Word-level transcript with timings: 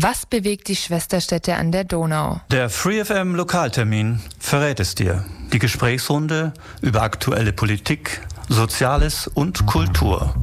Was 0.00 0.26
bewegt 0.26 0.68
die 0.68 0.76
Schwesterstädte 0.76 1.56
an 1.56 1.72
der 1.72 1.82
Donau? 1.82 2.40
Der 2.52 2.70
FreeFM 2.70 3.34
Lokaltermin 3.34 4.20
verrät 4.38 4.78
es 4.78 4.94
dir. 4.94 5.24
Die 5.52 5.58
Gesprächsrunde 5.58 6.52
über 6.80 7.02
aktuelle 7.02 7.52
Politik, 7.52 8.20
Soziales 8.48 9.26
und 9.26 9.66
Kultur. 9.66 10.36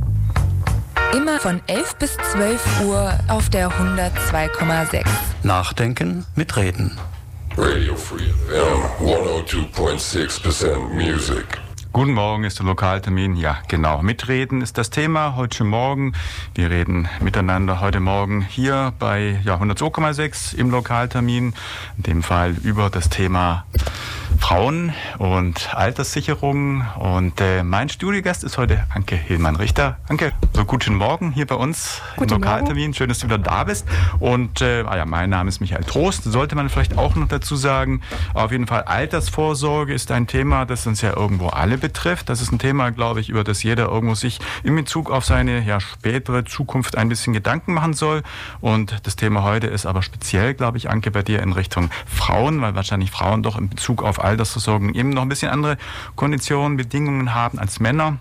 Immer 1.13 1.39
von 1.39 1.61
11 1.67 1.95
bis 1.95 2.17
12 2.33 2.81
Uhr 2.81 3.17
auf 3.29 3.49
der 3.49 3.69
102,6. 3.69 5.05
Nachdenken 5.43 6.25
mit 6.35 6.57
Reden. 6.57 6.99
Radio 7.55 7.95
Free 7.95 8.27
FM 8.49 9.07
102.6% 9.07 10.77
Music. 10.89 11.64
Guten 11.95 12.11
Morgen 12.11 12.43
ist 12.43 12.59
der 12.59 12.65
Lokaltermin. 12.65 13.37
Ja, 13.37 13.59
genau. 13.69 14.01
Mitreden 14.01 14.61
ist 14.61 14.77
das 14.77 14.89
Thema 14.89 15.37
heute 15.37 15.63
Morgen. 15.63 16.11
Wir 16.53 16.69
reden 16.69 17.07
miteinander 17.21 17.79
heute 17.79 18.01
Morgen 18.01 18.41
hier 18.41 18.91
bei 18.99 19.39
ja, 19.45 19.55
102,6 19.55 20.57
im 20.57 20.71
Lokaltermin. 20.71 21.53
In 21.95 22.03
dem 22.03 22.21
Fall 22.21 22.53
über 22.63 22.89
das 22.89 23.07
Thema 23.07 23.63
Frauen 24.39 24.93
und 25.17 25.75
Alterssicherung. 25.75 26.85
Und 26.97 27.41
äh, 27.41 27.63
mein 27.63 27.89
Studiogast 27.89 28.43
ist 28.43 28.57
heute 28.57 28.85
Anke 28.93 29.15
Hillmann-Richter. 29.15 29.97
Anke, 30.07 30.33
so 30.53 30.65
guten 30.65 30.95
Morgen 30.95 31.31
hier 31.31 31.47
bei 31.47 31.55
uns 31.55 32.01
guten 32.15 32.33
im 32.33 32.41
Lokaltermin. 32.41 32.93
Schön, 32.93 33.09
dass 33.09 33.19
du 33.19 33.27
wieder 33.27 33.37
da 33.37 33.63
bist. 33.63 33.87
Und 34.19 34.61
äh, 34.61 34.83
ah 34.85 34.97
ja, 34.97 35.05
mein 35.05 35.29
Name 35.29 35.49
ist 35.49 35.61
Michael 35.61 35.83
Trost. 35.83 36.23
Sollte 36.23 36.55
man 36.55 36.69
vielleicht 36.69 36.97
auch 36.97 37.15
noch 37.15 37.27
dazu 37.27 37.55
sagen. 37.55 38.01
Auf 38.33 38.51
jeden 38.51 38.67
Fall 38.67 38.83
Altersvorsorge 38.83 39.93
ist 39.93 40.11
ein 40.11 40.27
Thema, 40.27 40.65
das 40.65 40.85
uns 40.85 41.01
ja 41.01 41.15
irgendwo 41.15 41.47
alle 41.47 41.77
betrifft. 41.77 42.29
Das 42.29 42.41
ist 42.41 42.51
ein 42.51 42.59
Thema, 42.59 42.91
glaube 42.91 43.21
ich, 43.21 43.29
über 43.29 43.43
das 43.43 43.63
jeder 43.63 43.85
irgendwo 43.85 44.15
sich 44.15 44.39
in 44.63 44.75
Bezug 44.75 45.09
auf 45.11 45.25
seine 45.25 45.61
ja, 45.61 45.79
spätere 45.79 46.45
Zukunft 46.45 46.97
ein 46.97 47.09
bisschen 47.09 47.33
Gedanken 47.33 47.73
machen 47.73 47.93
soll. 47.93 48.23
Und 48.61 48.95
das 49.03 49.15
Thema 49.15 49.43
heute 49.43 49.67
ist 49.67 49.85
aber 49.85 50.01
speziell, 50.01 50.53
glaube 50.53 50.77
ich, 50.77 50.89
Anke, 50.89 51.11
bei 51.11 51.23
dir 51.23 51.41
in 51.41 51.53
Richtung 51.53 51.89
Frauen, 52.05 52.61
weil 52.61 52.75
wahrscheinlich 52.75 53.11
Frauen 53.11 53.43
doch 53.43 53.57
in 53.57 53.69
Bezug 53.69 54.03
auf 54.03 54.24
Altersversorgung 54.25 54.93
eben 54.93 55.09
noch 55.09 55.21
ein 55.21 55.29
bisschen 55.29 55.51
andere 55.51 55.77
Konditionen, 56.15 56.77
Bedingungen 56.77 57.33
haben 57.33 57.59
als 57.59 57.79
Männer. 57.79 58.17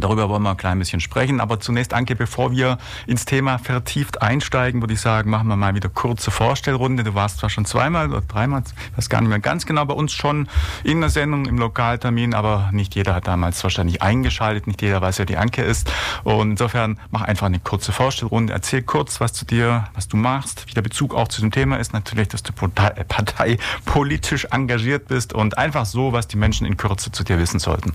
Darüber 0.00 0.28
wollen 0.28 0.42
wir 0.42 0.50
ein 0.50 0.56
klein 0.56 0.78
bisschen 0.78 1.00
sprechen. 1.00 1.40
Aber 1.40 1.60
zunächst, 1.60 1.94
Anke, 1.94 2.16
bevor 2.16 2.52
wir 2.52 2.78
ins 3.06 3.24
Thema 3.24 3.58
vertieft 3.58 4.22
einsteigen, 4.22 4.80
würde 4.80 4.94
ich 4.94 5.00
sagen, 5.00 5.30
machen 5.30 5.48
wir 5.48 5.56
mal 5.56 5.74
wieder 5.74 5.88
kurze 5.88 6.30
Vorstellrunde. 6.30 7.04
Du 7.04 7.14
warst 7.14 7.38
zwar 7.38 7.50
schon 7.50 7.64
zweimal 7.64 8.08
oder 8.08 8.20
dreimal, 8.20 8.62
ich 8.66 8.96
weiß 8.98 9.08
gar 9.08 9.20
nicht 9.20 9.30
mehr 9.30 9.38
ganz 9.38 9.66
genau, 9.66 9.84
bei 9.84 9.94
uns 9.94 10.12
schon 10.12 10.48
in 10.84 11.00
der 11.00 11.10
Sendung 11.10 11.46
im 11.46 11.58
Lokaltermin, 11.58 12.34
aber 12.34 12.70
nicht 12.72 12.94
jeder 12.94 13.14
hat 13.14 13.26
damals 13.26 13.62
wahrscheinlich 13.62 14.02
eingeschaltet, 14.02 14.66
nicht 14.66 14.82
jeder 14.82 15.00
weiß, 15.00 15.18
wer 15.18 15.26
die 15.26 15.36
Anke 15.36 15.62
ist. 15.62 15.90
Und 16.24 16.52
insofern 16.52 16.98
mach 17.10 17.22
einfach 17.22 17.46
eine 17.46 17.60
kurze 17.60 17.92
Vorstellrunde. 17.92 18.52
Erzähl 18.52 18.82
kurz 18.82 19.20
was 19.20 19.32
zu 19.32 19.44
dir, 19.44 19.88
was 19.94 20.08
du 20.08 20.16
machst, 20.16 20.66
wie 20.68 20.74
der 20.74 20.82
Bezug 20.82 21.14
auch 21.14 21.28
zu 21.28 21.40
dem 21.40 21.50
Thema 21.50 21.76
ist. 21.76 21.92
Natürlich, 21.92 22.28
dass 22.28 22.42
du 22.42 22.52
parteipolitisch 22.52 24.46
engagiert 24.50 25.08
bist 25.08 25.32
und 25.32 25.58
einfach 25.58 25.86
so, 25.86 26.12
was 26.12 26.28
die 26.28 26.36
Menschen 26.36 26.66
in 26.66 26.76
Kürze 26.76 27.12
zu 27.12 27.24
dir 27.24 27.38
wissen 27.38 27.58
sollten. 27.58 27.94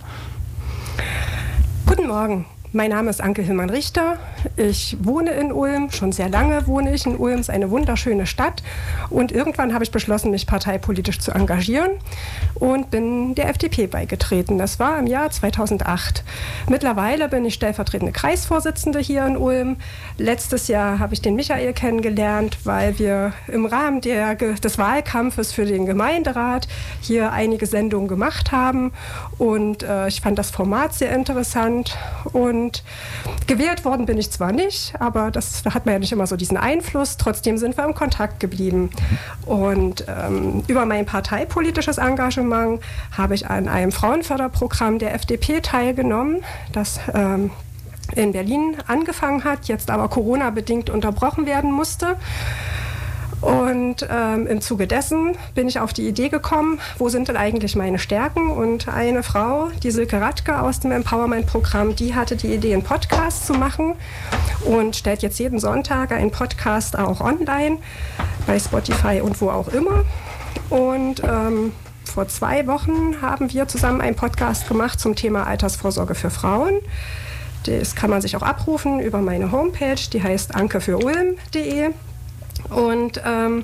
Morgen. 2.12 2.46
Mein 2.74 2.92
Name 2.92 3.10
ist 3.10 3.20
Anke 3.20 3.42
Hillmann-Richter. 3.42 4.18
Ich 4.56 4.96
wohne 5.02 5.32
in 5.32 5.52
Ulm, 5.52 5.92
schon 5.92 6.14
sehr 6.14 6.30
lange 6.30 6.68
wohne 6.68 6.94
ich 6.94 7.06
in 7.06 7.18
Ulm, 7.18 7.36
es 7.36 7.42
ist 7.42 7.50
eine 7.50 7.70
wunderschöne 7.70 8.26
Stadt. 8.26 8.64
Und 9.10 9.34
irgendwann 9.34 9.74
habe 9.74 9.84
ich 9.84 9.92
beschlossen, 9.92 10.32
mich 10.32 10.48
parteipolitisch 10.48 11.20
zu 11.20 11.32
engagieren 11.32 11.92
und 12.56 12.90
bin 12.90 13.36
der 13.36 13.50
FDP 13.50 13.88
beigetreten. 13.88 14.58
Das 14.58 14.80
war 14.80 14.98
im 15.00 15.08
Jahr 15.08 15.30
2008. 15.30 16.24
Mittlerweile 16.70 17.28
bin 17.28 17.44
ich 17.44 17.56
stellvertretende 17.56 18.14
Kreisvorsitzende 18.14 19.00
hier 19.00 19.26
in 19.26 19.36
Ulm. 19.36 19.76
Letztes 20.18 20.70
Jahr 20.70 21.00
habe 21.00 21.14
ich 21.14 21.22
den 21.22 21.36
Michael 21.36 21.74
kennengelernt, 21.74 22.60
weil 22.64 22.98
wir 23.00 23.34
im 23.50 23.66
Rahmen 23.66 24.00
der, 24.00 24.36
des 24.36 24.78
Wahlkampfes 24.78 25.52
für 25.52 25.66
den 25.66 25.86
Gemeinderat 25.86 26.70
hier 27.02 27.34
einige 27.34 27.66
Sendungen 27.66 28.08
gemacht 28.08 28.54
haben. 28.54 28.94
Und 29.42 29.82
äh, 29.82 30.08
ich 30.08 30.22
fand 30.22 30.38
das 30.38 30.52
Format 30.52 30.94
sehr 30.94 31.16
interessant. 31.16 31.98
Und 32.32 32.84
gewählt 33.48 33.86
worden 33.86 34.06
bin 34.06 34.20
ich 34.20 34.30
zwar 34.30 34.52
nicht, 34.52 34.94
aber 35.00 35.32
das, 35.32 35.64
da 35.64 35.74
hat 35.74 35.88
man 35.88 35.94
ja 35.94 36.00
nicht 36.00 36.12
immer 36.12 36.28
so 36.28 36.36
diesen 36.36 36.58
Einfluss. 36.58 37.18
Trotzdem 37.18 37.58
sind 37.58 37.76
wir 37.76 37.84
im 37.86 37.96
Kontakt 37.96 38.40
geblieben. 38.40 38.92
Und 39.48 40.06
ähm, 40.08 40.64
über 40.68 40.86
mein 40.86 41.08
parteipolitisches 41.08 41.98
Engagement 41.98 42.82
habe 43.18 43.34
ich 43.34 43.50
an 43.50 43.68
einem 43.68 43.92
Frauenförderprogramm 43.92 45.00
der 45.00 45.16
FDP 45.16 45.62
teilgenommen, 45.62 46.44
das 46.72 47.00
ähm, 47.12 47.50
in 48.14 48.34
Berlin 48.34 48.78
angefangen 48.86 49.44
hat, 49.44 49.66
jetzt 49.66 49.90
aber 49.90 50.08
Corona-bedingt 50.08 50.92
unterbrochen 50.92 51.48
werden 51.48 51.72
musste. 51.72 52.16
Und 53.42 54.08
ähm, 54.10 54.46
im 54.46 54.62
Zuge 54.62 54.86
dessen 54.86 55.36
bin 55.56 55.68
ich 55.68 55.80
auf 55.80 55.94
die 55.94 56.08
Idee 56.08 56.30
gekommen, 56.30 56.80
wo 57.00 57.10
sind 57.10 57.28
denn 57.28 57.38
eigentlich 57.38 57.76
meine 57.76 57.98
Stärken? 57.98 58.52
Und 58.52 58.88
eine 58.88 59.24
Frau, 59.24 59.70
die 59.82 59.90
Silke 59.90 60.22
Radke 60.22 60.62
aus 60.62 60.80
dem 60.80 60.92
Empowerment-Programm, 60.92 61.96
die 61.96 62.14
hatte 62.14 62.36
die 62.36 62.54
Idee, 62.54 62.74
einen 62.74 62.84
Podcast 62.84 63.48
zu 63.48 63.54
machen 63.54 63.96
und 64.66 64.96
stellt 64.96 65.24
jetzt 65.24 65.40
jeden 65.40 65.60
Sonntag 65.60 66.12
einen 66.12 66.32
Podcast 66.32 66.98
auch 66.98 67.20
online 67.20 67.78
bei 68.46 68.60
Spotify 68.60 69.22
und 69.22 69.42
wo 69.42 69.50
auch 69.50 69.70
immer. 69.70 70.06
Und 70.70 71.24
ähm, 71.24 71.74
vor 72.04 72.28
zwei 72.28 72.68
Wochen 72.68 73.22
haben 73.22 73.52
wir 73.52 73.68
zusammen 73.68 74.02
einen 74.02 74.16
Podcast 74.16 74.68
gemacht 74.68 75.00
zum 75.00 75.16
Thema 75.16 75.48
Altersvorsorge 75.48 76.14
für 76.14 76.30
Frauen. 76.30 76.76
Das 77.66 77.96
kann 77.96 78.10
man 78.10 78.22
sich 78.22 78.36
auch 78.36 78.42
abrufen 78.42 79.00
über 79.00 79.20
meine 79.20 79.52
Homepage, 79.52 79.96
die 80.12 80.22
heißt 80.22 80.54
ankefürulm.de. 80.54 81.92
Und 82.70 83.22
ähm, 83.26 83.64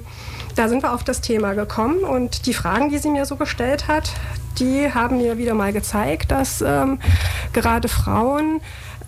da 0.56 0.68
sind 0.68 0.84
wir 0.84 0.94
auf 0.94 1.04
das 1.04 1.22
Thema 1.22 1.54
gekommen 1.54 2.00
und 2.00 2.46
die 2.46 2.54
Fragen, 2.54 2.90
die 2.90 2.98
sie 2.98 3.10
mir 3.10 3.26
so 3.26 3.36
gestellt 3.36 3.88
hat, 3.88 4.12
die 4.60 4.92
haben 4.92 5.18
mir 5.18 5.38
wieder 5.38 5.54
mal 5.54 5.72
gezeigt, 5.72 6.32
dass 6.32 6.62
ähm, 6.62 7.00
gerade 7.54 7.88
Frauen 7.88 8.62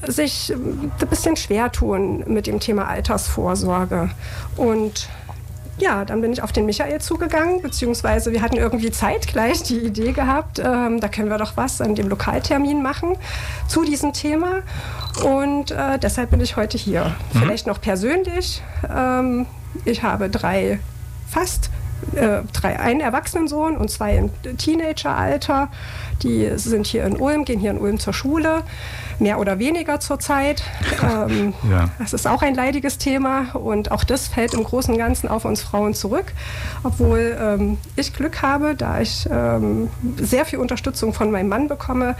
sich 0.07 0.53
ein 0.53 0.91
bisschen 1.09 1.35
schwer 1.35 1.71
tun 1.71 2.23
mit 2.27 2.47
dem 2.47 2.59
Thema 2.59 2.87
Altersvorsorge. 2.87 4.11
Und 4.55 5.09
ja, 5.79 6.05
dann 6.05 6.21
bin 6.21 6.33
ich 6.33 6.43
auf 6.43 6.51
den 6.51 6.65
Michael 6.65 6.99
zugegangen, 6.99 7.61
beziehungsweise 7.61 8.31
wir 8.31 8.41
hatten 8.41 8.57
irgendwie 8.57 8.91
zeitgleich 8.91 9.63
die 9.63 9.79
Idee 9.79 10.11
gehabt, 10.11 10.59
ähm, 10.59 10.99
da 10.99 11.07
können 11.07 11.29
wir 11.29 11.37
doch 11.37 11.55
was 11.55 11.81
an 11.81 11.95
dem 11.95 12.09
Lokaltermin 12.09 12.81
machen 12.81 13.15
zu 13.67 13.83
diesem 13.83 14.13
Thema. 14.13 14.61
Und 15.23 15.71
äh, 15.71 15.97
deshalb 15.97 16.31
bin 16.31 16.41
ich 16.41 16.57
heute 16.57 16.77
hier. 16.77 17.15
Mhm. 17.33 17.39
Vielleicht 17.39 17.67
noch 17.67 17.81
persönlich. 17.81 18.61
Ähm, 18.93 19.45
ich 19.85 20.03
habe 20.03 20.29
drei 20.29 20.79
fast 21.27 21.69
äh, 22.15 22.41
drei, 22.53 22.79
einen 22.79 23.01
Erwachsenensohn 23.01 23.77
und 23.77 23.89
zwei 23.89 24.15
im 24.15 24.31
Teenageralter. 24.57 25.69
Die 26.23 26.49
sind 26.55 26.87
hier 26.87 27.05
in 27.05 27.17
Ulm, 27.17 27.45
gehen 27.45 27.59
hier 27.59 27.71
in 27.71 27.77
Ulm 27.77 27.99
zur 27.99 28.13
Schule, 28.13 28.63
mehr 29.19 29.39
oder 29.39 29.59
weniger 29.59 29.99
zurzeit. 29.99 30.63
Ähm, 31.01 31.53
ja. 31.69 31.89
Das 31.97 32.11
ist 32.11 32.27
auch 32.27 32.41
ein 32.41 32.55
leidiges 32.55 32.97
Thema 32.97 33.55
und 33.55 33.91
auch 33.91 34.03
das 34.03 34.27
fällt 34.27 34.53
im 34.53 34.63
Großen 34.63 34.93
und 34.93 34.99
Ganzen 34.99 35.29
auf 35.29 35.45
uns 35.45 35.61
Frauen 35.61 35.93
zurück, 35.93 36.33
obwohl 36.83 37.37
ähm, 37.39 37.77
ich 37.95 38.13
Glück 38.13 38.41
habe, 38.41 38.75
da 38.75 38.99
ich 38.99 39.27
ähm, 39.31 39.89
sehr 40.17 40.45
viel 40.45 40.59
Unterstützung 40.59 41.13
von 41.13 41.31
meinem 41.31 41.47
Mann 41.47 41.67
bekomme 41.69 42.15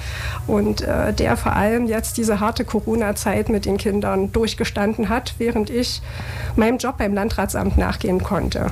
und 0.48 0.82
äh, 0.82 1.14
der 1.14 1.36
vor 1.36 1.58
allem 1.58 1.88
jetzt 1.88 2.18
diese 2.18 2.40
harte 2.40 2.64
Corona-Zeit 2.64 3.50
mit 3.50 3.66
den 3.66 3.78
Kindern 3.78 4.32
durchgestanden 4.32 5.10
hat, 5.10 5.36
während 5.40 5.70
ich 5.70 6.02
meinem 6.56 6.78
Job 6.78 6.98
beim 6.98 7.14
Landratsamt 7.14 7.78
nachgehen 7.78 8.24
konnte. 8.24 8.68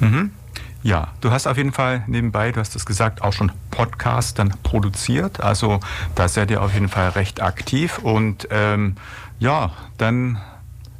Mhm. 0.00 0.30
Ja, 0.82 1.08
du 1.20 1.30
hast 1.32 1.46
auf 1.46 1.56
jeden 1.56 1.72
Fall 1.72 2.04
nebenbei, 2.06 2.52
du 2.52 2.60
hast 2.60 2.76
es 2.76 2.86
gesagt, 2.86 3.22
auch 3.22 3.32
schon 3.32 3.50
Podcasts 3.70 4.34
dann 4.34 4.54
produziert. 4.62 5.40
Also 5.40 5.80
da 6.14 6.28
seid 6.28 6.50
ihr 6.50 6.62
auf 6.62 6.72
jeden 6.74 6.88
Fall 6.88 7.10
recht 7.10 7.42
aktiv. 7.42 7.98
Und 7.98 8.46
ähm, 8.50 8.96
ja, 9.40 9.72
dann 9.96 10.38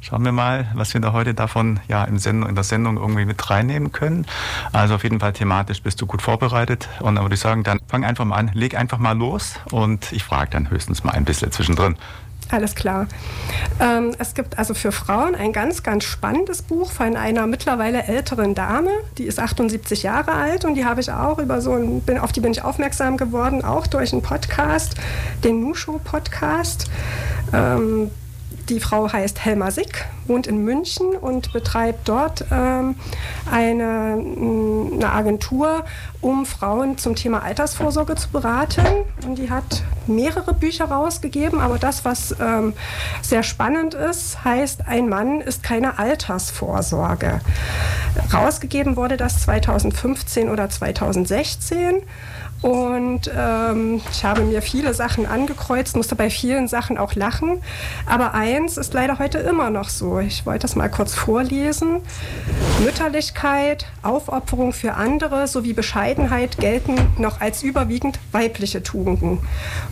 schauen 0.01 0.23
wir 0.25 0.33
mal, 0.33 0.67
was 0.73 0.93
wir 0.93 1.01
da 1.01 1.13
heute 1.13 1.33
davon 1.33 1.79
ja 1.87 2.03
in, 2.03 2.19
Sendung, 2.19 2.49
in 2.49 2.55
der 2.55 2.63
Sendung 2.63 2.97
irgendwie 2.97 3.25
mit 3.25 3.49
reinnehmen 3.49 3.91
können. 3.93 4.25
Also 4.73 4.95
auf 4.95 5.03
jeden 5.03 5.21
Fall 5.21 5.33
thematisch 5.33 5.81
bist 5.81 6.01
du 6.01 6.05
gut 6.05 6.21
vorbereitet. 6.21 6.89
Und 6.99 7.15
dann 7.15 7.23
würde 7.23 7.35
ich 7.35 7.41
sagen, 7.41 7.63
dann 7.63 7.79
fang 7.87 8.03
einfach 8.03 8.25
mal 8.25 8.35
an, 8.35 8.51
leg 8.53 8.75
einfach 8.75 8.97
mal 8.97 9.17
los 9.17 9.55
und 9.71 10.11
ich 10.11 10.23
frage 10.23 10.51
dann 10.51 10.69
höchstens 10.69 11.05
mal 11.05 11.11
ein 11.11 11.23
bisschen 11.25 11.51
zwischendrin. 11.51 11.95
Alles 12.51 12.73
klar. 12.73 13.07
Ähm, 13.79 14.15
es 14.17 14.33
gibt 14.33 14.57
also 14.57 14.73
für 14.73 14.91
Frauen 14.91 15.35
ein 15.35 15.53
ganz, 15.53 15.83
ganz 15.83 16.03
spannendes 16.03 16.63
Buch 16.63 16.91
von 16.91 17.15
einer 17.15 17.45
mittlerweile 17.45 18.03
älteren 18.03 18.55
Dame. 18.55 18.89
Die 19.19 19.25
ist 19.25 19.39
78 19.39 20.01
Jahre 20.01 20.31
alt 20.31 20.65
und 20.65 20.73
die 20.73 20.83
habe 20.83 20.99
ich 20.99 21.11
auch 21.11 21.37
über 21.37 21.61
so 21.61 21.73
ein, 21.73 22.01
bin, 22.01 22.17
auf 22.17 22.31
die 22.31 22.41
bin 22.41 22.51
ich 22.51 22.63
aufmerksam 22.63 23.17
geworden, 23.17 23.63
auch 23.63 23.85
durch 23.85 24.13
einen 24.13 24.23
Podcast, 24.23 24.95
den 25.43 25.61
Nusho-Podcast. 25.61 26.89
Ähm, 27.53 28.09
die 28.69 28.79
Frau 28.79 29.11
heißt 29.11 29.43
Helma 29.45 29.71
Sick, 29.71 30.05
wohnt 30.27 30.45
in 30.45 30.63
München 30.63 31.07
und 31.19 31.51
betreibt 31.53 32.07
dort 32.07 32.45
ähm, 32.51 32.95
eine, 33.51 34.23
eine, 34.93 35.11
Agentur, 35.11 35.85
um 36.21 36.45
Frauen 36.45 36.97
zum 36.97 37.15
Thema 37.15 37.43
Altersvorsorge 37.43 38.15
zu 38.15 38.29
beraten. 38.29 38.85
Und 39.25 39.37
die 39.37 39.49
hat 39.49 39.83
mehrere 40.07 40.53
Bücher 40.53 40.85
rausgegeben, 40.85 41.59
aber 41.59 41.77
das, 41.77 42.03
was 42.03 42.35
ähm, 42.41 42.73
sehr 43.21 43.43
spannend 43.43 43.93
ist, 43.93 44.43
heißt, 44.43 44.87
ein 44.87 45.07
Mann 45.07 45.41
ist 45.41 45.63
keine 45.63 45.99
Altersvorsorge. 45.99 47.41
Rausgegeben 48.33 48.95
wurde 48.95 49.17
das 49.17 49.43
2015 49.43 50.49
oder 50.49 50.69
2016 50.69 52.01
und 52.61 53.31
ähm, 53.33 54.01
ich 54.11 54.25
habe 54.25 54.41
mir 54.41 54.61
viele 54.61 54.93
Sachen 54.93 55.25
angekreuzt, 55.25 55.95
musste 55.95 56.15
bei 56.15 56.29
vielen 56.29 56.67
Sachen 56.67 56.97
auch 56.97 57.15
lachen. 57.15 57.61
Aber 58.05 58.33
eins 58.33 58.75
ist 58.75 58.93
leider 58.93 59.17
heute 59.17 59.37
immer 59.37 59.69
noch 59.69 59.87
so. 59.87 60.19
Ich 60.19 60.45
wollte 60.45 60.63
das 60.63 60.75
mal 60.75 60.89
kurz 60.89 61.13
vorlesen. 61.13 62.01
Mütterlichkeit, 62.83 63.85
Aufopferung 64.03 64.73
für 64.73 64.95
andere 64.95 65.47
sowie 65.47 65.71
Bescheidenheit 65.71 66.08
gelten 66.59 66.95
noch 67.17 67.41
als 67.41 67.63
überwiegend 67.63 68.19
weibliche 68.31 68.83
Tugenden. 68.83 69.39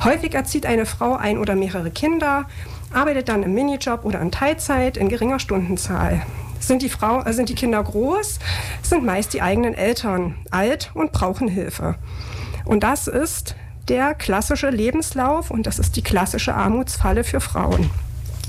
Häufig 0.03 0.33
erzieht 0.33 0.65
eine 0.65 0.85
Frau 0.85 1.15
ein 1.15 1.37
oder 1.37 1.55
mehrere 1.55 1.91
Kinder, 1.91 2.45
arbeitet 2.93 3.29
dann 3.29 3.43
im 3.43 3.53
Minijob 3.53 4.05
oder 4.05 4.21
in 4.21 4.31
Teilzeit 4.31 4.97
in 4.97 5.09
geringer 5.09 5.39
Stundenzahl. 5.39 6.21
Sind 6.59 6.81
die, 6.81 6.89
Frau, 6.89 7.21
äh, 7.21 7.33
sind 7.33 7.49
die 7.49 7.55
Kinder 7.55 7.83
groß, 7.83 8.39
sind 8.81 9.05
meist 9.05 9.33
die 9.33 9.41
eigenen 9.41 9.73
Eltern 9.73 10.35
alt 10.49 10.91
und 10.93 11.11
brauchen 11.11 11.47
Hilfe. 11.47 11.95
Und 12.65 12.83
das 12.83 13.07
ist 13.07 13.55
der 13.87 14.13
klassische 14.13 14.69
Lebenslauf 14.69 15.51
und 15.51 15.67
das 15.67 15.79
ist 15.79 15.95
die 15.95 16.01
klassische 16.01 16.55
Armutsfalle 16.55 17.23
für 17.23 17.39
Frauen. 17.39 17.89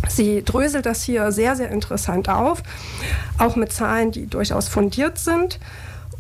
Sie 0.08 0.42
dröselt 0.44 0.86
das 0.86 1.02
hier 1.02 1.32
sehr, 1.32 1.56
sehr 1.56 1.70
interessant 1.70 2.28
auf, 2.28 2.62
auch 3.36 3.56
mit 3.56 3.72
Zahlen, 3.72 4.10
die 4.12 4.26
durchaus 4.26 4.68
fundiert 4.68 5.18
sind. 5.18 5.58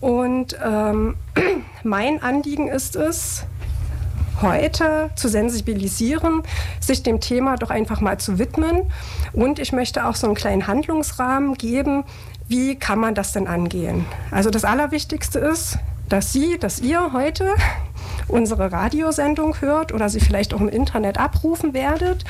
Und 0.00 0.56
ähm, 0.64 1.16
mein 1.82 2.22
Anliegen 2.22 2.68
ist 2.68 2.96
es, 2.96 3.44
heute 4.40 5.10
zu 5.16 5.28
sensibilisieren, 5.28 6.42
sich 6.80 7.02
dem 7.02 7.20
Thema 7.20 7.56
doch 7.56 7.70
einfach 7.70 8.00
mal 8.00 8.18
zu 8.18 8.38
widmen. 8.38 8.82
Und 9.32 9.58
ich 9.58 9.72
möchte 9.72 10.06
auch 10.06 10.14
so 10.14 10.26
einen 10.26 10.36
kleinen 10.36 10.66
Handlungsrahmen 10.66 11.54
geben, 11.54 12.04
wie 12.46 12.76
kann 12.76 12.98
man 12.98 13.14
das 13.14 13.32
denn 13.32 13.46
angehen. 13.46 14.06
Also 14.30 14.50
das 14.50 14.64
Allerwichtigste 14.64 15.38
ist, 15.38 15.78
dass 16.08 16.32
Sie, 16.32 16.58
dass 16.58 16.80
ihr 16.80 17.12
heute 17.12 17.52
unsere 18.28 18.72
Radiosendung 18.72 19.60
hört 19.60 19.92
oder 19.92 20.08
sie 20.08 20.20
vielleicht 20.20 20.54
auch 20.54 20.60
im 20.60 20.68
Internet 20.68 21.18
abrufen 21.18 21.74
werdet 21.74 22.24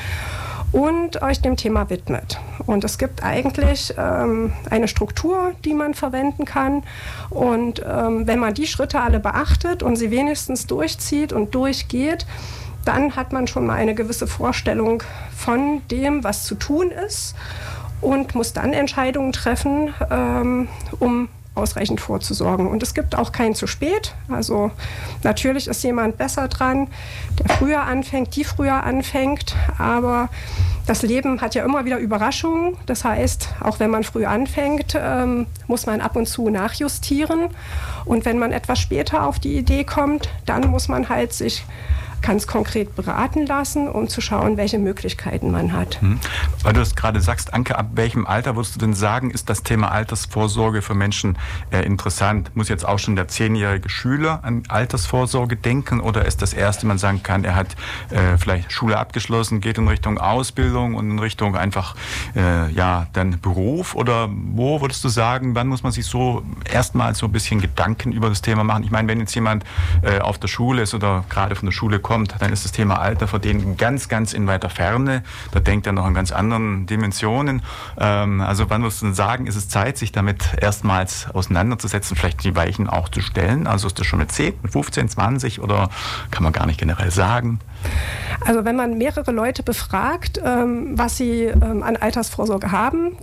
und 0.72 1.22
euch 1.22 1.40
dem 1.40 1.56
Thema 1.56 1.90
widmet. 1.90 2.38
Und 2.66 2.84
es 2.84 2.98
gibt 2.98 3.22
eigentlich 3.24 3.94
ähm, 3.96 4.52
eine 4.70 4.88
Struktur, 4.88 5.52
die 5.64 5.74
man 5.74 5.94
verwenden 5.94 6.44
kann. 6.44 6.82
Und 7.30 7.82
ähm, 7.88 8.26
wenn 8.26 8.38
man 8.38 8.54
die 8.54 8.66
Schritte 8.66 9.00
alle 9.00 9.20
beachtet 9.20 9.82
und 9.82 9.96
sie 9.96 10.10
wenigstens 10.10 10.66
durchzieht 10.66 11.32
und 11.32 11.54
durchgeht, 11.54 12.26
dann 12.84 13.16
hat 13.16 13.32
man 13.32 13.46
schon 13.46 13.66
mal 13.66 13.74
eine 13.74 13.94
gewisse 13.94 14.26
Vorstellung 14.26 15.02
von 15.36 15.82
dem, 15.90 16.24
was 16.24 16.44
zu 16.44 16.54
tun 16.54 16.90
ist 16.90 17.34
und 18.00 18.34
muss 18.34 18.52
dann 18.52 18.72
Entscheidungen 18.72 19.32
treffen, 19.32 19.92
ähm, 20.10 20.68
um 20.98 21.28
ausreichend 21.58 22.00
vorzusorgen. 22.00 22.68
Und 22.68 22.82
es 22.82 22.94
gibt 22.94 23.16
auch 23.16 23.32
kein 23.32 23.54
zu 23.54 23.66
spät. 23.66 24.14
Also 24.28 24.70
natürlich 25.22 25.68
ist 25.68 25.82
jemand 25.82 26.16
besser 26.16 26.48
dran, 26.48 26.88
der 27.38 27.56
früher 27.56 27.82
anfängt, 27.82 28.36
die 28.36 28.44
früher 28.44 28.84
anfängt. 28.84 29.56
Aber 29.78 30.28
das 30.86 31.02
Leben 31.02 31.40
hat 31.40 31.54
ja 31.54 31.64
immer 31.64 31.84
wieder 31.84 31.98
Überraschungen. 31.98 32.76
Das 32.86 33.04
heißt, 33.04 33.48
auch 33.60 33.80
wenn 33.80 33.90
man 33.90 34.04
früh 34.04 34.24
anfängt, 34.24 34.96
ähm, 34.98 35.46
muss 35.66 35.86
man 35.86 36.00
ab 36.00 36.16
und 36.16 36.26
zu 36.26 36.48
nachjustieren. 36.48 37.48
Und 38.04 38.24
wenn 38.24 38.38
man 38.38 38.52
etwas 38.52 38.78
später 38.78 39.26
auf 39.26 39.38
die 39.38 39.58
Idee 39.58 39.84
kommt, 39.84 40.30
dann 40.46 40.68
muss 40.68 40.88
man 40.88 41.08
halt 41.08 41.32
sich 41.32 41.64
ganz 42.28 42.46
konkret 42.46 42.94
beraten 42.94 43.46
lassen, 43.46 43.88
um 43.88 44.06
zu 44.06 44.20
schauen, 44.20 44.58
welche 44.58 44.78
Möglichkeiten 44.78 45.50
man 45.50 45.72
hat. 45.72 45.98
Hm. 46.02 46.20
Weil 46.62 46.74
du 46.74 46.82
es 46.82 46.94
gerade 46.94 47.22
sagst, 47.22 47.54
Anke, 47.54 47.78
ab 47.78 47.92
welchem 47.94 48.26
Alter 48.26 48.54
würdest 48.54 48.74
du 48.74 48.80
denn 48.80 48.92
sagen, 48.92 49.30
ist 49.30 49.48
das 49.48 49.62
Thema 49.62 49.90
Altersvorsorge 49.90 50.82
für 50.82 50.92
Menschen 50.92 51.38
äh, 51.70 51.86
interessant? 51.86 52.54
Muss 52.54 52.68
jetzt 52.68 52.86
auch 52.86 52.98
schon 52.98 53.16
der 53.16 53.28
zehnjährige 53.28 53.88
Schüler 53.88 54.40
an 54.42 54.64
Altersvorsorge 54.68 55.56
denken 55.56 56.00
oder 56.00 56.26
ist 56.26 56.42
das 56.42 56.52
erste, 56.52 56.86
man 56.86 56.98
sagen 56.98 57.22
kann, 57.22 57.44
er 57.44 57.54
hat 57.54 57.76
äh, 58.10 58.36
vielleicht 58.36 58.72
Schule 58.72 58.98
abgeschlossen, 58.98 59.62
geht 59.62 59.78
in 59.78 59.88
Richtung 59.88 60.18
Ausbildung 60.18 60.96
und 60.96 61.10
in 61.10 61.18
Richtung 61.18 61.56
einfach 61.56 61.96
äh, 62.36 62.70
ja 62.72 63.06
dann 63.14 63.40
Beruf 63.40 63.94
oder 63.94 64.28
wo 64.30 64.82
würdest 64.82 65.02
du 65.02 65.08
sagen, 65.08 65.54
wann 65.54 65.66
muss 65.66 65.82
man 65.82 65.92
sich 65.92 66.04
so 66.04 66.42
erstmal 66.70 67.14
so 67.14 67.24
ein 67.24 67.32
bisschen 67.32 67.58
Gedanken 67.62 68.12
über 68.12 68.28
das 68.28 68.42
Thema 68.42 68.64
machen? 68.64 68.84
Ich 68.84 68.90
meine, 68.90 69.08
wenn 69.08 69.18
jetzt 69.18 69.34
jemand 69.34 69.64
äh, 70.02 70.18
auf 70.18 70.36
der 70.36 70.48
Schule 70.48 70.82
ist 70.82 70.92
oder 70.92 71.24
gerade 71.30 71.54
von 71.54 71.64
der 71.64 71.72
Schule 71.72 72.00
kommt, 72.00 72.17
kommt, 72.18 72.34
dann 72.40 72.52
ist 72.52 72.64
das 72.64 72.72
Thema 72.72 72.98
Alter 72.98 73.28
für 73.28 73.38
den 73.38 73.76
ganz, 73.76 74.08
ganz 74.08 74.32
in 74.32 74.48
weiter 74.48 74.70
Ferne. 74.70 75.22
Da 75.52 75.60
denkt 75.60 75.86
er 75.86 75.92
noch 75.92 76.06
in 76.06 76.14
ganz 76.14 76.32
anderen 76.32 76.86
Dimensionen. 76.86 77.62
Ähm, 77.96 78.40
also 78.40 78.68
wann 78.70 78.82
würdest 78.82 79.02
du 79.02 79.06
denn 79.06 79.14
sagen, 79.14 79.46
ist 79.46 79.54
es 79.54 79.68
Zeit, 79.68 79.98
sich 79.98 80.10
damit 80.10 80.42
erstmals 80.60 81.28
auseinanderzusetzen, 81.32 82.16
vielleicht 82.16 82.42
die 82.42 82.56
Weichen 82.56 82.88
auch 82.88 83.08
zu 83.08 83.20
stellen? 83.20 83.68
Also 83.68 83.86
ist 83.86 84.00
das 84.00 84.06
schon 84.06 84.18
mit 84.18 84.32
10, 84.32 84.54
mit 84.62 84.72
15, 84.72 85.08
20 85.08 85.60
oder 85.60 85.90
kann 86.32 86.42
man 86.42 86.52
gar 86.52 86.66
nicht 86.66 86.80
generell 86.80 87.12
sagen? 87.12 87.60
Also 88.44 88.64
wenn 88.64 88.74
man 88.74 88.98
mehrere 88.98 89.30
Leute 89.30 89.62
befragt, 89.62 90.40
ähm, 90.44 90.98
was 90.98 91.16
sie 91.16 91.44
ähm, 91.44 91.84
an 91.84 91.96
Altersvorsorge 91.96 92.72
haben, 92.72 93.16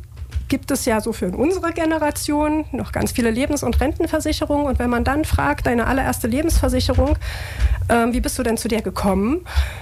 gibt 0.48 0.72
es 0.72 0.86
ja 0.86 1.02
so 1.02 1.14
für 1.14 1.30
unsere 1.30 1.72
Generation 1.74 2.66
noch 2.72 2.92
ganz 2.92 3.12
viele 3.12 3.32
Lebens- 3.32 3.64
und 3.64 3.80
Rentenversicherungen. 3.80 4.66
Und 4.68 4.80
wenn 4.80 4.90
man 4.90 5.04
dann 5.04 5.26
fragt, 5.26 5.66
deine 5.66 5.88
allererste 5.88 6.28
Lebensversicherung, 6.28 7.18
äh, 7.88 8.08
wie 8.12 8.22
bist 8.22 8.38
du 8.38 8.44
denn 8.44 8.58
zu 8.58 8.68
der 8.68 8.82
gekommen? 8.82 9.42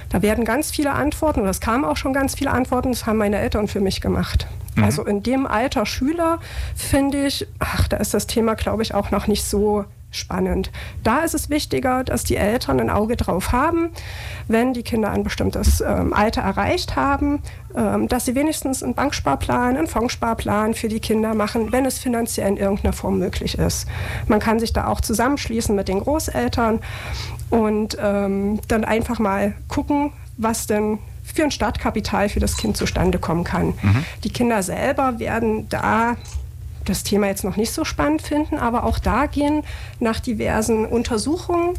Da 0.10 0.21
werden 0.21 0.45
ganz 0.45 0.71
viele 0.71 0.92
Antworten, 0.92 1.42
oder 1.42 1.50
es 1.50 1.60
kamen 1.60 1.86
auch 1.86 1.98
schon 1.98 2.13
ganz 2.13 2.36
viele 2.36 2.51
Antworten, 2.51 2.92
das 2.92 3.06
haben 3.06 3.18
meine 3.18 3.39
Eltern 3.39 3.68
für 3.68 3.81
mich 3.81 4.01
gemacht. 4.01 4.48
Mhm. 4.75 4.83
Also 4.83 5.06
in 5.06 5.24
dem 5.24 5.45
Alter 5.45 5.86
Schüler 5.86 6.39
finde 6.75 7.25
ich, 7.25 7.48
ach, 7.60 7.88
da 7.88 7.98
ist 7.98 8.13
das 8.13 8.27
Thema, 8.27 8.56
glaube 8.56 8.83
ich, 8.83 8.94
auch 8.94 9.12
noch 9.12 9.27
nicht 9.27 9.44
so 9.44 9.86
spannend. 10.15 10.71
Da 11.04 11.19
ist 11.19 11.33
es 11.33 11.50
wichtiger, 11.50 12.04
dass 12.04 12.24
die 12.24 12.36
Eltern 12.36 12.80
ein 12.80 12.89
Auge 12.89 13.15
drauf 13.18 13.51
haben, 13.51 13.89
wenn 14.48 14.74
die 14.74 14.83
Kinder 14.83 15.12
ein 15.12 15.24
bestimmtes 15.24 15.81
ähm, 15.81 16.13
Alter 16.13 16.42
erreicht 16.42 16.95
haben, 16.95 17.42
ähm, 17.75 18.07
dass 18.07 18.25
sie 18.25 18.36
wenigstens 18.36 18.83
einen 18.83 18.94
Banksparplan, 18.94 19.77
einen 19.77 19.88
Fondssparplan 19.88 20.74
für 20.74 20.88
die 20.88 21.00
Kinder 21.00 21.33
machen, 21.33 21.71
wenn 21.71 21.86
es 21.86 22.00
finanziell 22.00 22.50
in 22.50 22.57
irgendeiner 22.57 22.94
Form 22.94 23.19
möglich 23.19 23.57
ist. 23.57 23.88
Man 24.27 24.39
kann 24.39 24.60
sich 24.60 24.74
da 24.74 24.88
auch 24.88 25.01
zusammenschließen 25.01 25.75
mit 25.75 25.88
den 25.88 26.00
Großeltern 26.00 26.80
und 27.50 27.98
ähm, 28.00 28.60
dann 28.68 28.83
einfach 28.83 29.19
mal 29.19 29.54
gucken, 29.68 30.12
was 30.38 30.68
denn 30.68 31.00
für 31.24 31.44
ein 31.44 31.51
Startkapital 31.51 32.30
für 32.30 32.39
das 32.39 32.57
Kind 32.57 32.77
zustande 32.77 33.18
kommen 33.18 33.44
kann. 33.44 33.68
Mhm. 33.81 34.06
Die 34.24 34.30
Kinder 34.30 34.62
selber 34.62 35.20
werden 35.20 35.70
da 35.70 36.17
das 36.85 37.03
Thema 37.03 37.27
jetzt 37.27 37.43
noch 37.43 37.55
nicht 37.55 37.71
so 37.71 37.85
spannend 37.85 38.21
finden, 38.21 38.57
aber 38.57 38.83
auch 38.83 38.99
da 38.99 39.25
gehen 39.25 39.63
nach 39.99 40.19
diversen 40.19 40.85
Untersuchungen 40.85 41.73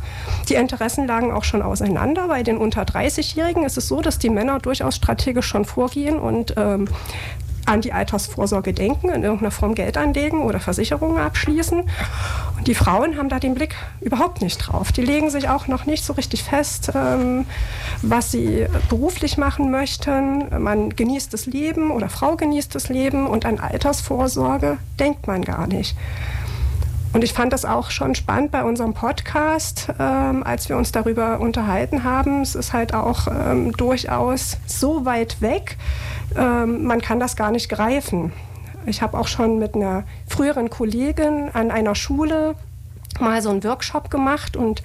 die 0.49 0.55
Interessenlagen 0.55 1.33
auch 1.33 1.45
schon 1.45 1.63
auseinander. 1.63 2.29
Bei 2.29 2.43
den 2.43 2.57
unter 2.57 2.83
30-Jährigen 2.83 3.65
ist 3.65 3.77
es 3.77 3.89
so, 3.89 4.01
dass 4.01 4.19
die 4.19 4.31
Männer 4.31 4.59
durchaus 4.59 4.97
strategisch 4.97 5.47
schon 5.47 5.65
vorgehen 5.65 6.19
und 6.19 6.55
ähm, 6.57 6.89
an 7.67 7.81
die 7.81 7.93
Altersvorsorge 7.93 8.73
denken, 8.73 9.09
in 9.09 9.23
irgendeiner 9.23 9.51
Form 9.51 9.75
Geld 9.75 9.97
anlegen 9.97 10.43
oder 10.43 10.61
Versicherungen 10.61 11.19
abschließen. 11.19 11.83
Und 12.57 12.67
die 12.67 12.75
Frauen 12.75 13.17
haben 13.17 13.29
da 13.29 13.39
den 13.39 13.55
Blick 13.55 13.75
überhaupt 14.01 14.43
nicht 14.43 14.59
drauf. 14.59 14.93
Die 14.93 15.03
legen 15.03 15.31
sich 15.31 15.49
auch 15.49 15.67
noch 15.67 15.87
nicht 15.87 16.05
so 16.05 16.13
richtig 16.13 16.45
fest, 16.45 16.93
ähm, 16.95 17.47
was 18.03 18.31
sie 18.31 18.67
beruflich 18.89 19.39
machen 19.39 19.71
möchten. 19.71 20.63
Man 20.63 20.91
genießt 20.91 21.33
das 21.33 21.47
Leben 21.47 21.91
oder 21.91 22.09
Frau 22.09 22.37
genießt 22.37 22.75
das 22.75 22.89
Leben 22.89 23.27
und 23.27 23.47
an 23.47 23.59
Altersvorsorge 23.59 24.79
denkt 24.99 25.27
man 25.27 25.43
gar 25.43 25.67
nicht. 25.67 25.97
Und 27.15 27.23
ich 27.23 27.33
fand 27.33 27.53
das 27.53 27.65
auch 27.65 27.93
schon 27.93 28.17
spannend 28.17 28.51
bei 28.51 28.65
unserem 28.65 28.93
Podcast, 28.93 29.89
ähm, 30.01 30.43
als 30.43 30.69
wir 30.69 30.77
uns 30.77 30.91
darüber 30.91 31.39
unterhalten 31.39 32.03
haben. 32.03 32.43
Es 32.43 32.57
ist 32.57 32.73
halt 32.73 32.93
auch 32.93 33.29
ähm, 33.29 33.71
durchaus 33.71 34.59
so 34.67 35.05
weit 35.05 35.41
weg, 35.41 35.79
ähm, 36.37 36.85
man 36.85 37.01
kann 37.01 37.21
das 37.21 37.37
gar 37.37 37.53
nicht 37.53 37.69
greifen. 37.69 38.33
Ich 38.85 39.01
habe 39.01 39.17
auch 39.17 39.29
schon 39.29 39.61
mit 39.61 39.77
einer 39.77 40.03
früheren 40.27 40.71
Kollegin 40.71 41.51
an 41.53 41.71
einer 41.71 41.95
Schule 41.95 42.57
mal 43.21 43.41
so 43.41 43.51
einen 43.51 43.63
Workshop 43.63 44.11
gemacht 44.11 44.57
und 44.57 44.83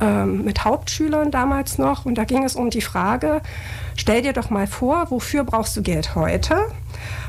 ähm, 0.00 0.44
mit 0.44 0.64
Hauptschülern 0.64 1.30
damals 1.30 1.78
noch. 1.78 2.04
Und 2.06 2.16
da 2.16 2.24
ging 2.24 2.42
es 2.42 2.56
um 2.56 2.70
die 2.70 2.80
Frage, 2.80 3.40
stell 3.94 4.22
dir 4.22 4.32
doch 4.32 4.50
mal 4.50 4.66
vor, 4.66 5.12
wofür 5.12 5.44
brauchst 5.44 5.76
du 5.76 5.82
Geld 5.82 6.16
heute? 6.16 6.56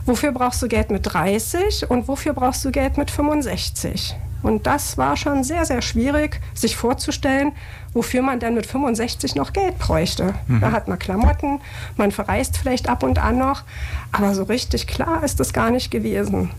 Wofür 0.07 0.31
brauchst 0.31 0.59
du 0.63 0.67
Geld 0.67 0.89
mit 0.89 1.01
30 1.05 1.91
und 1.91 2.07
wofür 2.07 2.33
brauchst 2.33 2.65
du 2.65 2.71
Geld 2.71 2.97
mit 2.97 3.11
65? 3.11 4.17
Und 4.41 4.67
das 4.67 4.97
war 4.97 5.17
schon 5.17 5.43
sehr, 5.43 5.65
sehr 5.65 5.81
schwierig, 5.81 6.39
sich 6.53 6.75
vorzustellen, 6.75 7.51
wofür 7.93 8.21
man 8.21 8.39
denn 8.39 8.53
mit 8.53 8.65
65 8.65 9.35
noch 9.35 9.53
Geld 9.53 9.77
bräuchte. 9.79 10.33
Mhm. 10.47 10.61
Da 10.61 10.71
hat 10.71 10.87
man 10.87 10.99
Klamotten, 10.99 11.59
man 11.97 12.11
verreist 12.11 12.57
vielleicht 12.57 12.87
ab 12.87 13.03
und 13.03 13.19
an 13.19 13.37
noch, 13.37 13.63
aber 14.11 14.33
so 14.33 14.43
richtig 14.43 14.87
klar 14.87 15.23
ist 15.23 15.39
das 15.39 15.53
gar 15.53 15.71
nicht 15.71 15.91
gewesen. 15.91 16.51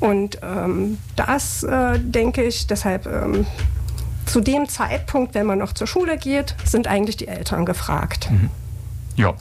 Und 0.00 0.38
ähm, 0.42 0.98
das 1.16 1.62
äh, 1.62 1.98
denke 1.98 2.42
ich, 2.42 2.66
deshalb 2.66 3.06
ähm, 3.06 3.46
zu 4.26 4.40
dem 4.40 4.68
Zeitpunkt, 4.68 5.34
wenn 5.34 5.46
man 5.46 5.58
noch 5.58 5.72
zur 5.72 5.86
Schule 5.86 6.18
geht, 6.18 6.54
sind 6.64 6.86
eigentlich 6.86 7.16
die 7.16 7.28
Eltern 7.28 7.64
gefragt. 7.64 8.30
Mhm. 8.30 8.50
Ja, 9.16 9.34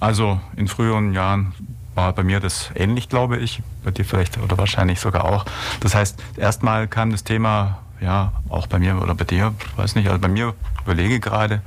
also 0.00 0.40
in 0.56 0.66
früheren 0.66 1.12
Jahren 1.12 1.54
war 1.94 2.12
bei 2.12 2.22
mir 2.22 2.40
das 2.40 2.70
ähnlich, 2.74 3.08
glaube 3.08 3.38
ich. 3.38 3.62
Bei 3.84 3.90
dir 3.90 4.04
vielleicht 4.04 4.38
oder 4.38 4.58
wahrscheinlich 4.58 5.00
sogar 5.00 5.24
auch. 5.24 5.44
Das 5.80 5.94
heißt, 5.94 6.22
erstmal 6.36 6.88
kam 6.88 7.10
das 7.10 7.24
Thema, 7.24 7.78
ja, 8.00 8.32
auch 8.48 8.66
bei 8.66 8.78
mir 8.78 9.00
oder 9.00 9.14
bei 9.14 9.24
dir, 9.24 9.54
weiß 9.76 9.94
nicht, 9.94 10.08
also 10.08 10.20
bei 10.20 10.28
mir 10.28 10.54
überlege 10.84 11.20
gerade, 11.20 11.62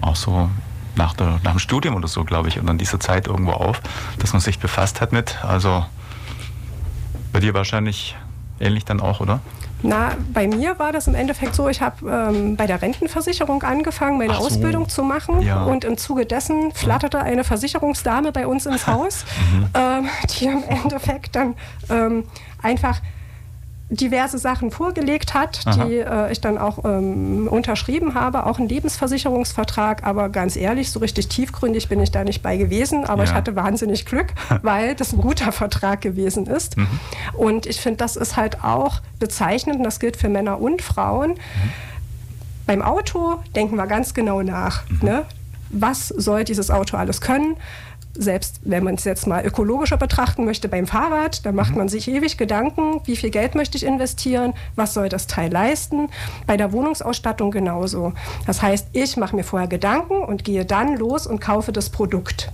auch 0.00 0.16
so 0.16 0.48
nach, 0.96 1.14
der, 1.14 1.40
nach 1.42 1.52
dem 1.52 1.58
Studium 1.58 1.94
oder 1.94 2.08
so, 2.08 2.24
glaube 2.24 2.48
ich, 2.48 2.58
und 2.58 2.68
an 2.68 2.78
dieser 2.78 3.00
Zeit 3.00 3.26
irgendwo 3.26 3.52
auf, 3.52 3.80
dass 4.18 4.32
man 4.32 4.40
sich 4.40 4.58
befasst 4.58 5.00
hat 5.00 5.12
mit. 5.12 5.44
Also 5.44 5.84
bei 7.32 7.40
dir 7.40 7.54
wahrscheinlich 7.54 8.16
ähnlich 8.58 8.84
dann 8.84 9.00
auch, 9.00 9.20
oder? 9.20 9.40
Na, 9.82 10.12
bei 10.32 10.46
mir 10.46 10.78
war 10.78 10.92
das 10.92 11.06
im 11.06 11.14
Endeffekt 11.14 11.54
so, 11.54 11.68
ich 11.68 11.80
habe 11.80 12.10
ähm, 12.10 12.56
bei 12.56 12.66
der 12.66 12.82
Rentenversicherung 12.82 13.62
angefangen, 13.62 14.18
meine 14.18 14.34
so. 14.34 14.40
Ausbildung 14.40 14.88
zu 14.88 15.02
machen. 15.02 15.42
Ja. 15.42 15.64
Und 15.64 15.84
im 15.84 15.96
Zuge 15.96 16.26
dessen 16.26 16.72
flatterte 16.72 17.20
eine 17.20 17.44
Versicherungsdame 17.44 18.32
bei 18.32 18.46
uns 18.46 18.66
ins 18.66 18.86
Haus, 18.86 19.24
mhm. 19.52 19.66
ähm, 19.74 20.08
die 20.30 20.46
im 20.46 20.62
Endeffekt 20.64 21.36
dann 21.36 21.54
ähm, 21.88 22.24
einfach 22.62 23.00
diverse 23.90 24.38
Sachen 24.38 24.70
vorgelegt 24.70 25.34
hat, 25.34 25.60
Aha. 25.64 25.84
die 25.84 25.96
äh, 25.96 26.32
ich 26.32 26.40
dann 26.40 26.58
auch 26.58 26.84
ähm, 26.84 27.48
unterschrieben 27.50 28.14
habe, 28.14 28.46
auch 28.46 28.58
ein 28.58 28.68
Lebensversicherungsvertrag, 28.68 30.04
aber 30.04 30.28
ganz 30.28 30.54
ehrlich, 30.56 30.90
so 30.92 31.00
richtig 31.00 31.28
tiefgründig 31.28 31.88
bin 31.88 32.00
ich 32.00 32.12
da 32.12 32.22
nicht 32.22 32.40
bei 32.42 32.56
gewesen, 32.56 33.04
aber 33.04 33.24
ja. 33.24 33.30
ich 33.30 33.34
hatte 33.34 33.56
wahnsinnig 33.56 34.06
Glück, 34.06 34.28
weil 34.62 34.94
das 34.94 35.12
ein 35.12 35.20
guter 35.20 35.50
Vertrag 35.50 36.00
gewesen 36.00 36.46
ist. 36.46 36.76
Mhm. 36.76 36.86
Und 37.36 37.66
ich 37.66 37.80
finde, 37.80 37.98
das 37.98 38.16
ist 38.16 38.36
halt 38.36 38.62
auch 38.62 39.00
bezeichnend, 39.18 39.78
und 39.78 39.84
das 39.84 39.98
gilt 39.98 40.16
für 40.16 40.28
Männer 40.28 40.60
und 40.60 40.82
Frauen. 40.82 41.30
Mhm. 41.30 41.36
Beim 42.66 42.82
Auto 42.82 43.40
denken 43.56 43.74
wir 43.74 43.88
ganz 43.88 44.14
genau 44.14 44.42
nach. 44.42 44.88
Mhm. 44.88 44.98
Ne? 45.02 45.22
Was 45.70 46.08
soll 46.08 46.44
dieses 46.44 46.70
Auto 46.70 46.96
alles 46.96 47.20
können? 47.20 47.56
Selbst 48.14 48.60
wenn 48.64 48.84
man 48.84 48.96
es 48.96 49.04
jetzt 49.04 49.26
mal 49.26 49.44
ökologischer 49.44 49.96
betrachten 49.96 50.44
möchte 50.44 50.68
beim 50.68 50.86
Fahrrad, 50.86 51.44
da 51.46 51.52
macht 51.52 51.72
mhm. 51.72 51.78
man 51.78 51.88
sich 51.88 52.08
ewig 52.08 52.36
Gedanken, 52.36 53.00
wie 53.04 53.16
viel 53.16 53.30
Geld 53.30 53.54
möchte 53.54 53.76
ich 53.76 53.84
investieren, 53.84 54.54
was 54.76 54.94
soll 54.94 55.08
das 55.08 55.26
Teil 55.26 55.52
leisten. 55.52 56.08
Bei 56.46 56.56
der 56.56 56.72
Wohnungsausstattung 56.72 57.50
genauso. 57.50 58.12
Das 58.46 58.62
heißt, 58.62 58.88
ich 58.92 59.16
mache 59.16 59.36
mir 59.36 59.44
vorher 59.44 59.68
Gedanken 59.68 60.22
und 60.22 60.44
gehe 60.44 60.64
dann 60.64 60.96
los 60.96 61.26
und 61.26 61.40
kaufe 61.40 61.72
das 61.72 61.90
Produkt. 61.90 62.50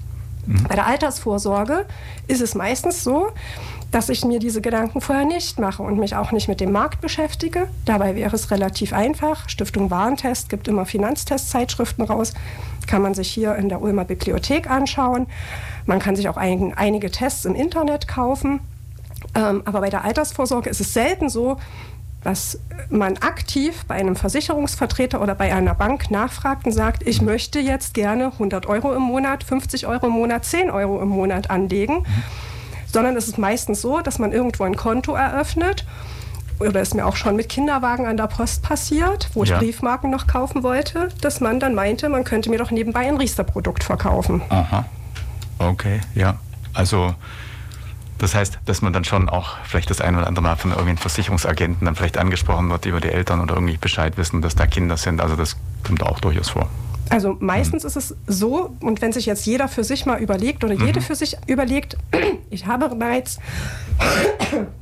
Mhm. 0.46 0.64
Bei 0.68 0.74
der 0.74 0.86
Altersvorsorge 0.86 1.86
ist 2.28 2.40
es 2.40 2.54
meistens 2.54 3.02
so, 3.02 3.28
dass 3.90 4.08
ich 4.08 4.24
mir 4.24 4.38
diese 4.38 4.60
Gedanken 4.60 5.00
vorher 5.00 5.24
nicht 5.24 5.58
mache 5.58 5.82
und 5.82 5.98
mich 5.98 6.16
auch 6.16 6.32
nicht 6.32 6.48
mit 6.48 6.60
dem 6.60 6.72
Markt 6.72 7.00
beschäftige. 7.00 7.68
Dabei 7.84 8.14
wäre 8.14 8.34
es 8.34 8.50
relativ 8.50 8.92
einfach. 8.92 9.48
Stiftung 9.48 9.90
Warentest 9.90 10.48
gibt 10.48 10.68
immer 10.68 10.86
Finanztestzeitschriften 10.86 12.04
raus 12.04 12.32
kann 12.86 13.02
man 13.02 13.14
sich 13.14 13.30
hier 13.30 13.56
in 13.56 13.68
der 13.68 13.82
Ulmer 13.82 14.04
Bibliothek 14.04 14.70
anschauen. 14.70 15.26
Man 15.84 15.98
kann 15.98 16.16
sich 16.16 16.28
auch 16.28 16.36
ein, 16.36 16.72
einige 16.74 17.10
Tests 17.10 17.44
im 17.44 17.54
Internet 17.54 18.08
kaufen. 18.08 18.60
Ähm, 19.34 19.62
aber 19.64 19.80
bei 19.80 19.90
der 19.90 20.04
Altersvorsorge 20.04 20.70
ist 20.70 20.80
es 20.80 20.94
selten 20.94 21.28
so, 21.28 21.58
dass 22.22 22.58
man 22.90 23.18
aktiv 23.18 23.84
bei 23.86 23.94
einem 23.94 24.16
Versicherungsvertreter 24.16 25.20
oder 25.20 25.34
bei 25.34 25.54
einer 25.54 25.74
Bank 25.74 26.10
nachfragt 26.10 26.66
und 26.66 26.72
sagt, 26.72 27.06
ich 27.06 27.22
möchte 27.22 27.60
jetzt 27.60 27.94
gerne 27.94 28.26
100 28.32 28.66
Euro 28.66 28.92
im 28.94 29.02
Monat, 29.02 29.44
50 29.44 29.86
Euro 29.86 30.06
im 30.06 30.12
Monat, 30.12 30.44
10 30.44 30.70
Euro 30.70 31.00
im 31.00 31.08
Monat 31.08 31.50
anlegen. 31.50 31.98
Mhm. 31.98 32.22
Sondern 32.96 33.14
es 33.14 33.28
ist 33.28 33.36
meistens 33.36 33.82
so, 33.82 34.00
dass 34.00 34.18
man 34.18 34.32
irgendwo 34.32 34.64
ein 34.64 34.74
Konto 34.74 35.12
eröffnet 35.14 35.84
oder 36.58 36.80
ist 36.80 36.94
mir 36.94 37.04
auch 37.04 37.14
schon 37.14 37.36
mit 37.36 37.50
Kinderwagen 37.50 38.06
an 38.06 38.16
der 38.16 38.26
Post 38.26 38.62
passiert, 38.62 39.28
wo 39.34 39.42
ich 39.42 39.50
ja. 39.50 39.58
Briefmarken 39.58 40.10
noch 40.10 40.26
kaufen 40.26 40.62
wollte, 40.62 41.10
dass 41.20 41.40
man 41.40 41.60
dann 41.60 41.74
meinte, 41.74 42.08
man 42.08 42.24
könnte 42.24 42.48
mir 42.48 42.56
doch 42.56 42.70
nebenbei 42.70 43.06
ein 43.06 43.18
Riester-Produkt 43.18 43.84
verkaufen. 43.84 44.40
Aha. 44.48 44.86
Okay, 45.58 46.00
ja. 46.14 46.38
Also 46.72 47.14
das 48.16 48.34
heißt, 48.34 48.60
dass 48.64 48.80
man 48.80 48.94
dann 48.94 49.04
schon 49.04 49.28
auch 49.28 49.58
vielleicht 49.64 49.90
das 49.90 50.00
ein 50.00 50.16
oder 50.16 50.26
andere 50.26 50.42
Mal 50.42 50.56
von 50.56 50.70
irgendwelchen 50.70 51.02
Versicherungsagenten 51.02 51.84
dann 51.84 51.96
vielleicht 51.96 52.16
angesprochen 52.16 52.70
wird 52.70 52.86
über 52.86 53.00
die 53.00 53.10
Eltern 53.10 53.40
oder 53.40 53.56
irgendwie 53.56 53.76
Bescheid 53.76 54.16
wissen, 54.16 54.40
dass 54.40 54.54
da 54.54 54.66
Kinder 54.66 54.96
sind. 54.96 55.20
Also 55.20 55.36
das 55.36 55.56
kommt 55.84 56.02
auch 56.02 56.20
durchaus 56.20 56.48
vor. 56.48 56.70
Also 57.10 57.36
meistens 57.40 57.84
mhm. 57.84 57.88
ist 57.88 57.96
es 57.96 58.14
so, 58.26 58.74
und 58.80 59.00
wenn 59.02 59.12
sich 59.12 59.26
jetzt 59.26 59.46
jeder 59.46 59.68
für 59.68 59.84
sich 59.84 60.06
mal 60.06 60.20
überlegt 60.20 60.64
oder 60.64 60.74
jede 60.74 61.00
mhm. 61.00 61.04
für 61.04 61.14
sich 61.14 61.36
überlegt, 61.46 61.96
ich 62.50 62.66
habe 62.66 62.88
bereits 62.94 63.38
Mhm. 63.98 64.66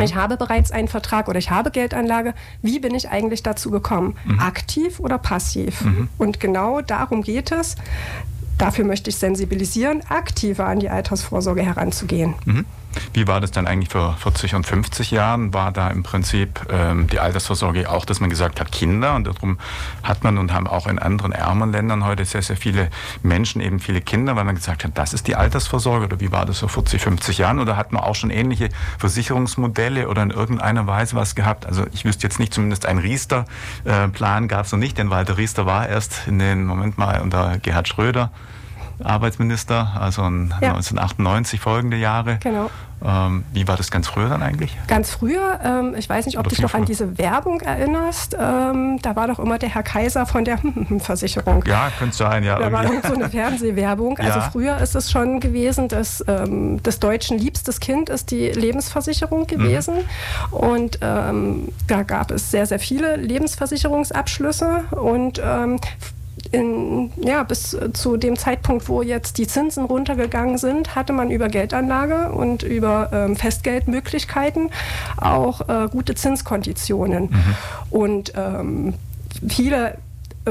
Ich 0.00 0.14
habe 0.14 0.36
bereits 0.36 0.70
einen 0.70 0.86
Vertrag 0.86 1.26
oder 1.26 1.40
ich 1.40 1.50
habe 1.50 1.72
Geldanlage. 1.72 2.34
Wie 2.62 2.78
bin 2.78 2.94
ich 2.94 3.08
eigentlich 3.08 3.42
dazu 3.42 3.72
gekommen? 3.72 4.16
Mhm. 4.24 4.38
Aktiv 4.38 5.00
oder 5.00 5.18
passiv? 5.18 5.80
Mhm. 5.80 6.08
Und 6.16 6.38
genau 6.38 6.80
darum 6.80 7.22
geht 7.22 7.50
es. 7.50 7.74
Dafür 8.56 8.84
möchte 8.84 9.10
ich 9.10 9.16
sensibilisieren, 9.16 10.02
aktiver 10.08 10.66
an 10.66 10.78
die 10.78 10.90
Altersvorsorge 10.90 11.62
heranzugehen. 11.62 12.34
Wie 13.12 13.26
war 13.26 13.40
das 13.40 13.50
dann 13.50 13.66
eigentlich 13.66 13.90
vor 13.90 14.16
40 14.16 14.54
und 14.54 14.66
50 14.66 15.10
Jahren? 15.10 15.54
War 15.54 15.72
da 15.72 15.88
im 15.88 16.02
Prinzip 16.02 16.66
ähm, 16.70 17.06
die 17.06 17.20
Altersvorsorge 17.20 17.90
auch, 17.90 18.04
dass 18.04 18.20
man 18.20 18.30
gesagt 18.30 18.60
hat, 18.60 18.72
Kinder 18.72 19.14
und 19.14 19.26
darum 19.26 19.58
hat 20.02 20.24
man 20.24 20.38
und 20.38 20.52
haben 20.52 20.66
auch 20.66 20.86
in 20.86 20.98
anderen 20.98 21.32
ärmeren 21.32 21.72
Ländern 21.72 22.04
heute 22.04 22.24
sehr, 22.24 22.42
sehr 22.42 22.56
viele 22.56 22.90
Menschen 23.22 23.60
eben 23.60 23.80
viele 23.80 24.00
Kinder, 24.00 24.36
weil 24.36 24.44
man 24.44 24.54
gesagt 24.54 24.84
hat, 24.84 24.92
das 24.94 25.12
ist 25.12 25.28
die 25.28 25.36
Altersvorsorge 25.36 26.06
oder 26.06 26.20
wie 26.20 26.32
war 26.32 26.46
das 26.46 26.58
vor 26.58 26.68
40, 26.68 27.00
50 27.00 27.38
Jahren 27.38 27.58
oder 27.58 27.76
hat 27.76 27.92
man 27.92 28.02
auch 28.02 28.14
schon 28.14 28.30
ähnliche 28.30 28.68
Versicherungsmodelle 28.98 30.08
oder 30.08 30.22
in 30.22 30.30
irgendeiner 30.30 30.86
Weise 30.86 31.16
was 31.16 31.34
gehabt? 31.34 31.66
Also 31.66 31.84
ich 31.92 32.04
wüsste 32.04 32.24
jetzt 32.24 32.38
nicht, 32.38 32.52
zumindest 32.52 32.86
einen 32.86 33.00
Riester-Plan 33.00 34.48
gab 34.48 34.66
es 34.66 34.72
noch 34.72 34.78
nicht, 34.78 34.98
denn 34.98 35.10
Walter 35.10 35.36
Riester 35.36 35.66
war 35.66 35.88
erst 35.88 36.26
in 36.26 36.38
den, 36.38 36.64
Moment 36.64 36.98
mal, 36.98 37.20
unter 37.20 37.58
Gerhard 37.58 37.88
Schröder 37.88 38.30
Arbeitsminister, 39.04 39.96
also 39.98 40.22
in 40.22 40.48
ja. 40.60 40.70
1998 40.70 41.60
folgende 41.60 41.96
Jahre. 41.96 42.38
Genau. 42.42 42.70
Ähm, 43.02 43.44
wie 43.52 43.66
war 43.66 43.76
das 43.76 43.90
ganz 43.90 44.08
früher 44.08 44.28
dann 44.28 44.42
eigentlich? 44.42 44.76
Ganz 44.86 45.10
früher, 45.10 45.58
ähm, 45.64 45.94
ich 45.96 46.08
weiß 46.08 46.26
nicht, 46.26 46.38
ob 46.38 46.44
du 46.44 46.50
dich 46.50 46.60
noch 46.60 46.70
früher? 46.70 46.80
an 46.80 46.86
diese 46.86 47.16
Werbung 47.16 47.60
erinnerst. 47.60 48.36
Ähm, 48.38 48.98
da 49.00 49.16
war 49.16 49.26
doch 49.28 49.38
immer 49.38 49.58
der 49.58 49.70
Herr 49.70 49.82
Kaiser 49.82 50.26
von 50.26 50.44
der 50.44 50.58
Versicherung. 50.98 51.64
Ja, 51.66 51.90
könnte 51.98 52.16
sein, 52.16 52.44
ja. 52.44 52.58
Da 52.58 52.70
war 52.70 52.84
doch 52.84 53.02
so 53.06 53.14
eine 53.14 53.30
Fernsehwerbung. 53.30 54.18
Also 54.18 54.38
ja. 54.38 54.50
früher 54.50 54.78
ist 54.78 54.94
es 54.94 55.10
schon 55.10 55.40
gewesen, 55.40 55.88
dass 55.88 56.22
ähm, 56.28 56.82
des 56.82 57.00
Deutschen 57.00 57.38
liebstes 57.38 57.80
Kind 57.80 58.10
ist 58.10 58.30
die 58.30 58.48
Lebensversicherung 58.48 59.46
gewesen. 59.46 59.94
Mhm. 60.50 60.56
Und 60.56 60.98
ähm, 61.00 61.68
da 61.86 62.02
gab 62.02 62.30
es 62.30 62.50
sehr, 62.50 62.66
sehr 62.66 62.78
viele 62.78 63.16
Lebensversicherungsabschlüsse 63.16 64.84
und 64.90 65.40
ähm, 65.42 65.80
in, 66.52 67.12
ja, 67.16 67.42
bis 67.42 67.76
zu 67.92 68.16
dem 68.16 68.36
Zeitpunkt, 68.36 68.88
wo 68.88 69.02
jetzt 69.02 69.38
die 69.38 69.46
Zinsen 69.46 69.84
runtergegangen 69.84 70.58
sind, 70.58 70.94
hatte 70.94 71.12
man 71.12 71.30
über 71.30 71.48
Geldanlage 71.48 72.32
und 72.32 72.62
über 72.62 73.10
ähm, 73.12 73.36
Festgeldmöglichkeiten 73.36 74.70
auch 75.16 75.68
äh, 75.68 75.88
gute 75.88 76.14
Zinskonditionen. 76.14 77.24
Mhm. 77.24 77.56
Und 77.90 78.32
ähm, 78.36 78.94
viele 79.48 79.98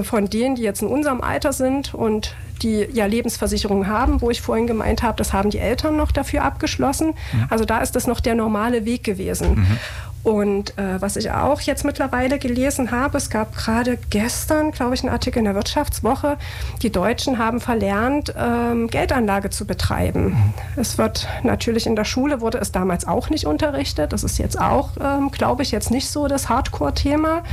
von 0.04 0.30
denen, 0.30 0.56
die 0.56 0.62
jetzt 0.62 0.82
in 0.82 0.88
unserem 0.88 1.22
Alter 1.22 1.52
sind 1.52 1.94
und 1.94 2.36
die 2.62 2.88
ja 2.94 3.06
Lebensversicherung 3.06 3.88
haben, 3.88 4.22
wo 4.22 4.30
ich 4.30 4.42
vorhin 4.42 4.68
gemeint 4.68 5.02
habe, 5.02 5.18
das 5.18 5.34
haben 5.34 5.50
die 5.50 5.60
Eltern 5.60 5.96
noch 5.96 6.12
dafür 6.12 6.44
abgeschlossen. 6.44 7.14
Mhm. 7.34 7.46
Also 7.50 7.66
da 7.66 7.80
ist 7.80 7.96
das 7.96 8.06
noch 8.06 8.20
der 8.20 8.36
normale 8.36 8.86
Weg 8.86 9.04
gewesen. 9.04 9.56
Mhm. 9.56 9.78
Und 10.22 10.78
äh, 10.78 11.02
was 11.02 11.16
ich 11.16 11.32
auch 11.32 11.62
jetzt 11.62 11.86
mittlerweile 11.86 12.40
gelesen 12.40 12.92
habe, 12.92 13.18
es 13.18 13.30
gab 13.30 13.56
gerade 13.56 13.98
gestern, 14.10 14.72
glaube 14.72 14.94
ich, 14.94 15.02
einen 15.02 15.12
Artikel 15.12 15.40
in 15.40 15.46
der 15.46 15.56
Wirtschaftswoche, 15.56 16.38
die 16.82 16.92
Deutschen 16.92 17.38
haben 17.38 17.62
verlernt, 17.62 18.34
ähm, 18.38 18.88
Geldanlage 18.90 19.50
zu 19.50 19.66
betreiben. 19.66 20.54
Es 20.76 20.98
wird 20.98 21.28
natürlich 21.44 21.88
in 21.88 21.96
der 21.96 22.04
Schule, 22.04 22.42
wurde 22.42 22.58
es 22.58 22.74
damals 22.74 23.08
auch 23.08 23.30
nicht 23.30 23.46
unterrichtet. 23.46 24.12
Das 24.12 24.24
ist 24.26 24.38
jetzt 24.40 24.60
auch, 24.60 24.92
ähm, 25.02 25.32
glaube 25.32 25.64
ich, 25.64 25.72
jetzt 25.72 25.90
nicht 25.90 26.10
so 26.10 26.28
das 26.28 26.50
Hardcore-Thema. 26.50 27.44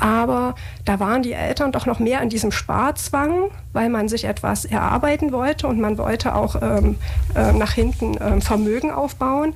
Aber 0.00 0.56
da 0.84 0.98
waren 0.98 1.22
die 1.22 1.32
Eltern 1.32 1.70
doch 1.70 1.86
noch 1.86 2.00
mehr 2.00 2.20
in 2.20 2.28
diesem 2.28 2.50
Sparzwang, 2.50 3.50
weil 3.72 3.88
man 3.88 4.08
sich 4.08 4.24
etwas 4.24 4.64
erarbeiten 4.64 5.30
wollte 5.30 5.68
und 5.68 5.78
man 5.78 5.98
wollte 5.98 6.34
auch 6.34 6.56
ähm, 6.60 6.96
äh, 7.36 7.52
nach 7.52 7.72
hinten 7.72 8.16
äh, 8.16 8.40
Vermögen 8.40 8.90
aufbauen. 8.90 9.54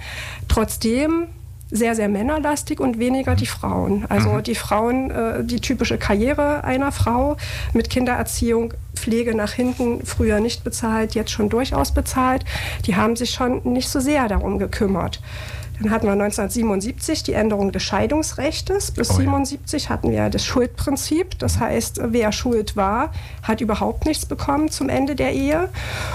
Trotzdem 0.49 1.27
sehr, 1.71 1.95
sehr 1.95 2.09
männerlastig 2.09 2.81
und 2.81 2.99
weniger 2.99 3.35
die 3.35 3.47
Frauen. 3.47 4.07
Also 4.09 4.31
mhm. 4.31 4.43
die 4.43 4.55
Frauen, 4.55 5.11
äh, 5.11 5.45
die 5.45 5.61
typische 5.61 5.99
Karriere 5.99 6.65
einer 6.65 6.93
Frau 6.93 7.37
mit 7.73 7.91
Kindererziehung, 7.91 8.75
Pflege 8.95 9.35
nach 9.35 9.53
hinten, 9.53 10.05
früher 10.05 10.41
nicht 10.41 10.65
bezahlt, 10.65 11.15
jetzt 11.15 11.31
schon 11.31 11.49
durchaus 11.49 11.93
bezahlt, 11.93 12.45
die 12.87 12.97
haben 12.97 13.17
sich 13.17 13.31
schon 13.31 13.61
nicht 13.65 13.89
so 13.89 14.01
sehr 14.01 14.29
darum 14.29 14.59
gekümmert. 14.59 15.21
Dann 15.81 15.91
hatten 15.91 16.07
wir 16.07 16.13
1977 16.13 17.23
die 17.23 17.33
Änderung 17.35 17.71
des 17.73 17.83
Scheidungsrechts. 17.83 18.91
Bis 18.93 19.11
oh 19.11 19.21
ja. 19.21 19.89
hatten 19.89 20.11
wir 20.11 20.31
das 20.31 20.45
Schuldprinzip. 20.45 21.39
Das 21.39 21.61
heißt, 21.61 22.01
wer 22.03 22.33
schuld 22.33 22.77
war, 22.77 23.13
hat 23.43 23.61
überhaupt 23.61 24.07
nichts 24.07 24.25
bekommen 24.27 24.71
zum 24.71 24.89
Ende 24.89 25.15
der 25.15 25.33
Ehe. 25.33 25.69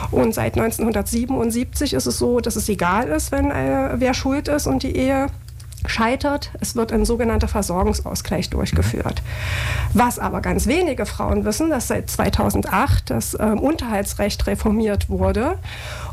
Und 0.09 0.33
seit 0.33 0.57
1977 0.57 1.93
ist 1.93 2.07
es 2.07 2.17
so, 2.17 2.39
dass 2.39 2.55
es 2.55 2.69
egal 2.69 3.09
ist, 3.09 3.31
wenn 3.31 3.51
äh, 3.51 3.91
wer 3.95 4.13
schuld 4.13 4.47
ist 4.47 4.67
und 4.67 4.83
die 4.83 4.95
Ehe 4.95 5.27
scheitert. 5.85 6.51
Es 6.59 6.75
wird 6.75 6.91
ein 6.91 7.05
sogenannter 7.05 7.47
Versorgungsausgleich 7.47 8.49
durchgeführt. 8.49 9.21
Was 9.93 10.19
aber 10.19 10.41
ganz 10.41 10.67
wenige 10.67 11.05
Frauen 11.05 11.45
wissen, 11.45 11.69
dass 11.69 11.87
seit 11.87 12.09
2008 12.09 13.09
das 13.09 13.37
ähm, 13.39 13.59
Unterhaltsrecht 13.59 14.47
reformiert 14.47 15.09
wurde 15.09 15.57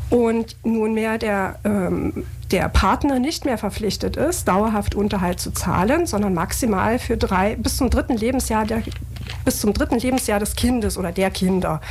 und 0.09 0.55
nunmehr 0.63 1.17
der, 1.17 1.59
ähm, 1.63 2.25
der 2.51 2.67
Partner 2.69 3.19
nicht 3.19 3.45
mehr 3.45 3.57
verpflichtet 3.57 4.17
ist, 4.17 4.47
dauerhaft 4.47 4.95
Unterhalt 4.95 5.39
zu 5.39 5.51
zahlen, 5.51 6.07
sondern 6.07 6.33
maximal 6.33 6.99
für 6.99 7.17
drei 7.17 7.55
bis 7.55 7.77
zum 7.77 7.89
dritten 7.89 8.17
Lebensjahr 8.17 8.65
der, 8.65 8.81
bis 9.45 9.59
zum 9.59 9.73
dritten 9.73 9.99
Lebensjahr 9.99 10.39
des 10.39 10.55
Kindes 10.55 10.97
oder 10.97 11.11
der 11.11 11.29
Kinder. 11.29 11.81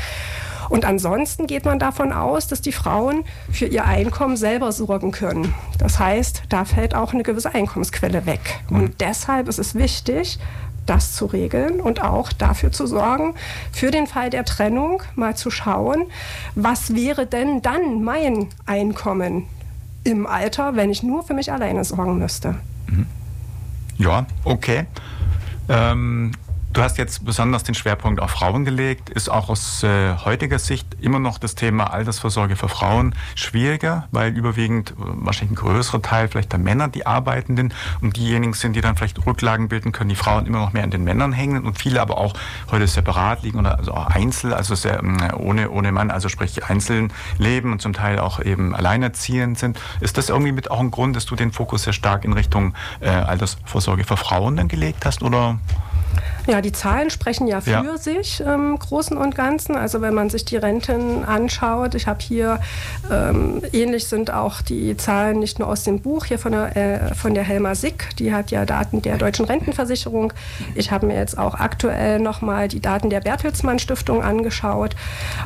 Und 0.69 0.85
ansonsten 0.85 1.47
geht 1.47 1.65
man 1.65 1.79
davon 1.79 2.13
aus, 2.13 2.47
dass 2.47 2.61
die 2.61 2.73
Frauen 2.73 3.25
für 3.51 3.67
ihr 3.67 3.85
Einkommen 3.85 4.37
selber 4.37 4.73
sorgen 4.73 5.13
können. 5.13 5.55
Das 5.79 5.99
heißt, 5.99 6.43
da 6.49 6.65
fällt 6.65 6.95
auch 6.95 7.13
eine 7.13 7.23
gewisse 7.23 7.55
Einkommensquelle 7.55 8.27
weg. 8.27 8.61
Und 8.71 8.83
mhm. 8.83 8.95
deshalb 8.99 9.49
ist 9.49 9.59
es 9.59 9.75
wichtig, 9.75 10.39
das 10.89 11.15
zu 11.15 11.27
regeln 11.27 11.81
und 11.81 12.03
auch 12.03 12.33
dafür 12.33 12.73
zu 12.73 12.87
sorgen, 12.87 13.35
für 13.73 13.91
den 13.91 14.07
Fall 14.07 14.31
der 14.31 14.45
Trennung 14.45 15.03
mal 15.17 15.37
zu 15.37 15.51
schauen, 15.51 16.07
was 16.55 16.95
wäre 16.95 17.27
denn 17.27 17.63
dann 17.63 18.03
mein 18.03 18.49
Einkommen 18.67 19.47
im 20.05 20.27
Alter, 20.27 20.77
wenn 20.77 20.91
ich 20.91 21.03
nur 21.03 21.23
für 21.23 21.35
mich 21.35 21.53
alleine 21.53 21.85
sorgen 21.85 22.19
müsste. 22.19 22.55
Mhm. 22.87 23.07
Ja, 23.99 24.27
okay. 24.45 24.87
Ähm, 25.69 26.33
Du 26.71 26.83
hast 26.83 26.99
jetzt 26.99 27.25
besonders 27.25 27.65
den 27.65 27.75
Schwerpunkt 27.75 28.21
auf 28.21 28.31
Frauen 28.31 28.67
gelegt. 28.67 29.09
Ist 29.09 29.31
auch 29.31 29.49
aus 29.49 29.83
äh, 29.83 30.15
heutiger 30.25 30.59
Sicht 30.59 30.87
immer 31.01 31.19
noch 31.19 31.39
das 31.39 31.55
Thema 31.55 31.93
Altersvorsorge 31.93 32.57
für 32.57 32.69
Frauen 32.69 33.15
schwieriger, 33.35 34.07
weil 34.11 34.37
überwiegend 34.37 34.91
äh, 34.91 34.95
wahrscheinlich 34.99 35.59
ein 35.59 35.63
größerer 35.63 36.03
Teil 36.03 36.29
vielleicht 36.29 36.53
der 36.53 36.59
Männer 36.59 36.89
die 36.89 37.07
Arbeitenden 37.07 37.73
und 38.03 38.19
diejenigen 38.19 38.53
sind, 38.53 38.77
die 38.77 38.83
dann 38.83 38.97
vielleicht 38.97 39.25
Rücklagen 39.25 39.69
bilden 39.69 39.93
können, 39.93 40.11
die 40.11 40.15
Frauen 40.15 40.45
immer 40.45 40.59
noch 40.59 40.75
mehr 40.75 40.85
an 40.85 40.91
den 40.91 41.05
Männern 41.05 41.33
hängen 41.33 41.65
und 41.65 41.79
viele 41.79 42.03
aber 42.03 42.19
auch 42.19 42.35
heute 42.71 42.87
separat 42.87 43.43
liegen 43.43 43.59
oder 43.59 43.79
also 43.79 43.95
auch 43.95 44.07
einzeln, 44.07 44.53
also 44.53 44.75
sehr, 44.75 45.03
äh, 45.03 45.35
ohne, 45.37 45.71
ohne 45.71 45.91
Mann, 45.91 46.11
also 46.11 46.29
sprich 46.29 46.67
einzeln 46.67 47.13
leben 47.39 47.73
und 47.73 47.81
zum 47.81 47.95
Teil 47.95 48.19
auch 48.19 48.41
eben 48.41 48.75
alleinerziehend 48.75 49.59
sind. 49.59 49.81
Ist 50.01 50.19
das 50.19 50.29
irgendwie 50.29 50.53
mit 50.53 50.71
auch 50.71 50.81
ein 50.81 50.91
Grund, 50.91 51.17
dass 51.17 51.25
du 51.25 51.35
den 51.35 51.51
Fokus 51.51 51.85
sehr 51.85 51.95
stark 51.95 52.27
in 52.27 52.35
Richtung 52.35 52.75
äh, 53.01 53.09
Altersvorsorge 53.09 54.05
für 54.05 54.19
Frauen 54.19 54.57
dann 54.57 54.69
gelegt 54.69 55.07
hast 55.07 55.23
oder? 55.23 55.59
Ja, 56.49 56.63
die 56.63 56.73
Zahlen 56.73 57.11
sprechen 57.11 57.47
ja 57.47 57.61
für 57.61 57.71
ja. 57.71 57.99
sich 57.99 58.41
im 58.41 58.49
ähm, 58.49 58.79
Großen 58.79 59.19
und 59.19 59.35
Ganzen. 59.35 59.77
Also 59.77 60.01
wenn 60.01 60.15
man 60.15 60.31
sich 60.31 60.47
die 60.47 60.57
Renten 60.57 61.23
anschaut, 61.23 61.95
ich 61.95 62.07
habe 62.07 62.21
hier, 62.23 62.59
ähm, 63.13 63.61
ähnlich 63.75 64.07
sind 64.07 64.33
auch 64.33 64.63
die 64.63 64.97
Zahlen 64.97 65.41
nicht 65.41 65.59
nur 65.59 65.69
aus 65.69 65.85
dem 65.85 66.01
Buch 66.01 66.25
hier 66.25 66.39
von 66.39 66.53
der, 66.53 66.75
äh, 66.75 67.15
von 67.15 67.35
der 67.35 67.43
Helma 67.43 67.75
Sick, 67.75 68.17
die 68.19 68.33
hat 68.33 68.51
ja 68.51 68.65
Daten 68.65 69.03
der 69.03 69.19
Deutschen 69.19 69.45
Rentenversicherung. 69.45 70.33
Ich 70.75 70.91
habe 70.91 71.07
mir 71.07 71.17
jetzt 71.17 71.37
auch 71.37 71.55
aktuell 71.55 72.19
nochmal 72.19 72.69
die 72.69 72.81
Daten 72.81 73.11
der 73.11 73.21
Bertelsmann 73.21 73.79
Stiftung 73.79 74.23
angeschaut. 74.23 74.97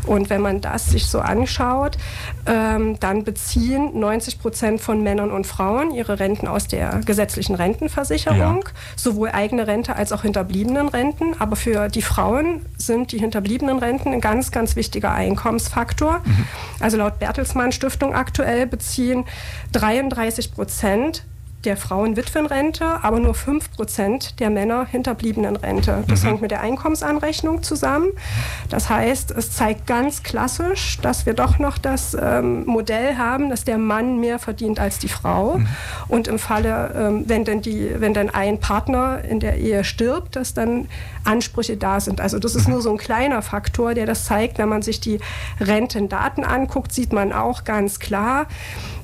Und 0.06 0.30
wenn 0.30 0.40
man 0.40 0.61
das 0.61 0.87
sich 0.90 1.09
so 1.09 1.18
anschaut, 1.18 1.99
ähm, 2.47 3.00
dann 3.00 3.25
beziehen 3.25 3.99
90 3.99 4.38
Prozent 4.38 4.80
von 4.80 5.02
Männern 5.02 5.32
und 5.32 5.49
Frauen 5.49 5.90
ihre 5.90 6.21
Renten 6.21 6.47
aus 6.47 6.68
der 6.68 7.00
gesetzlichen 7.04 7.56
Rentenversicherung, 7.56 8.62
ja. 8.64 8.71
sowohl 8.94 9.30
eigene 9.30 9.66
Rente 9.66 9.97
als 9.97 10.12
auch 10.12 10.23
hinterbliebenen 10.23 10.91
Renten, 10.92 11.34
aber 11.38 11.56
für 11.56 11.88
die 11.88 12.02
Frauen 12.02 12.66
sind 12.76 13.12
die 13.12 13.18
hinterbliebenen 13.18 13.78
Renten 13.78 14.12
ein 14.12 14.20
ganz, 14.20 14.50
ganz 14.50 14.76
wichtiger 14.76 15.12
Einkommensfaktor. 15.12 16.20
Mhm. 16.25 16.46
Also 16.80 16.96
laut 16.96 17.18
Bertelsmann 17.18 17.72
Stiftung 17.72 18.14
aktuell 18.14 18.66
beziehen 18.66 19.25
33 19.72 20.52
Prozent 20.52 21.25
der 21.64 21.76
Frauen 21.76 22.16
Witwenrente, 22.16 23.02
aber 23.02 23.21
nur 23.21 23.35
5% 23.35 24.37
der 24.37 24.50
Männer 24.50 24.85
hinterbliebenen 24.85 25.57
Rente. 25.57 26.04
Das 26.09 26.23
mhm. 26.23 26.28
hängt 26.28 26.42
mit 26.42 26.50
der 26.50 26.61
Einkommensanrechnung 26.61 27.62
zusammen. 27.62 28.09
Das 28.69 28.90
heißt, 28.90 29.31
es 29.31 29.52
zeigt 29.52 29.87
ganz 29.87 30.23
klassisch, 30.23 30.99
dass 31.00 31.26
wir 31.26 31.35
doch 31.35 31.59
noch 31.59 31.78
das 31.78 32.16
ähm, 32.21 32.64
Modell 32.66 33.16
haben, 33.16 33.50
dass 33.50 33.64
der 33.64 33.78
Mann 33.78 34.19
mehr 34.19 34.38
verdient 34.38 34.81
als 34.81 34.99
die 34.99 35.09
Frau. 35.09 35.59
Mhm. 35.59 35.66
Und 36.09 36.28
im 36.28 36.38
Falle, 36.38 36.95
ähm, 36.97 37.25
wenn, 37.27 37.44
denn 37.44 37.62
die, 37.62 37.90
wenn 37.98 38.14
dann 38.14 38.31
ein 38.31 38.59
Partner 38.59 39.22
in 39.25 39.40
der 39.40 39.59
Ehe 39.59 39.85
stirbt, 39.85 40.37
dass 40.37 40.55
dann 40.55 40.88
Ansprüche 41.25 41.77
da 41.77 42.01
sind. 42.01 42.20
Also 42.20 42.38
das 42.38 42.55
ist 42.55 42.66
mhm. 42.66 42.75
nur 42.75 42.83
so 42.83 42.90
ein 42.90 42.98
kleiner 42.98 43.42
Faktor, 43.42 43.94
der 43.94 44.07
das 44.07 44.25
zeigt. 44.25 44.59
Wenn 44.59 44.68
man 44.68 44.83
sich 44.83 45.01
die 45.01 45.18
Rentendaten 45.61 46.44
anguckt, 46.44 46.92
sieht 46.92 47.12
man 47.12 47.33
auch 47.33 47.64
ganz 47.64 47.98
klar, 47.98 48.46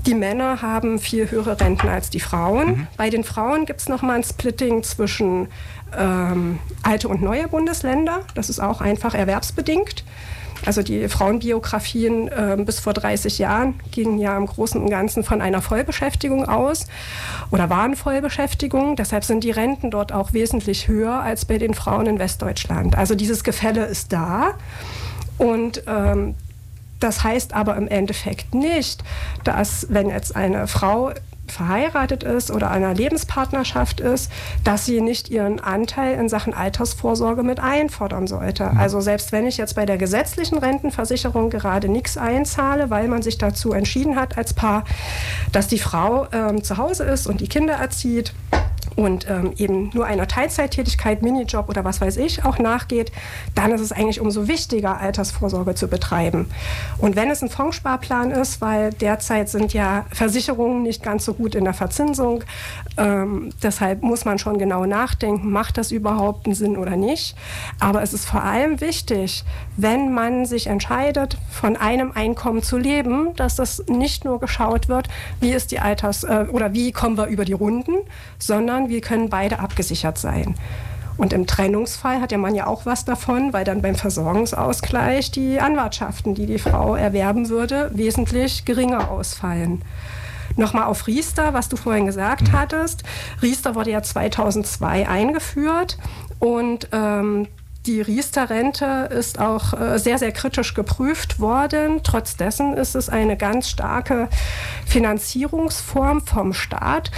die 0.06 0.14
Männer 0.14 0.62
haben 0.62 0.98
viel 0.98 1.30
höhere 1.30 1.60
Renten 1.60 1.88
als 1.88 2.10
die 2.10 2.20
Frauen. 2.20 2.66
Mhm. 2.66 2.86
Bei 2.96 3.10
den 3.10 3.24
Frauen 3.24 3.66
gibt 3.66 3.80
es 3.80 3.88
nochmal 3.88 4.16
ein 4.16 4.24
Splitting 4.24 4.82
zwischen 4.82 5.48
ähm, 5.96 6.58
alte 6.82 7.08
und 7.08 7.22
neue 7.22 7.48
Bundesländer. 7.48 8.20
Das 8.34 8.50
ist 8.50 8.60
auch 8.60 8.80
einfach 8.80 9.14
erwerbsbedingt. 9.14 10.04
Also 10.66 10.82
die 10.82 11.08
Frauenbiografien 11.08 12.28
äh, 12.28 12.56
bis 12.64 12.80
vor 12.80 12.92
30 12.92 13.38
Jahren 13.38 13.74
gingen 13.92 14.18
ja 14.18 14.36
im 14.36 14.46
Großen 14.46 14.80
und 14.80 14.90
Ganzen 14.90 15.22
von 15.22 15.40
einer 15.40 15.62
Vollbeschäftigung 15.62 16.48
aus 16.48 16.86
oder 17.50 17.70
waren 17.70 17.94
Vollbeschäftigung. 17.94 18.96
Deshalb 18.96 19.24
sind 19.24 19.44
die 19.44 19.50
Renten 19.50 19.90
dort 19.90 20.12
auch 20.12 20.32
wesentlich 20.32 20.88
höher 20.88 21.20
als 21.20 21.44
bei 21.44 21.58
den 21.58 21.74
Frauen 21.74 22.06
in 22.06 22.18
Westdeutschland. 22.18 22.96
Also 22.96 23.14
dieses 23.14 23.44
Gefälle 23.44 23.84
ist 23.86 24.12
da. 24.12 24.54
Und 25.38 25.84
ähm, 25.86 26.34
das 27.00 27.24
heißt 27.24 27.54
aber 27.54 27.76
im 27.76 27.88
Endeffekt 27.88 28.54
nicht, 28.54 29.02
dass 29.44 29.86
wenn 29.90 30.10
jetzt 30.10 30.34
eine 30.34 30.66
Frau 30.66 31.12
verheiratet 31.50 32.22
ist 32.22 32.50
oder 32.50 32.70
einer 32.70 32.94
Lebenspartnerschaft 32.94 34.00
ist, 34.00 34.30
dass 34.64 34.84
sie 34.84 35.00
nicht 35.00 35.30
ihren 35.30 35.60
Anteil 35.60 36.18
in 36.18 36.28
Sachen 36.28 36.54
Altersvorsorge 36.54 37.42
mit 37.42 37.60
einfordern 37.60 38.26
sollte. 38.26 38.64
Mhm. 38.64 38.78
Also 38.78 39.00
selbst 39.00 39.32
wenn 39.32 39.46
ich 39.46 39.56
jetzt 39.56 39.74
bei 39.74 39.86
der 39.86 39.98
gesetzlichen 39.98 40.58
Rentenversicherung 40.58 41.50
gerade 41.50 41.88
nichts 41.88 42.16
einzahle, 42.16 42.90
weil 42.90 43.08
man 43.08 43.22
sich 43.22 43.38
dazu 43.38 43.72
entschieden 43.72 44.16
hat 44.16 44.36
als 44.38 44.54
Paar, 44.54 44.84
dass 45.52 45.68
die 45.68 45.78
Frau 45.78 46.26
ähm, 46.32 46.62
zu 46.62 46.76
Hause 46.76 47.04
ist 47.04 47.26
und 47.26 47.40
die 47.40 47.48
Kinder 47.48 47.74
erzieht, 47.74 48.32
und 48.98 49.30
ähm, 49.30 49.52
eben 49.58 49.90
nur 49.94 50.06
einer 50.06 50.26
Teilzeittätigkeit, 50.26 51.22
Minijob 51.22 51.68
oder 51.68 51.84
was 51.84 52.00
weiß 52.00 52.16
ich 52.16 52.44
auch 52.44 52.58
nachgeht, 52.58 53.12
dann 53.54 53.70
ist 53.70 53.80
es 53.80 53.92
eigentlich 53.92 54.20
umso 54.20 54.48
wichtiger, 54.48 54.98
Altersvorsorge 54.98 55.76
zu 55.76 55.86
betreiben. 55.86 56.46
Und 56.98 57.14
wenn 57.14 57.30
es 57.30 57.40
ein 57.40 57.48
Fondssparplan 57.48 58.32
ist, 58.32 58.60
weil 58.60 58.92
derzeit 58.92 59.50
sind 59.50 59.72
ja 59.72 60.04
Versicherungen 60.10 60.82
nicht 60.82 61.04
ganz 61.04 61.24
so 61.24 61.34
gut 61.34 61.54
in 61.54 61.62
der 61.62 61.74
Verzinsung, 61.74 62.42
ähm, 62.96 63.50
deshalb 63.62 64.02
muss 64.02 64.24
man 64.24 64.40
schon 64.40 64.58
genau 64.58 64.84
nachdenken, 64.84 65.52
macht 65.52 65.78
das 65.78 65.92
überhaupt 65.92 66.46
einen 66.46 66.56
Sinn 66.56 66.76
oder 66.76 66.96
nicht. 66.96 67.36
Aber 67.78 68.02
es 68.02 68.12
ist 68.12 68.24
vor 68.24 68.42
allem 68.42 68.80
wichtig, 68.80 69.44
wenn 69.76 70.12
man 70.12 70.44
sich 70.44 70.66
entscheidet, 70.66 71.38
von 71.52 71.76
einem 71.76 72.10
Einkommen 72.10 72.64
zu 72.64 72.76
leben, 72.76 73.36
dass 73.36 73.54
das 73.54 73.84
nicht 73.86 74.24
nur 74.24 74.40
geschaut 74.40 74.88
wird, 74.88 75.06
wie 75.38 75.52
ist 75.52 75.70
die 75.70 75.78
Alters- 75.78 76.24
äh, 76.24 76.46
oder 76.50 76.72
wie 76.72 76.90
kommen 76.90 77.16
wir 77.16 77.26
über 77.26 77.44
die 77.44 77.52
Runden, 77.52 77.94
sondern 78.40 78.87
wir 78.88 79.00
können 79.00 79.28
beide 79.28 79.58
abgesichert 79.58 80.18
sein. 80.18 80.54
Und 81.16 81.32
im 81.32 81.46
Trennungsfall 81.46 82.20
hat 82.20 82.30
der 82.30 82.38
Mann 82.38 82.54
ja 82.54 82.68
auch 82.68 82.86
was 82.86 83.04
davon, 83.04 83.52
weil 83.52 83.64
dann 83.64 83.82
beim 83.82 83.96
Versorgungsausgleich 83.96 85.32
die 85.32 85.60
Anwartschaften, 85.60 86.34
die 86.34 86.46
die 86.46 86.60
Frau 86.60 86.94
erwerben 86.94 87.48
würde, 87.48 87.90
wesentlich 87.92 88.64
geringer 88.64 89.10
ausfallen. 89.10 89.82
Nochmal 90.56 90.84
auf 90.84 91.06
Riester, 91.08 91.54
was 91.54 91.68
du 91.68 91.76
vorhin 91.76 92.06
gesagt 92.06 92.48
mhm. 92.48 92.52
hattest. 92.52 93.02
Riester 93.42 93.74
wurde 93.74 93.90
ja 93.90 94.02
2002 94.02 95.08
eingeführt 95.08 95.98
und 96.38 96.88
ähm, 96.92 97.48
die 97.88 98.02
Riester-Rente 98.02 99.08
ist 99.10 99.40
auch 99.40 99.72
äh, 99.72 99.98
sehr, 99.98 100.18
sehr 100.18 100.30
kritisch 100.30 100.74
geprüft 100.74 101.40
worden. 101.40 102.02
Trotz 102.04 102.36
dessen 102.36 102.74
ist 102.74 102.94
es 102.94 103.08
eine 103.08 103.36
ganz 103.36 103.70
starke 103.70 104.28
Finanzierungsform 104.86 106.20
vom 106.20 106.52
Staat, 106.52 107.10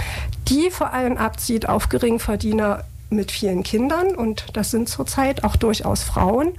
die 0.47 0.71
vor 0.71 0.93
allem 0.93 1.17
abzieht 1.17 1.67
auf 1.67 1.89
Geringverdiener 1.89 2.85
mit 3.09 3.31
vielen 3.31 3.63
Kindern. 3.63 4.15
Und 4.15 4.45
das 4.53 4.71
sind 4.71 4.87
zurzeit 4.87 5.43
auch 5.43 5.57
durchaus 5.57 6.03
Frauen. 6.03 6.53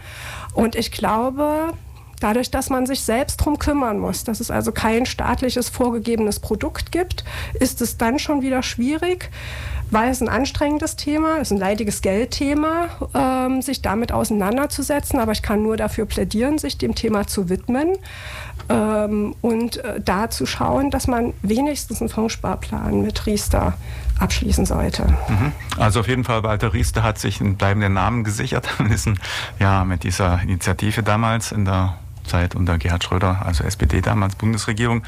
Und 0.53 0.77
ich 0.77 0.93
glaube, 0.93 1.73
dadurch, 2.23 2.51
dass 2.51 2.71
man 2.71 2.87
sich 2.87 3.03
selbst 3.03 3.41
darum 3.41 3.59
kümmern 3.59 3.99
muss, 3.99 4.25
dass 4.25 4.41
es 4.41 4.51
also 4.51 4.73
kein 4.73 5.07
staatliches 5.07 5.69
vorgegebenes 5.69 6.41
Produkt 6.41 6.93
gibt, 6.93 7.25
ist 7.55 7.81
es 7.81 7.97
dann 7.97 8.19
schon 8.19 8.43
wieder 8.43 8.63
schwierig, 8.63 9.31
weil 9.91 10.11
es 10.11 10.23
ein 10.23 10.29
anstrengendes 10.29 10.97
Thema, 10.97 11.37
ist 11.37 11.53
ein 11.53 11.59
leidiges 11.59 12.01
Geldthema, 12.01 12.89
ähm, 13.15 13.61
sich 13.61 13.83
damit 13.83 14.11
auseinanderzusetzen. 14.11 15.21
Aber 15.21 15.33
ich 15.33 15.43
kann 15.43 15.63
nur 15.63 15.77
dafür 15.77 16.07
plädieren, 16.07 16.59
sich 16.59 16.79
dem 16.79 16.95
Thema 16.95 17.27
zu 17.27 17.51
widmen 17.51 17.99
ähm, 18.71 19.35
und 19.43 19.85
äh, 19.85 20.01
da 20.01 20.31
zu 20.31 20.47
schauen, 20.47 20.91
dass 20.91 21.09
man 21.09 21.35
wenigstens 21.43 22.01
einen 22.01 22.09
Fondssparplan 22.09 23.03
mit 23.03 23.27
Riester 23.27 23.75
abschließen 24.19 24.65
sollte. 24.65 25.09
Mhm. 25.29 25.53
Also 25.77 26.01
auf 26.01 26.09
jeden 26.09 26.25
Fall, 26.25 26.43
Walter 26.43 26.73
Riester 26.73 27.03
hat 27.03 27.19
sich 27.19 27.41
einen 27.41 27.57
bleibenden 27.57 27.93
Namen 27.93 28.25
gesichert. 28.25 28.69
ja, 29.59 29.85
mit 29.85 30.05
dieser 30.05 30.41
Initiative 30.43 31.03
damals 31.03 31.53
in 31.53 31.65
der 31.65 31.99
Zeit 32.33 32.55
unter 32.55 32.79
Gerhard 32.79 33.05
Schröder, 33.05 33.43
also 33.45 33.63
SPD 33.65 34.01
damals 34.01 34.37
Bundesregierung. 34.37 35.03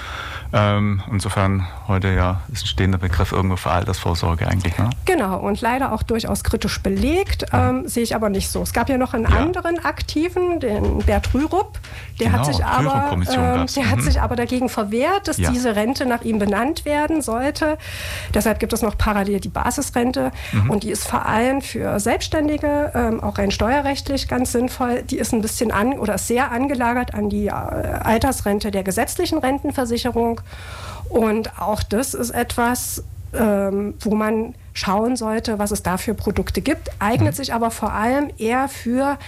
Ähm, 0.52 1.02
insofern 1.10 1.66
heute 1.88 2.08
ja 2.08 2.42
ist 2.52 2.64
ein 2.64 2.66
stehender 2.66 2.98
Begriff 2.98 3.32
irgendwo 3.32 3.56
für 3.56 3.70
Altersvorsorge 3.70 4.46
eigentlich. 4.46 4.76
Ne? 4.76 4.90
Genau, 5.06 5.38
und 5.38 5.60
leider 5.62 5.92
auch 5.92 6.02
durchaus 6.02 6.44
kritisch 6.44 6.82
belegt, 6.82 7.46
ähm, 7.52 7.88
sehe 7.88 8.02
ich 8.02 8.14
aber 8.14 8.28
nicht 8.28 8.50
so. 8.50 8.60
Es 8.62 8.74
gab 8.74 8.90
ja 8.90 8.98
noch 8.98 9.14
einen 9.14 9.24
ja. 9.24 9.38
anderen 9.38 9.82
Aktiven, 9.82 10.60
den 10.60 10.98
Bert 10.98 11.32
Rürup, 11.32 11.78
der, 12.20 12.28
genau, 12.28 12.38
hat, 12.38 12.46
sich 12.46 12.64
aber, 12.64 13.12
ähm, 13.12 13.66
der 13.66 13.84
mhm. 13.84 13.90
hat 13.90 14.02
sich 14.02 14.20
aber 14.20 14.36
dagegen 14.36 14.68
verwehrt, 14.68 15.26
dass 15.26 15.38
ja. 15.38 15.50
diese 15.50 15.74
Rente 15.74 16.06
nach 16.06 16.22
ihm 16.22 16.38
benannt 16.38 16.84
werden 16.84 17.22
sollte. 17.22 17.76
Deshalb 18.32 18.60
gibt 18.60 18.72
es 18.72 18.82
noch 18.82 18.96
parallel 18.96 19.40
die 19.40 19.48
Basisrente 19.48 20.30
mhm. 20.52 20.70
und 20.70 20.82
die 20.84 20.90
ist 20.90 21.06
vor 21.06 21.26
allem 21.26 21.60
für 21.60 21.98
Selbstständige, 21.98 22.92
ähm, 22.94 23.22
auch 23.22 23.38
rein 23.38 23.50
steuerrechtlich 23.50 24.28
ganz 24.28 24.52
sinnvoll. 24.52 25.02
Die 25.02 25.18
ist 25.18 25.32
ein 25.32 25.42
bisschen 25.42 25.70
an 25.70 25.98
oder 25.98 26.18
sehr 26.18 26.52
angelagert 26.52 27.14
an 27.14 27.30
die 27.30 27.46
äh, 27.46 27.50
Altersrente 27.50 28.70
der 28.70 28.84
gesetzlichen 28.84 29.38
Rentenversicherung. 29.38 30.40
Und 31.08 31.60
auch 31.60 31.82
das 31.82 32.14
ist 32.14 32.30
etwas, 32.30 33.02
ähm, 33.32 33.94
wo 34.00 34.14
man 34.14 34.54
schauen 34.72 35.16
sollte, 35.16 35.58
was 35.58 35.70
es 35.70 35.82
da 35.82 35.96
für 35.96 36.14
Produkte 36.14 36.60
gibt, 36.60 36.90
eignet 36.98 37.34
mhm. 37.34 37.36
sich 37.36 37.54
aber 37.54 37.70
vor 37.70 37.92
allem 37.92 38.30
eher 38.38 38.68
für 38.68 39.18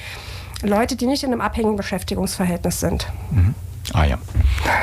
Leute, 0.63 0.97
die 0.97 1.07
nicht 1.07 1.23
in 1.23 1.33
einem 1.33 1.41
abhängigen 1.41 1.77
Beschäftigungsverhältnis 1.77 2.81
sind. 2.81 3.07
Mhm. 3.31 3.55
Ah 3.93 4.05
ja. 4.05 4.19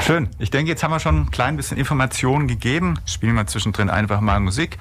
Schön. 0.02 0.30
Ich 0.40 0.50
denke, 0.50 0.72
jetzt 0.72 0.84
haben 0.84 0.92
wir 0.92 1.00
schon 1.00 1.24
ein 1.24 1.32
klein 1.32 1.58
bisschen 1.58 1.78
Informationen 1.78 2.48
gegeben. 2.48 3.00
Spielen 3.06 3.36
wir 3.36 3.46
zwischendrin 3.48 3.90
einfach 3.90 4.22
mal 4.22 4.40
Musik. 4.40 4.78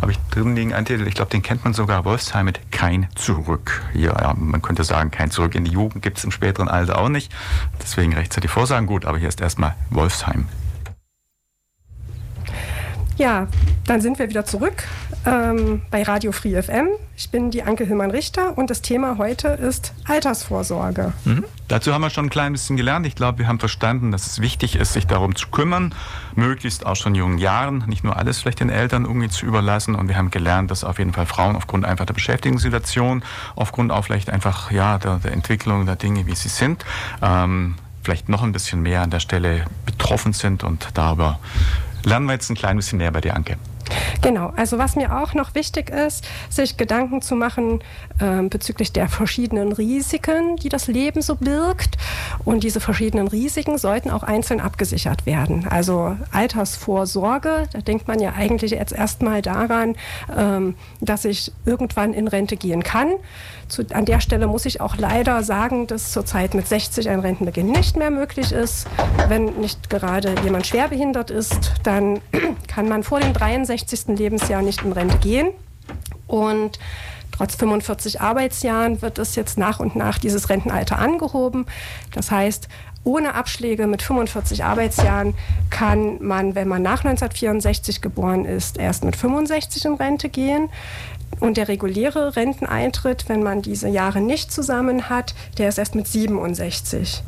Habe 0.00 0.12
ich 0.12 0.18
drin 0.30 0.54
liegen 0.54 0.74
einen 0.74 0.84
Titel, 0.84 1.06
ich 1.06 1.14
glaube, 1.14 1.30
den 1.30 1.42
kennt 1.42 1.64
man 1.64 1.74
sogar, 1.74 2.04
Wolfsheim 2.04 2.44
mit 2.44 2.72
Kein 2.72 3.08
Zurück. 3.14 3.82
Ja, 3.94 4.20
ja, 4.20 4.34
man 4.36 4.60
könnte 4.60 4.84
sagen, 4.84 5.10
kein 5.10 5.30
Zurück 5.30 5.54
in 5.54 5.64
die 5.64 5.70
Jugend 5.70 6.02
gibt 6.02 6.18
es 6.18 6.24
im 6.24 6.32
späteren 6.32 6.68
Alter 6.68 6.98
auch 6.98 7.08
nicht. 7.08 7.32
Deswegen 7.80 8.12
rechtzeitig 8.12 8.50
Vorsagen 8.50 8.86
gut, 8.86 9.04
aber 9.04 9.16
hier 9.16 9.28
ist 9.28 9.40
erstmal 9.40 9.74
Wolfsheim. 9.90 10.48
Ja, 13.16 13.46
dann 13.86 14.00
sind 14.00 14.18
wir 14.18 14.28
wieder 14.28 14.44
zurück 14.44 14.84
ähm, 15.26 15.82
bei 15.90 16.02
Radio 16.02 16.32
Free 16.32 16.60
FM. 16.60 16.88
Ich 17.16 17.30
bin 17.30 17.50
die 17.50 17.62
Anke 17.62 17.84
Hillmann-Richter 17.84 18.56
und 18.56 18.70
das 18.70 18.82
Thema 18.82 19.18
heute 19.18 19.48
ist 19.48 19.92
Altersvorsorge. 20.06 21.12
Mhm. 21.24 21.44
Dazu 21.68 21.92
haben 21.92 22.02
wir 22.02 22.10
schon 22.10 22.26
ein 22.26 22.30
klein 22.30 22.52
bisschen 22.52 22.76
gelernt. 22.76 23.06
Ich 23.06 23.14
glaube, 23.14 23.38
wir 23.38 23.48
haben 23.48 23.60
verstanden, 23.60 24.10
dass 24.10 24.26
es 24.26 24.40
wichtig 24.40 24.76
ist, 24.76 24.92
sich 24.92 25.06
darum 25.06 25.36
zu 25.36 25.48
kümmern, 25.48 25.94
möglichst 26.34 26.84
auch 26.84 26.96
schon 26.96 27.14
in 27.14 27.20
jungen 27.20 27.38
Jahren, 27.38 27.84
nicht 27.86 28.04
nur 28.04 28.16
alles 28.16 28.40
vielleicht 28.40 28.60
den 28.60 28.70
Eltern 28.70 29.04
irgendwie 29.04 29.28
zu 29.28 29.46
überlassen. 29.46 29.94
Und 29.94 30.08
wir 30.08 30.16
haben 30.16 30.30
gelernt, 30.30 30.70
dass 30.70 30.84
auf 30.84 30.98
jeden 30.98 31.12
Fall 31.12 31.26
Frauen 31.26 31.56
aufgrund 31.56 31.84
einfach 31.84 32.06
der 32.06 32.14
Beschäftigungssituation, 32.14 33.22
aufgrund 33.54 33.92
auch 33.92 34.04
vielleicht 34.04 34.30
einfach 34.30 34.70
ja, 34.70 34.98
der, 34.98 35.18
der 35.18 35.32
Entwicklung 35.32 35.86
der 35.86 35.96
Dinge, 35.96 36.26
wie 36.26 36.34
sie 36.34 36.48
sind, 36.48 36.84
ähm, 37.22 37.76
vielleicht 38.02 38.28
noch 38.28 38.42
ein 38.42 38.52
bisschen 38.52 38.82
mehr 38.82 39.02
an 39.02 39.10
der 39.10 39.20
Stelle 39.20 39.64
betroffen 39.86 40.32
sind 40.32 40.64
und 40.64 40.88
darüber 40.94 41.38
lernen 42.04 42.26
wir 42.26 42.32
jetzt 42.32 42.50
ein 42.50 42.56
klein 42.56 42.76
bisschen 42.76 42.98
mehr 42.98 43.12
bei 43.12 43.20
dir, 43.20 43.36
Anke. 43.36 43.56
Genau, 44.22 44.52
also 44.56 44.78
was 44.78 44.96
mir 44.96 45.20
auch 45.20 45.34
noch 45.34 45.54
wichtig 45.54 45.90
ist, 45.90 46.24
sich 46.48 46.76
Gedanken 46.76 47.22
zu 47.22 47.34
machen 47.34 47.80
äh, 48.20 48.42
bezüglich 48.48 48.92
der 48.92 49.08
verschiedenen 49.08 49.72
Risiken, 49.72 50.56
die 50.56 50.68
das 50.68 50.86
Leben 50.86 51.22
so 51.22 51.36
birgt. 51.36 51.96
Und 52.44 52.62
diese 52.64 52.80
verschiedenen 52.80 53.28
Risiken 53.28 53.78
sollten 53.78 54.10
auch 54.10 54.22
einzeln 54.22 54.60
abgesichert 54.60 55.26
werden. 55.26 55.66
Also 55.68 56.16
Altersvorsorge, 56.30 57.68
da 57.72 57.80
denkt 57.80 58.08
man 58.08 58.20
ja 58.20 58.32
eigentlich 58.32 58.72
jetzt 58.72 58.92
erstmal 58.92 59.42
daran, 59.42 59.96
ähm, 60.36 60.74
dass 61.00 61.24
ich 61.24 61.52
irgendwann 61.64 62.14
in 62.14 62.28
Rente 62.28 62.56
gehen 62.56 62.82
kann. 62.82 63.12
Zu, 63.68 63.84
an 63.92 64.04
der 64.04 64.20
Stelle 64.20 64.46
muss 64.46 64.66
ich 64.66 64.80
auch 64.80 64.96
leider 64.96 65.42
sagen, 65.42 65.86
dass 65.86 66.12
zurzeit 66.12 66.54
mit 66.54 66.68
60 66.68 67.08
ein 67.08 67.20
Rentenbeginn 67.20 67.70
nicht 67.70 67.96
mehr 67.96 68.10
möglich 68.10 68.52
ist. 68.52 68.86
Wenn 69.28 69.46
nicht 69.60 69.90
gerade 69.90 70.34
jemand 70.44 70.66
schwerbehindert 70.66 71.30
ist, 71.30 71.72
dann 71.82 72.20
kann 72.68 72.88
man 72.88 73.02
vor 73.02 73.20
dem 73.20 73.32
63. 73.32 73.81
Lebensjahr 74.16 74.62
nicht 74.62 74.82
in 74.82 74.92
Rente 74.92 75.18
gehen. 75.18 75.48
Und 76.26 76.78
Trotz 77.32 77.56
45 77.56 78.20
Arbeitsjahren 78.20 79.00
wird 79.02 79.18
es 79.18 79.34
jetzt 79.34 79.58
nach 79.58 79.80
und 79.80 79.96
nach 79.96 80.18
dieses 80.18 80.50
Rentenalter 80.50 80.98
angehoben. 80.98 81.66
Das 82.12 82.30
heißt, 82.30 82.68
ohne 83.04 83.34
Abschläge 83.34 83.86
mit 83.86 84.02
45 84.02 84.64
Arbeitsjahren 84.64 85.34
kann 85.70 86.22
man, 86.22 86.54
wenn 86.54 86.68
man 86.68 86.82
nach 86.82 87.04
1964 87.04 88.00
geboren 88.00 88.44
ist, 88.44 88.78
erst 88.78 89.02
mit 89.02 89.16
65 89.16 89.86
in 89.86 89.94
Rente 89.94 90.28
gehen. 90.28 90.68
Und 91.40 91.56
der 91.56 91.68
reguläre 91.68 92.36
Renteneintritt, 92.36 93.28
wenn 93.28 93.42
man 93.42 93.62
diese 93.62 93.88
Jahre 93.88 94.20
nicht 94.20 94.52
zusammen 94.52 95.08
hat, 95.08 95.34
der 95.58 95.68
ist 95.68 95.78
erst 95.78 95.94
mit 95.94 96.06
67. 96.06 97.22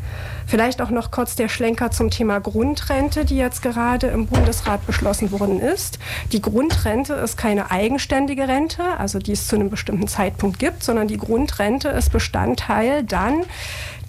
Vielleicht 0.47 0.83
auch 0.83 0.91
noch 0.91 1.11
kurz 1.11 1.37
der 1.37 1.49
Schlenker 1.49 1.91
zum 1.91 2.11
Thema 2.11 2.39
Grundrente, 2.39 3.25
die 3.25 3.37
jetzt 3.37 3.63
gerade 3.63 4.09
im 4.09 4.27
Bundesrat 4.27 4.87
beschlossen 4.87 5.33
worden 5.33 5.61
ist. 5.61 5.99
Die 6.33 6.43
Grundrente 6.43 7.15
ist 7.15 7.37
keine 7.37 7.71
eigenständige 7.71 8.47
Rente, 8.47 8.83
also 8.99 9.19
die 9.19 9.33
es 9.33 9.49
zu 9.49 9.57
einem 9.57 9.71
bestimmten 9.71 10.07
Zeitpunkt 10.07 10.59
gibt, 10.59 10.83
sondern 10.83 11.09
die 11.09 11.17
Grundrente 11.17 11.89
ist 11.89 12.13
Bestandteil 12.13 13.03
dann 13.03 13.45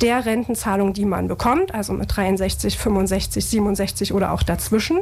der 0.01 0.25
Rentenzahlung, 0.25 0.93
die 0.93 1.05
man 1.05 1.27
bekommt, 1.27 1.73
also 1.73 1.93
mit 1.93 2.15
63, 2.15 2.77
65, 2.77 3.45
67 3.45 4.13
oder 4.13 4.31
auch 4.31 4.43
dazwischen. 4.43 5.01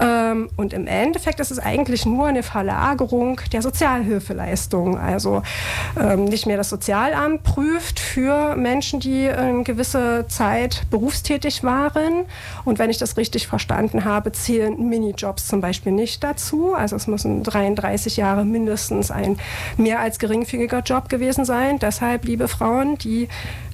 Ähm, 0.00 0.48
und 0.56 0.72
im 0.72 0.86
Endeffekt 0.86 1.40
ist 1.40 1.50
es 1.50 1.58
eigentlich 1.58 2.06
nur 2.06 2.26
eine 2.26 2.42
Verlagerung 2.42 3.40
der 3.52 3.62
Sozialhilfeleistung. 3.62 4.98
Also 4.98 5.42
ähm, 6.00 6.24
nicht 6.24 6.46
mehr 6.46 6.56
das 6.56 6.70
Sozialamt 6.70 7.42
prüft 7.42 8.00
für 8.00 8.56
Menschen, 8.56 9.00
die 9.00 9.28
eine 9.28 9.62
gewisse 9.62 10.26
Zeit 10.28 10.82
berufstätig 10.90 11.64
waren. 11.64 12.24
Und 12.64 12.78
wenn 12.78 12.90
ich 12.90 12.98
das 12.98 13.16
richtig 13.16 13.46
verstanden 13.46 14.04
habe, 14.04 14.32
zählen 14.32 14.88
Minijobs 14.88 15.48
zum 15.48 15.60
Beispiel 15.60 15.92
nicht 15.92 16.22
dazu. 16.22 16.74
Also 16.74 16.96
es 16.96 17.06
müssen 17.06 17.42
33 17.42 18.16
Jahre 18.16 18.44
mindestens 18.44 19.10
ein 19.10 19.38
mehr 19.76 20.00
als 20.00 20.18
geringfügiger 20.18 20.80
Job 20.80 21.08
gewesen 21.08 21.44
sein. 21.44 21.78
Deshalb, 21.78 22.24
liebe 22.24 22.48
Frauen, 22.48 22.98
die 22.98 23.28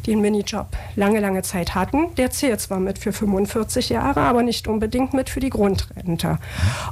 den 0.09 0.21
Minijob 0.21 0.67
lange, 0.97 1.21
lange 1.21 1.43
Zeit 1.43 1.75
hatten, 1.75 2.15
der 2.17 2.31
zählt 2.31 2.61
zwar 2.61 2.81
mit 2.81 2.99
für 2.99 3.13
45 3.13 3.91
Jahre, 3.91 4.21
aber 4.21 4.43
nicht 4.43 4.67
unbedingt 4.67 5.13
mit 5.15 5.31
für 5.31 5.41
die 5.41 5.51
Grundrente. 5.51 6.39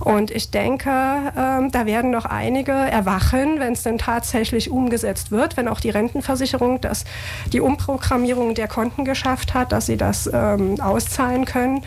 Und 0.01 0.31
ich 0.31 0.51
denke, 0.51 0.91
ähm, 1.37 1.73
da 1.73 1.87
werden 1.87 2.11
noch 2.11 2.27
einige 2.27 2.73
erwachen, 2.73 3.59
wenn 3.59 3.73
es 3.73 3.83
denn 3.83 3.99
tatsächlich 3.99 4.71
umgesetzt 4.71 5.31
wird, 5.31 5.57
wenn 5.57 5.69
auch 5.69 5.81
die 5.81 5.91
Rentenversicherung 5.91 6.81
das, 6.81 7.05
die 7.53 7.61
Umprogrammierung 7.61 8.55
der 8.55 8.69
Konten 8.69 9.05
geschafft 9.05 9.55
hat, 9.55 9.73
dass 9.73 9.87
sie 9.87 9.97
das 9.97 10.31
ähm, 10.33 10.81
auszahlen 10.81 11.47
können 11.47 11.83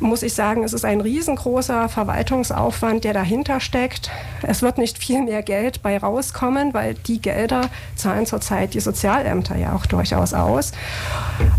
muss 0.00 0.22
ich 0.22 0.34
sagen, 0.34 0.64
es 0.64 0.72
ist 0.72 0.84
ein 0.84 1.00
riesengroßer 1.00 1.88
Verwaltungsaufwand, 1.88 3.04
der 3.04 3.12
dahinter 3.12 3.60
steckt. 3.60 4.10
Es 4.42 4.62
wird 4.62 4.78
nicht 4.78 4.98
viel 4.98 5.22
mehr 5.22 5.42
Geld 5.42 5.82
bei 5.82 5.98
rauskommen, 5.98 6.74
weil 6.74 6.94
die 6.94 7.20
Gelder 7.20 7.70
zahlen 7.96 8.26
zurzeit 8.26 8.74
die 8.74 8.80
Sozialämter 8.80 9.56
ja 9.56 9.74
auch 9.74 9.86
durchaus 9.86 10.34
aus. 10.34 10.72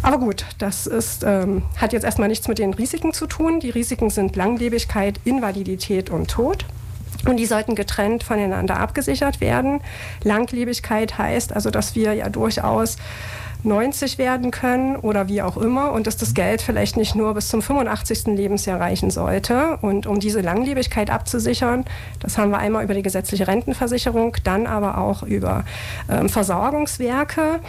Aber 0.01 0.17
gut, 0.17 0.45
das 0.57 0.87
ist, 0.87 1.23
ähm, 1.23 1.63
hat 1.77 1.93
jetzt 1.93 2.03
erstmal 2.03 2.27
nichts 2.27 2.47
mit 2.47 2.59
den 2.59 2.73
Risiken 2.73 3.13
zu 3.13 3.27
tun. 3.27 3.59
Die 3.59 3.69
Risiken 3.69 4.09
sind 4.09 4.35
Langlebigkeit, 4.35 5.19
Invalidität 5.23 6.09
und 6.09 6.29
Tod. 6.29 6.65
Und 7.25 7.37
die 7.37 7.45
sollten 7.45 7.75
getrennt 7.75 8.23
voneinander 8.23 8.79
abgesichert 8.79 9.41
werden. 9.41 9.81
Langlebigkeit 10.23 11.17
heißt 11.17 11.53
also, 11.53 11.69
dass 11.69 11.95
wir 11.95 12.13
ja 12.13 12.29
durchaus 12.29 12.97
90 13.63 14.17
werden 14.17 14.51
können 14.51 14.95
oder 14.95 15.27
wie 15.27 15.41
auch 15.41 15.57
immer 15.57 15.91
und 15.91 16.07
dass 16.07 16.17
das 16.17 16.33
Geld 16.33 16.61
vielleicht 16.61 16.97
nicht 16.97 17.15
nur 17.15 17.33
bis 17.33 17.49
zum 17.49 17.61
85. 17.61 18.27
Lebensjahr 18.27 18.79
reichen 18.79 19.11
sollte. 19.11 19.77
Und 19.81 20.07
um 20.07 20.19
diese 20.19 20.41
Langlebigkeit 20.41 21.09
abzusichern, 21.09 21.85
das 22.19 22.37
haben 22.37 22.51
wir 22.51 22.57
einmal 22.57 22.83
über 22.83 22.93
die 22.93 23.03
gesetzliche 23.03 23.47
Rentenversicherung, 23.47 24.37
dann 24.43 24.67
aber 24.67 24.97
auch 24.97 25.23
über 25.23 25.63
ähm, 26.09 26.29
Versorgungswerke. 26.29 27.59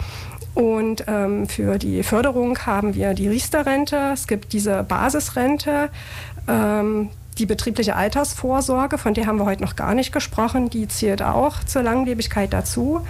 Und 0.55 1.05
ähm, 1.07 1.47
für 1.47 1.79
die 1.79 2.03
Förderung 2.03 2.57
haben 2.59 2.93
wir 2.93 3.13
die 3.13 3.27
Riester-Rente. 3.27 4.11
Es 4.13 4.27
gibt 4.27 4.53
diese 4.53 4.83
Basisrente. 4.83 5.89
Ähm, 6.47 7.09
die 7.39 7.45
betriebliche 7.45 7.95
Altersvorsorge, 7.95 8.97
von 8.97 9.13
der 9.13 9.25
haben 9.25 9.37
wir 9.37 9.45
heute 9.45 9.61
noch 9.61 9.75
gar 9.75 9.93
nicht 9.93 10.11
gesprochen, 10.11 10.69
die 10.69 10.87
zählt 10.87 11.21
auch 11.21 11.63
zur 11.63 11.83
Langlebigkeit 11.83 12.53
dazu. 12.53 13.01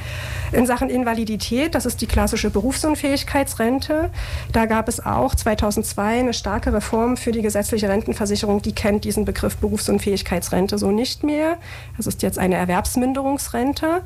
In 0.51 0.65
Sachen 0.65 0.89
Invalidität, 0.89 1.75
das 1.75 1.85
ist 1.85 2.01
die 2.01 2.07
klassische 2.07 2.49
Berufsunfähigkeitsrente, 2.49 4.09
da 4.51 4.65
gab 4.65 4.87
es 4.87 5.03
auch 5.05 5.35
2002 5.35 6.19
eine 6.19 6.33
starke 6.33 6.73
Reform 6.73 7.17
für 7.17 7.31
die 7.31 7.41
gesetzliche 7.41 7.89
Rentenversicherung, 7.89 8.61
die 8.61 8.73
kennt 8.73 9.03
diesen 9.03 9.25
Begriff 9.25 9.57
Berufsunfähigkeitsrente 9.57 10.77
so 10.77 10.91
nicht 10.91 11.23
mehr. 11.23 11.57
Das 11.97 12.07
ist 12.07 12.21
jetzt 12.21 12.39
eine 12.39 12.55
Erwerbsminderungsrente. 12.55 14.01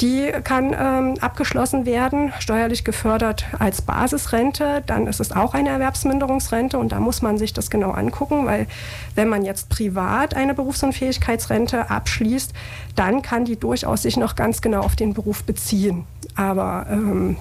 Die 0.00 0.32
kann 0.44 0.74
ähm, 0.78 1.14
abgeschlossen 1.20 1.84
werden, 1.84 2.32
steuerlich 2.38 2.84
gefördert 2.84 3.44
als 3.58 3.82
Basisrente. 3.82 4.82
Dann 4.86 5.06
ist 5.06 5.20
es 5.20 5.30
auch 5.32 5.52
eine 5.52 5.68
Erwerbsminderungsrente 5.68 6.78
und 6.78 6.92
da 6.92 7.00
muss 7.00 7.20
man 7.20 7.36
sich 7.36 7.52
das 7.52 7.68
genau 7.68 7.90
angucken, 7.90 8.46
weil 8.46 8.66
wenn 9.14 9.28
man 9.28 9.44
jetzt 9.44 9.68
privat 9.68 10.34
eine 10.34 10.54
Berufsunfähigkeitsrente 10.54 11.90
abschließt, 11.90 12.54
dann 12.96 13.20
kann 13.20 13.44
die 13.44 13.56
durchaus 13.56 14.02
sich 14.02 14.16
noch 14.16 14.36
ganz 14.36 14.62
genau 14.62 14.80
auf 14.80 14.96
den 14.96 15.12
Beruf 15.12 15.44
beziehen. 15.44 16.04
Aber 16.34 16.86
ähm, 16.90 17.36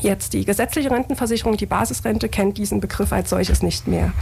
Jetzt 0.00 0.32
die 0.32 0.44
gesetzliche 0.44 0.90
Rentenversicherung, 0.90 1.56
die 1.56 1.66
Basisrente, 1.66 2.28
kennt 2.28 2.58
diesen 2.58 2.80
Begriff 2.80 3.12
als 3.12 3.30
solches 3.30 3.62
nicht 3.62 3.86
mehr. 3.86 4.12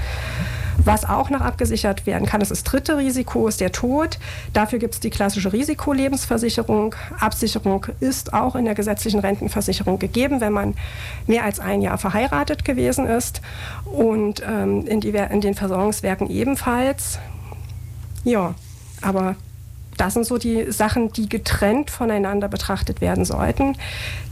Was 0.78 1.04
auch 1.04 1.30
noch 1.30 1.40
abgesichert 1.40 2.06
werden 2.06 2.26
kann, 2.26 2.40
ist 2.40 2.50
das 2.50 2.64
dritte 2.64 2.96
Risiko, 2.96 3.46
ist 3.46 3.60
der 3.60 3.72
Tod. 3.72 4.18
Dafür 4.52 4.78
gibt 4.78 4.94
es 4.94 5.00
die 5.00 5.10
klassische 5.10 5.52
Risikolebensversicherung. 5.52 6.94
Absicherung 7.20 7.86
ist 8.00 8.32
auch 8.32 8.56
in 8.56 8.64
der 8.64 8.74
gesetzlichen 8.74 9.20
Rentenversicherung 9.20 9.98
gegeben, 9.98 10.40
wenn 10.40 10.52
man 10.52 10.74
mehr 11.26 11.44
als 11.44 11.60
ein 11.60 11.82
Jahr 11.82 11.98
verheiratet 11.98 12.64
gewesen 12.64 13.06
ist. 13.06 13.42
Und 13.84 14.42
ähm, 14.46 14.86
in, 14.86 15.00
die, 15.00 15.10
in 15.10 15.40
den 15.40 15.54
Versorgungswerken 15.54 16.30
ebenfalls. 16.30 17.18
Ja, 18.24 18.54
aber 19.02 19.36
das 19.96 20.14
sind 20.14 20.24
so 20.24 20.38
die 20.38 20.70
Sachen, 20.70 21.12
die 21.12 21.28
getrennt 21.28 21.90
voneinander 21.90 22.48
betrachtet 22.48 23.00
werden 23.00 23.24
sollten. 23.24 23.76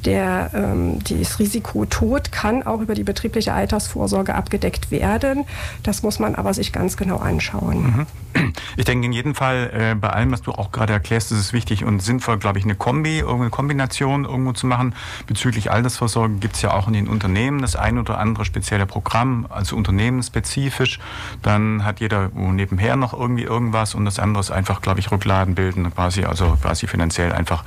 Der, 0.04 0.50
ähm, 0.54 0.98
das 1.04 1.38
Risiko 1.38 1.84
Tod 1.84 2.32
kann 2.32 2.62
auch 2.62 2.80
über 2.80 2.94
die 2.94 3.04
betriebliche 3.04 3.52
Altersvorsorge 3.52 4.34
abgedeckt 4.34 4.90
werden. 4.90 5.44
Das 5.82 6.02
muss 6.02 6.18
man 6.18 6.34
aber 6.34 6.54
sich 6.54 6.72
ganz 6.72 6.96
genau 6.96 7.18
anschauen. 7.18 8.06
Mhm. 8.34 8.52
Ich 8.76 8.84
denke 8.84 9.06
in 9.06 9.12
jedem 9.12 9.34
Fall, 9.34 9.70
äh, 9.74 9.94
bei 9.94 10.10
allem, 10.10 10.30
was 10.32 10.42
du 10.42 10.52
auch 10.52 10.72
gerade 10.72 10.92
erklärst, 10.92 11.32
ist 11.32 11.38
es 11.38 11.52
wichtig 11.52 11.84
und 11.84 12.00
sinnvoll, 12.00 12.38
glaube 12.38 12.58
ich, 12.58 12.64
eine 12.64 12.76
Kombi, 12.76 13.18
irgendeine 13.18 13.50
Kombination 13.50 14.24
irgendwo 14.24 14.52
zu 14.52 14.66
machen. 14.66 14.94
Bezüglich 15.26 15.70
Altersvorsorge 15.70 16.34
gibt 16.34 16.54
es 16.54 16.62
ja 16.62 16.72
auch 16.72 16.86
in 16.86 16.94
den 16.94 17.08
Unternehmen 17.08 17.60
das 17.60 17.76
ein 17.76 17.98
oder 17.98 18.18
andere 18.18 18.44
spezielle 18.44 18.86
Programm, 18.86 19.46
also 19.48 19.76
unternehmensspezifisch. 19.76 21.00
Dann 21.42 21.84
hat 21.84 22.00
jeder 22.00 22.30
nebenher 22.34 22.96
noch 22.96 23.12
irgendwie 23.12 23.42
irgendwas 23.42 23.94
und 23.94 24.04
das 24.04 24.18
andere 24.18 24.40
ist 24.40 24.50
einfach, 24.50 24.80
glaube 24.80 25.00
ich, 25.00 25.10
Rückladen 25.10 25.49
bilden, 25.54 25.92
quasi, 25.94 26.24
also 26.24 26.56
quasi 26.60 26.86
finanziell 26.86 27.32
einfach 27.32 27.64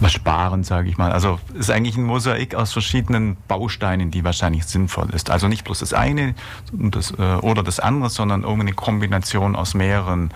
was 0.00 0.12
sparen, 0.12 0.64
sage 0.64 0.88
ich 0.88 0.98
mal. 0.98 1.12
Also 1.12 1.38
es 1.54 1.60
ist 1.60 1.70
eigentlich 1.70 1.96
ein 1.96 2.04
Mosaik 2.04 2.54
aus 2.54 2.72
verschiedenen 2.72 3.36
Bausteinen, 3.48 4.10
die 4.10 4.24
wahrscheinlich 4.24 4.64
sinnvoll 4.66 5.10
ist. 5.10 5.30
Also 5.30 5.48
nicht 5.48 5.64
bloß 5.64 5.80
das 5.80 5.92
eine 5.92 6.34
das, 6.72 7.12
äh, 7.12 7.22
oder 7.42 7.62
das 7.62 7.80
andere, 7.80 8.10
sondern 8.10 8.42
irgendeine 8.42 8.72
Kombination 8.72 9.56
aus 9.56 9.74
mehreren 9.74 10.30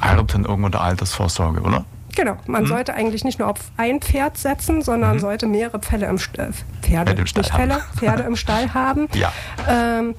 Arten 0.00 0.44
irgendwo 0.44 0.68
der 0.68 0.80
Altersvorsorge, 0.82 1.60
oder? 1.60 1.84
Genau, 2.14 2.36
man 2.46 2.62
hm. 2.62 2.68
sollte 2.68 2.94
eigentlich 2.94 3.24
nicht 3.24 3.38
nur 3.38 3.48
auf 3.48 3.58
ein 3.76 4.00
Pferd 4.00 4.38
setzen, 4.38 4.80
sondern 4.82 5.12
hm. 5.12 5.18
sollte 5.20 5.46
mehrere 5.46 5.78
Pferde 5.78 6.06
im, 6.06 6.18
St 6.18 6.38
äh, 6.38 6.50
Pferde, 6.80 7.12
Pferde 7.12 7.20
im 7.20 7.26
Stall 7.26 7.44
Pferde, 7.44 7.74
haben. 7.74 7.98
Pferde 7.98 8.22
im 8.22 8.36
Stall 8.36 8.74
haben. 8.74 9.08
Ja. 9.16 9.32
Ähm, 9.68 10.14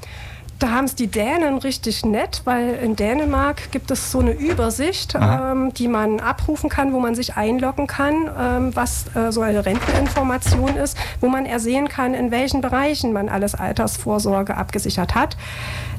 da 0.60 0.72
haben 0.72 0.86
es 0.86 0.96
die 0.96 1.08
Dänen 1.08 1.60
richtig 1.60 2.06
nett, 2.06 2.42
weil 2.46 2.76
in 2.76 2.96
Dänemark 2.96 3.72
gibt 3.72 3.92
es 3.92 4.12
so 4.12 4.20
eine 4.20 4.32
Übersicht, 4.32 5.16
ähm, 5.20 5.74
die 5.74 5.88
man 5.88 6.20
abrufen 6.20 6.70
kann, 6.70 6.94
wo 6.94 7.00
man 7.00 7.16
sich 7.16 7.36
einloggen 7.36 7.86
kann, 7.86 8.30
ähm, 8.40 8.76
was 8.76 9.06
äh, 9.16 9.32
so 9.32 9.42
eine 9.42 9.66
Renteninformation 9.66 10.76
ist, 10.78 10.98
wo 11.22 11.30
man 11.30 11.46
ersehen 11.46 11.88
kann, 11.90 12.14
in 12.14 12.32
welchen 12.32 12.62
Bereichen 12.62 13.14
man 13.14 13.30
alles 13.30 13.54
Altersvorsorge 13.54 14.56
abgesichert 14.56 15.14
hat. 15.14 15.38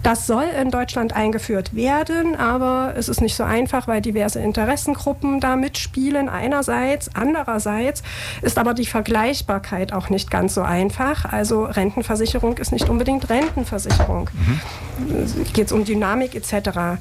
Das 0.02 0.26
soll 0.26 0.44
in 0.60 0.70
Deutschland 0.70 1.12
eingeführt 1.14 1.74
werden, 1.74 2.36
aber 2.36 2.94
es 2.96 3.08
ist 3.08 3.20
nicht 3.20 3.34
so 3.34 3.44
einfach, 3.44 3.88
weil 3.88 4.00
diverse 4.00 4.40
Interessengruppen 4.40 5.40
da 5.40 5.56
mitspielen 5.56 6.28
einerseits. 6.28 7.10
Andererseits 7.14 8.02
ist 8.42 8.58
aber 8.58 8.74
die 8.74 8.86
Vergleichbarkeit 8.86 9.92
auch 9.92 10.08
nicht 10.08 10.30
ganz 10.30 10.54
so 10.54 10.62
einfach. 10.62 11.24
Also 11.32 11.64
Rentenversicherung 11.64 12.58
ist 12.58 12.72
nicht 12.72 12.88
unbedingt 12.88 13.28
Rentenversicherung. 13.28 14.30
Mhm. 14.32 15.44
Geht 15.52 15.66
es 15.66 15.72
um 15.72 15.84
Dynamik 15.84 16.34
etc. 16.34 16.98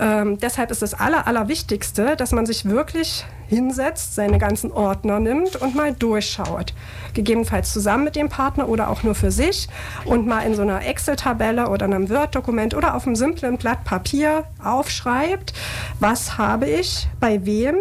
Ähm, 0.00 0.38
deshalb 0.38 0.70
ist 0.70 0.80
das 0.80 0.94
Aller, 0.94 1.26
Allerwichtigste, 1.26 2.16
dass 2.16 2.32
man 2.32 2.46
sich 2.46 2.64
wirklich 2.64 3.26
hinsetzt, 3.48 4.14
seine 4.14 4.38
ganzen 4.38 4.72
Ordner 4.72 5.20
nimmt 5.20 5.56
und 5.56 5.74
mal 5.74 5.92
durchschaut. 5.92 6.72
Gegebenenfalls 7.12 7.72
zusammen 7.72 8.04
mit 8.04 8.16
dem 8.16 8.28
Partner 8.28 8.68
oder 8.68 8.88
auch 8.88 9.02
nur 9.02 9.14
für 9.14 9.30
sich 9.30 9.68
und 10.06 10.26
mal 10.26 10.42
in 10.46 10.54
so 10.54 10.62
einer 10.62 10.86
Excel-Tabelle 10.86 11.68
oder 11.68 11.84
einem 11.84 12.08
Word-Dokument 12.40 12.74
oder 12.74 12.94
auf 12.94 13.06
einem 13.06 13.16
simplen 13.16 13.58
Blatt 13.58 13.84
Papier 13.84 14.44
aufschreibt, 14.62 15.52
was 15.98 16.38
habe 16.38 16.66
ich, 16.66 17.06
bei 17.20 17.44
wem, 17.44 17.76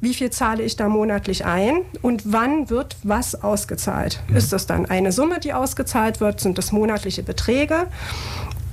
wie 0.00 0.14
viel 0.14 0.30
zahle 0.30 0.62
ich 0.62 0.76
da 0.76 0.88
monatlich 0.88 1.46
ein 1.46 1.80
und 2.02 2.22
wann 2.32 2.68
wird 2.68 2.96
was 3.02 3.42
ausgezahlt. 3.42 4.22
Ist 4.34 4.52
das 4.52 4.66
dann 4.66 4.86
eine 4.86 5.12
Summe, 5.12 5.40
die 5.40 5.54
ausgezahlt 5.54 6.20
wird? 6.20 6.40
Sind 6.40 6.58
das 6.58 6.72
monatliche 6.72 7.22
Beträge? 7.22 7.86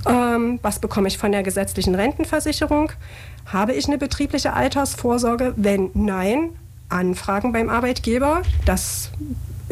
Ähm, 0.06 0.58
was 0.62 0.78
bekomme 0.78 1.08
ich 1.08 1.16
von 1.16 1.32
der 1.32 1.42
gesetzlichen 1.42 1.94
Rentenversicherung? 1.94 2.92
Habe 3.46 3.72
ich 3.72 3.86
eine 3.86 3.98
betriebliche 3.98 4.52
Altersvorsorge? 4.52 5.54
Wenn 5.56 5.90
nein, 5.94 6.50
Anfragen 6.90 7.52
beim 7.52 7.70
Arbeitgeber. 7.70 8.42
Das 8.66 9.10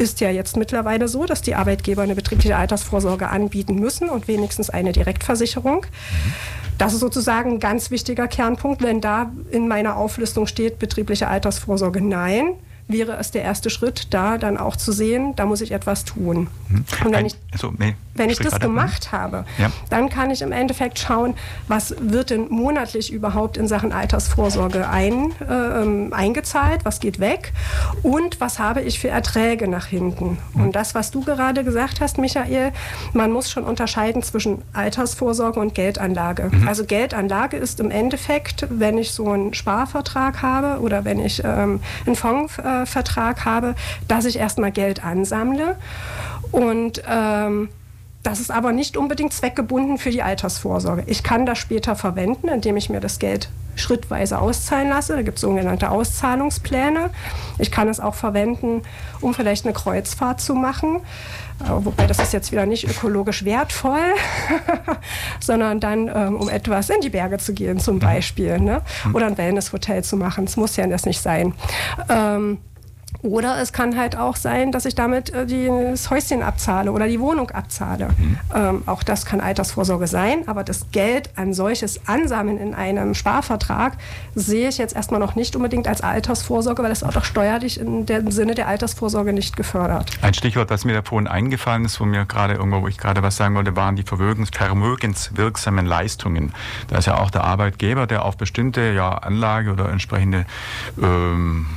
ist 0.01 0.19
ja 0.19 0.31
jetzt 0.31 0.57
mittlerweile 0.57 1.07
so, 1.07 1.25
dass 1.25 1.43
die 1.43 1.53
Arbeitgeber 1.53 2.01
eine 2.01 2.15
betriebliche 2.15 2.57
Altersvorsorge 2.57 3.29
anbieten 3.29 3.75
müssen 3.75 4.09
und 4.09 4.27
wenigstens 4.27 4.71
eine 4.71 4.91
Direktversicherung. 4.91 5.85
Das 6.79 6.93
ist 6.93 7.01
sozusagen 7.01 7.51
ein 7.51 7.59
ganz 7.59 7.91
wichtiger 7.91 8.27
Kernpunkt. 8.27 8.81
Wenn 8.81 8.99
da 8.99 9.31
in 9.51 9.67
meiner 9.67 9.97
Auflistung 9.97 10.47
steht, 10.47 10.79
betriebliche 10.79 11.27
Altersvorsorge 11.27 12.01
nein, 12.01 12.55
wäre 12.91 13.17
es 13.17 13.31
der 13.31 13.43
erste 13.43 13.69
Schritt, 13.69 14.13
da 14.13 14.37
dann 14.37 14.57
auch 14.57 14.75
zu 14.75 14.91
sehen, 14.91 15.35
da 15.35 15.45
muss 15.45 15.61
ich 15.61 15.71
etwas 15.71 16.05
tun. 16.05 16.47
Hm. 16.67 16.85
Und 17.05 17.11
wenn 17.13 17.25
ich, 17.25 17.35
also, 17.51 17.73
nee, 17.77 17.95
wenn 18.15 18.29
ich 18.29 18.39
das 18.39 18.59
gemacht 18.59 19.11
habe, 19.11 19.45
ja. 19.57 19.71
dann 19.89 20.09
kann 20.09 20.31
ich 20.31 20.41
im 20.41 20.51
Endeffekt 20.51 20.99
schauen, 20.99 21.35
was 21.67 21.95
wird 21.99 22.29
denn 22.29 22.49
monatlich 22.49 23.11
überhaupt 23.11 23.57
in 23.57 23.67
Sachen 23.67 23.91
Altersvorsorge 23.91 24.87
ein, 24.87 25.31
äh, 25.41 26.13
eingezahlt, 26.13 26.83
was 26.83 26.99
geht 26.99 27.19
weg 27.19 27.53
und 28.03 28.41
was 28.41 28.59
habe 28.59 28.81
ich 28.81 28.99
für 28.99 29.09
Erträge 29.09 29.67
nach 29.67 29.85
hinten. 29.85 30.37
Hm. 30.53 30.63
Und 30.63 30.75
das, 30.75 30.95
was 30.95 31.11
du 31.11 31.21
gerade 31.21 31.63
gesagt 31.63 32.01
hast, 32.01 32.17
Michael, 32.17 32.71
man 33.13 33.31
muss 33.31 33.49
schon 33.49 33.63
unterscheiden 33.63 34.23
zwischen 34.23 34.61
Altersvorsorge 34.73 35.59
und 35.59 35.75
Geldanlage. 35.75 36.49
Mhm. 36.51 36.67
Also 36.67 36.85
Geldanlage 36.85 37.57
ist 37.57 37.79
im 37.79 37.91
Endeffekt, 37.91 38.67
wenn 38.69 38.97
ich 38.97 39.11
so 39.11 39.29
einen 39.29 39.53
Sparvertrag 39.53 40.41
habe 40.41 40.81
oder 40.81 41.05
wenn 41.05 41.19
ich 41.19 41.43
ähm, 41.43 41.81
einen 42.05 42.15
Fonds 42.15 42.57
äh, 42.57 42.80
Vertrag 42.85 43.45
habe, 43.45 43.75
dass 44.07 44.25
ich 44.25 44.37
erstmal 44.37 44.71
Geld 44.71 45.03
ansammle. 45.03 45.77
Und 46.51 47.01
ähm, 47.07 47.69
das 48.23 48.39
ist 48.39 48.51
aber 48.51 48.71
nicht 48.71 48.97
unbedingt 48.97 49.33
zweckgebunden 49.33 49.97
für 49.97 50.11
die 50.11 50.21
Altersvorsorge. 50.21 51.03
Ich 51.07 51.23
kann 51.23 51.45
das 51.45 51.57
später 51.57 51.95
verwenden, 51.95 52.49
indem 52.49 52.77
ich 52.77 52.89
mir 52.89 52.99
das 52.99 53.17
Geld 53.17 53.49
schrittweise 53.75 54.39
auszahlen 54.39 54.89
lasse. 54.89 55.15
Da 55.15 55.21
gibt 55.23 55.37
es 55.37 55.41
sogenannte 55.41 55.89
Auszahlungspläne. 55.89 57.09
Ich 57.57 57.71
kann 57.71 57.87
es 57.87 57.99
auch 57.99 58.13
verwenden, 58.13 58.83
um 59.21 59.33
vielleicht 59.33 59.65
eine 59.65 59.73
Kreuzfahrt 59.73 60.39
zu 60.39 60.53
machen. 60.53 60.97
Äh, 61.63 61.69
wobei 61.69 62.05
das 62.05 62.19
ist 62.19 62.33
jetzt 62.33 62.51
wieder 62.51 62.65
nicht 62.65 62.87
ökologisch 62.87 63.43
wertvoll, 63.43 64.13
sondern 65.39 65.79
dann 65.79 66.07
ähm, 66.13 66.35
um 66.35 66.49
etwas 66.49 66.89
in 66.89 67.01
die 67.01 67.09
Berge 67.09 67.37
zu 67.37 67.53
gehen 67.53 67.79
zum 67.79 67.99
Beispiel. 67.99 68.59
Ne? 68.59 68.81
Oder 69.13 69.27
ein 69.27 69.37
Wellnesshotel 69.37 70.03
zu 70.03 70.17
machen. 70.17 70.45
Das 70.45 70.57
muss 70.57 70.75
ja 70.75 70.85
das 70.85 71.05
nicht 71.05 71.21
sein. 71.21 71.53
Ähm, 72.09 72.59
oder 73.21 73.61
es 73.61 73.71
kann 73.71 73.97
halt 73.97 74.15
auch 74.17 74.35
sein, 74.35 74.71
dass 74.71 74.85
ich 74.85 74.95
damit 74.95 75.31
äh, 75.33 75.45
das 75.91 76.09
Häuschen 76.09 76.41
abzahle 76.41 76.91
oder 76.91 77.07
die 77.07 77.19
Wohnung 77.19 77.51
abzahle. 77.51 78.09
Mhm. 78.17 78.37
Ähm, 78.55 78.83
auch 78.85 79.03
das 79.03 79.25
kann 79.25 79.41
Altersvorsorge 79.41 80.07
sein, 80.07 80.47
aber 80.47 80.63
das 80.63 80.87
Geld 80.91 81.29
ein 81.35 81.53
solches 81.53 82.07
Ansammeln 82.07 82.57
in 82.57 82.73
einem 82.73 83.13
Sparvertrag 83.13 83.93
sehe 84.35 84.69
ich 84.69 84.77
jetzt 84.77 84.95
erstmal 84.95 85.19
noch 85.19 85.35
nicht 85.35 85.55
unbedingt 85.55 85.87
als 85.87 86.01
Altersvorsorge, 86.01 86.81
weil 86.83 86.91
es 86.91 87.03
auch 87.03 87.13
doch 87.13 87.25
steuerlich 87.25 87.79
in 87.79 88.05
dem 88.05 88.31
Sinne 88.31 88.55
der 88.55 88.67
Altersvorsorge 88.67 89.33
nicht 89.33 89.55
gefördert. 89.55 90.11
Ein 90.21 90.33
Stichwort, 90.33 90.71
das 90.71 90.85
mir 90.85 90.93
da 90.93 91.01
vorhin 91.03 91.27
eingefallen 91.27 91.85
ist, 91.85 91.99
wo 91.99 92.05
mir 92.05 92.25
gerade 92.25 92.55
irgendwo, 92.55 92.81
wo 92.81 92.87
ich 92.87 92.97
gerade 92.97 93.21
was 93.21 93.37
sagen 93.37 93.55
wollte, 93.55 93.75
waren 93.75 93.95
die 93.95 94.03
vermögenswirksamen 94.03 95.85
Leistungen. 95.85 96.53
Da 96.87 96.97
ist 96.97 97.05
ja 97.05 97.19
auch 97.19 97.29
der 97.29 97.43
Arbeitgeber, 97.43 98.07
der 98.07 98.25
auf 98.25 98.37
bestimmte 98.37 98.93
ja, 98.93 99.09
Anlage 99.09 99.71
oder 99.71 99.89
entsprechende 99.89 100.45
ähm, 101.01 101.67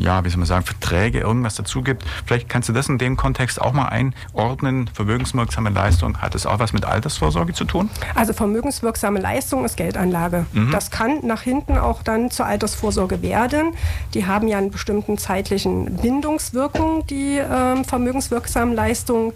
ja, 0.00 0.24
wie 0.24 0.30
soll 0.30 0.38
man 0.38 0.46
sagen, 0.46 0.64
Verträge, 0.64 1.20
irgendwas 1.20 1.56
dazu 1.56 1.82
gibt. 1.82 2.04
Vielleicht 2.24 2.48
kannst 2.48 2.70
du 2.70 2.72
das 2.72 2.88
in 2.88 2.96
dem 2.96 3.16
Kontext 3.16 3.60
auch 3.60 3.72
mal 3.72 3.88
einordnen. 3.88 4.88
Vermögenswirksame 4.94 5.68
Leistung, 5.70 6.18
hat 6.18 6.34
das 6.34 6.46
auch 6.46 6.58
was 6.58 6.72
mit 6.72 6.86
Altersvorsorge 6.86 7.52
zu 7.52 7.66
tun? 7.66 7.90
Also 8.14 8.32
vermögenswirksame 8.32 9.20
Leistung 9.20 9.64
ist 9.64 9.76
Geldanlage. 9.76 10.46
Mhm. 10.52 10.70
Das 10.72 10.90
kann 10.90 11.26
nach 11.26 11.42
hinten 11.42 11.76
auch 11.76 12.02
dann 12.02 12.30
zur 12.30 12.46
Altersvorsorge 12.46 13.20
werden. 13.20 13.74
Die 14.14 14.26
haben 14.26 14.48
ja 14.48 14.56
einen 14.56 14.70
bestimmten 14.70 15.18
zeitlichen 15.18 15.96
Bindungswirkung, 15.96 17.06
die 17.06 17.36
äh, 17.36 17.84
vermögenswirksamen 17.84 18.74
Leistungen. 18.74 19.34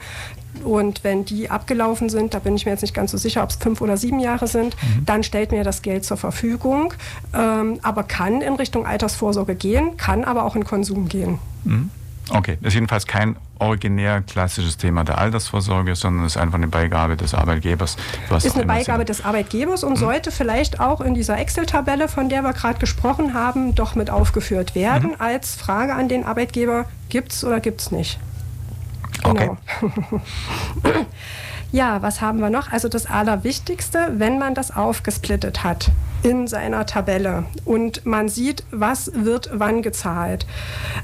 Und 0.63 1.05
wenn 1.05 1.25
die 1.25 1.51
abgelaufen 1.51 2.09
sind, 2.09 2.35
da 2.35 2.39
bin 2.39 2.57
ich 2.57 2.65
mir 2.65 2.73
jetzt 2.73 2.83
nicht 2.83 2.95
ganz 2.95 3.11
so 3.11 3.19
sicher, 3.19 3.43
ob 3.43 3.51
es 3.51 3.57
fünf 3.57 3.81
oder 3.81 3.97
sieben 3.97 4.21
Jahre 4.21 4.47
sind, 4.47 4.77
mhm. 4.77 5.05
dann 5.05 5.23
stellt 5.23 5.51
mir 5.51 5.65
das 5.65 5.83
Geld 5.83 6.05
zur 6.05 6.17
Verfügung, 6.17 6.95
ähm, 7.35 7.79
aber 7.83 8.05
kann 8.05 8.41
in 8.41 8.55
Richtung 8.55 8.87
Altersvorsorge 8.87 9.55
gehen, 9.55 9.97
kann 9.97 10.25
aber 10.25 10.45
auch 10.45 10.57
in 10.57 10.65
Konsum 10.65 11.09
gehen. 11.09 11.39
Mhm. 11.65 11.91
Okay, 12.31 12.57
das 12.61 12.69
ist 12.69 12.75
jedenfalls 12.75 13.07
kein 13.07 13.37
originär 13.59 14.23
klassisches 14.23 14.77
Thema 14.77 15.05
der 15.05 15.19
Altersvorsorge, 15.19 15.95
sondern 15.95 16.25
es 16.25 16.37
ist 16.37 16.41
einfach 16.41 16.57
eine 16.57 16.69
Beigabe 16.69 17.17
des 17.17 17.35
Arbeitgebers. 17.35 17.97
Ist 18.43 18.57
eine 18.57 18.67
Beigabe 18.67 19.01
Sinn. 19.01 19.07
des 19.07 19.25
Arbeitgebers 19.25 19.85
und 19.85 19.93
mhm. 19.93 19.97
sollte 19.97 20.31
vielleicht 20.31 20.81
auch 20.81 21.01
in 21.01 21.15
dieser 21.15 21.39
Excel-Tabelle, 21.39 22.09
von 22.09 22.29
der 22.29 22.43
wir 22.43 22.53
gerade 22.53 22.79
gesprochen 22.79 23.35
haben, 23.35 23.75
doch 23.75 23.95
mit 23.95 24.11
aufgeführt 24.11 24.75
werden, 24.75 25.11
mhm. 25.11 25.17
als 25.19 25.55
Frage 25.55 25.95
an 25.95 26.09
den 26.09 26.25
Arbeitgeber, 26.25 26.87
gibt 27.11 27.33
es 27.33 27.45
oder 27.45 27.61
gibt 27.61 27.83
es 27.83 27.91
nicht. 27.91 28.19
Genau. 29.25 29.57
Okay. 29.83 30.21
ja, 31.73 32.03
was 32.03 32.21
haben 32.21 32.41
wir 32.41 32.51
noch? 32.51 32.71
Also 32.73 32.89
das 32.89 33.07
Allerwichtigste, 33.07 34.13
wenn 34.17 34.39
man 34.39 34.55
das 34.55 34.75
aufgesplittet 34.75 35.65
hat 35.65 35.91
in 36.23 36.47
seiner 36.47 36.87
Tabelle 36.87 37.45
und 37.65 38.07
man 38.07 38.29
sieht, 38.29 38.65
was 38.71 39.11
wird 39.15 39.51
wann 39.53 39.83
gezahlt. 39.83 40.47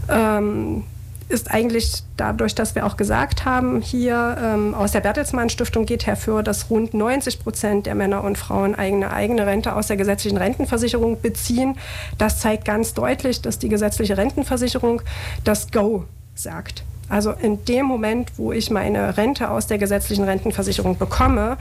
Ähm, 0.09 0.85
ist 1.31 1.51
eigentlich 1.51 2.03
dadurch, 2.17 2.55
dass 2.55 2.75
wir 2.75 2.85
auch 2.85 2.97
gesagt 2.97 3.45
haben, 3.45 3.81
hier 3.81 4.37
ähm, 4.43 4.75
aus 4.75 4.93
der 4.93 5.01
Bertelsmann 5.01 5.49
Stiftung 5.49 5.87
geht 5.87 6.07
hervor, 6.07 6.43
dass 6.43 6.71
rund 6.71 6.93
90 6.93 7.39
Prozent 7.39 7.87
der 7.87 7.95
Männer 7.95 8.25
und 8.25 8.37
Frauen 8.37 8.75
eigene, 8.75 9.13
eigene 9.13 9.47
Rente 9.47 9.77
aus 9.77 9.87
der 9.87 9.97
gesetzlichen 9.97 10.37
Rentenversicherung 10.37 11.21
beziehen. 11.21 11.77
Das 12.19 12.41
zeigt 12.41 12.65
ganz 12.65 12.95
deutlich, 12.95 13.41
dass 13.43 13.59
die 13.59 13.69
gesetzliche 13.69 14.17
Rentenversicherung 14.17 15.03
das 15.45 15.71
Go 15.71 16.05
sagt. 16.35 16.83
Also 17.11 17.33
in 17.33 17.65
dem 17.67 17.85
Moment, 17.85 18.33
wo 18.37 18.53
ich 18.53 18.71
meine 18.71 19.17
Rente 19.17 19.51
aus 19.51 19.67
der 19.67 19.79
gesetzlichen 19.79 20.25
Rentenversicherung 20.25 20.97
bekomme, 20.97 21.59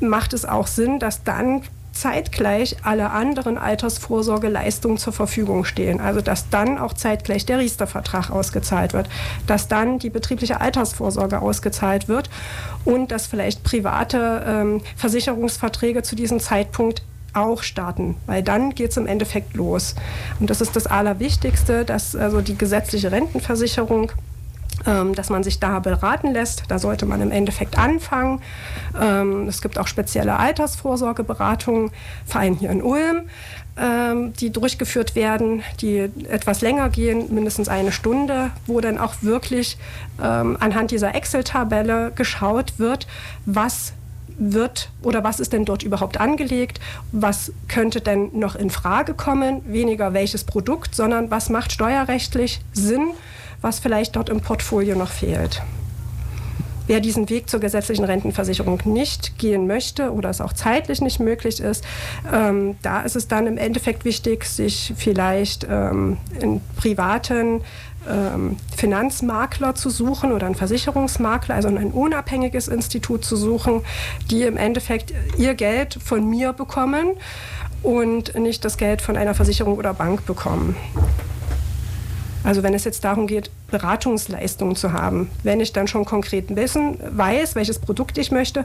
macht 0.00 0.32
es 0.32 0.44
auch 0.44 0.66
Sinn, 0.66 1.00
dass 1.00 1.24
dann 1.24 1.62
zeitgleich 1.96 2.76
alle 2.82 3.10
anderen 3.10 3.56
Altersvorsorgeleistungen 3.56 4.98
zur 4.98 5.14
Verfügung 5.14 5.64
stehen. 5.64 6.00
Also 6.00 6.20
dass 6.20 6.50
dann 6.50 6.78
auch 6.78 6.92
zeitgleich 6.92 7.46
der 7.46 7.58
Riester-Vertrag 7.58 8.30
ausgezahlt 8.30 8.92
wird, 8.92 9.08
dass 9.46 9.68
dann 9.68 9.98
die 9.98 10.10
betriebliche 10.10 10.60
Altersvorsorge 10.60 11.40
ausgezahlt 11.40 12.06
wird 12.06 12.28
und 12.84 13.10
dass 13.10 13.26
vielleicht 13.26 13.64
private 13.64 14.44
ähm, 14.46 14.80
Versicherungsverträge 14.96 16.02
zu 16.02 16.16
diesem 16.16 16.38
Zeitpunkt 16.38 17.02
auch 17.32 17.62
starten, 17.62 18.16
weil 18.26 18.42
dann 18.42 18.74
geht 18.74 18.90
es 18.90 18.96
im 18.96 19.06
Endeffekt 19.06 19.54
los. 19.54 19.94
Und 20.40 20.48
das 20.48 20.60
ist 20.60 20.74
das 20.74 20.86
Allerwichtigste, 20.86 21.84
dass 21.84 22.16
also 22.16 22.40
die 22.40 22.56
gesetzliche 22.56 23.12
Rentenversicherung 23.12 24.12
dass 24.84 25.30
man 25.30 25.42
sich 25.42 25.58
da 25.58 25.78
beraten 25.80 26.32
lässt. 26.32 26.64
Da 26.68 26.78
sollte 26.78 27.06
man 27.06 27.20
im 27.20 27.30
Endeffekt 27.30 27.78
anfangen. 27.78 28.40
Ähm, 29.00 29.48
es 29.48 29.60
gibt 29.62 29.78
auch 29.78 29.86
spezielle 29.86 30.36
Altersvorsorgeberatungen, 30.36 31.90
vor 32.24 32.40
allem 32.40 32.56
hier 32.56 32.70
in 32.70 32.82
Ulm, 32.82 33.22
ähm, 33.76 34.32
die 34.34 34.50
durchgeführt 34.50 35.16
werden, 35.16 35.62
die 35.80 36.08
etwas 36.28 36.60
länger 36.60 36.88
gehen, 36.90 37.34
mindestens 37.34 37.68
eine 37.68 37.90
Stunde, 37.90 38.50
wo 38.66 38.80
dann 38.80 38.98
auch 38.98 39.14
wirklich 39.22 39.76
anhand 40.18 40.92
dieser 40.92 41.14
Excel-Tabelle 41.14 42.10
geschaut 42.14 42.78
wird, 42.78 43.06
was 43.44 43.92
wird 44.38 44.90
oder 45.02 45.24
was 45.24 45.40
ist 45.40 45.52
denn 45.52 45.64
dort 45.64 45.82
überhaupt 45.82 46.20
angelegt, 46.20 46.80
was 47.12 47.52
könnte 47.68 48.00
denn 48.00 48.30
noch 48.32 48.54
in 48.54 48.70
Frage 48.70 49.14
kommen, 49.14 49.62
weniger 49.66 50.12
welches 50.12 50.44
Produkt, 50.44 50.94
sondern 50.94 51.30
was 51.30 51.48
macht 51.48 51.72
steuerrechtlich 51.72 52.60
Sinn 52.72 53.12
was 53.60 53.78
vielleicht 53.78 54.16
dort 54.16 54.28
im 54.28 54.40
Portfolio 54.40 54.96
noch 54.96 55.10
fehlt. 55.10 55.62
Wer 56.86 57.00
diesen 57.00 57.28
Weg 57.28 57.50
zur 57.50 57.58
gesetzlichen 57.58 58.04
Rentenversicherung 58.04 58.80
nicht 58.84 59.38
gehen 59.38 59.66
möchte 59.66 60.12
oder 60.12 60.30
es 60.30 60.40
auch 60.40 60.52
zeitlich 60.52 61.00
nicht 61.00 61.18
möglich 61.18 61.60
ist, 61.60 61.84
ähm, 62.32 62.76
da 62.82 63.02
ist 63.02 63.16
es 63.16 63.26
dann 63.26 63.48
im 63.48 63.58
Endeffekt 63.58 64.04
wichtig, 64.04 64.44
sich 64.44 64.94
vielleicht 64.96 65.66
ähm, 65.68 66.18
in 66.40 66.60
privaten 66.76 67.62
ähm, 68.08 68.56
Finanzmakler 68.76 69.74
zu 69.74 69.90
suchen 69.90 70.30
oder 70.30 70.46
einen 70.46 70.54
Versicherungsmakler, 70.54 71.56
also 71.56 71.68
ein 71.68 71.90
unabhängiges 71.90 72.68
Institut 72.68 73.24
zu 73.24 73.36
suchen, 73.36 73.82
die 74.30 74.42
im 74.42 74.56
Endeffekt 74.56 75.12
ihr 75.38 75.54
Geld 75.54 75.98
von 76.02 76.28
mir 76.28 76.52
bekommen 76.52 77.14
und 77.82 78.36
nicht 78.36 78.64
das 78.64 78.76
Geld 78.76 79.02
von 79.02 79.16
einer 79.16 79.34
Versicherung 79.34 79.76
oder 79.76 79.92
Bank 79.92 80.24
bekommen. 80.24 80.76
Also 82.46 82.62
wenn 82.62 82.74
es 82.74 82.84
jetzt 82.84 83.02
darum 83.02 83.26
geht, 83.26 83.50
Beratungsleistungen 83.72 84.76
zu 84.76 84.92
haben, 84.92 85.28
wenn 85.42 85.58
ich 85.58 85.72
dann 85.72 85.88
schon 85.88 86.04
konkret 86.04 86.54
wissen, 86.54 86.96
weiß, 87.00 87.56
welches 87.56 87.80
Produkt 87.80 88.18
ich 88.18 88.30
möchte, 88.30 88.64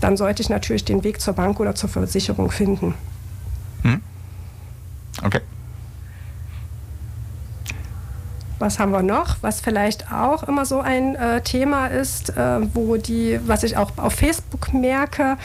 dann 0.00 0.16
sollte 0.16 0.42
ich 0.42 0.48
natürlich 0.48 0.84
den 0.84 1.04
Weg 1.04 1.20
zur 1.20 1.34
Bank 1.34 1.60
oder 1.60 1.76
zur 1.76 1.88
Versicherung 1.88 2.50
finden. 2.50 2.94
Hm. 3.82 4.00
Okay. 5.22 5.40
Was 8.58 8.80
haben 8.80 8.90
wir 8.90 9.02
noch? 9.02 9.36
Was 9.40 9.60
vielleicht 9.60 10.10
auch 10.10 10.42
immer 10.42 10.66
so 10.66 10.80
ein 10.80 11.14
äh, 11.14 11.42
Thema 11.42 11.86
ist, 11.86 12.36
äh, 12.36 12.74
wo 12.74 12.96
die, 12.96 13.38
was 13.46 13.62
ich 13.62 13.76
auch 13.76 13.92
auf 13.98 14.14
Facebook 14.14 14.74
merke, 14.74 15.36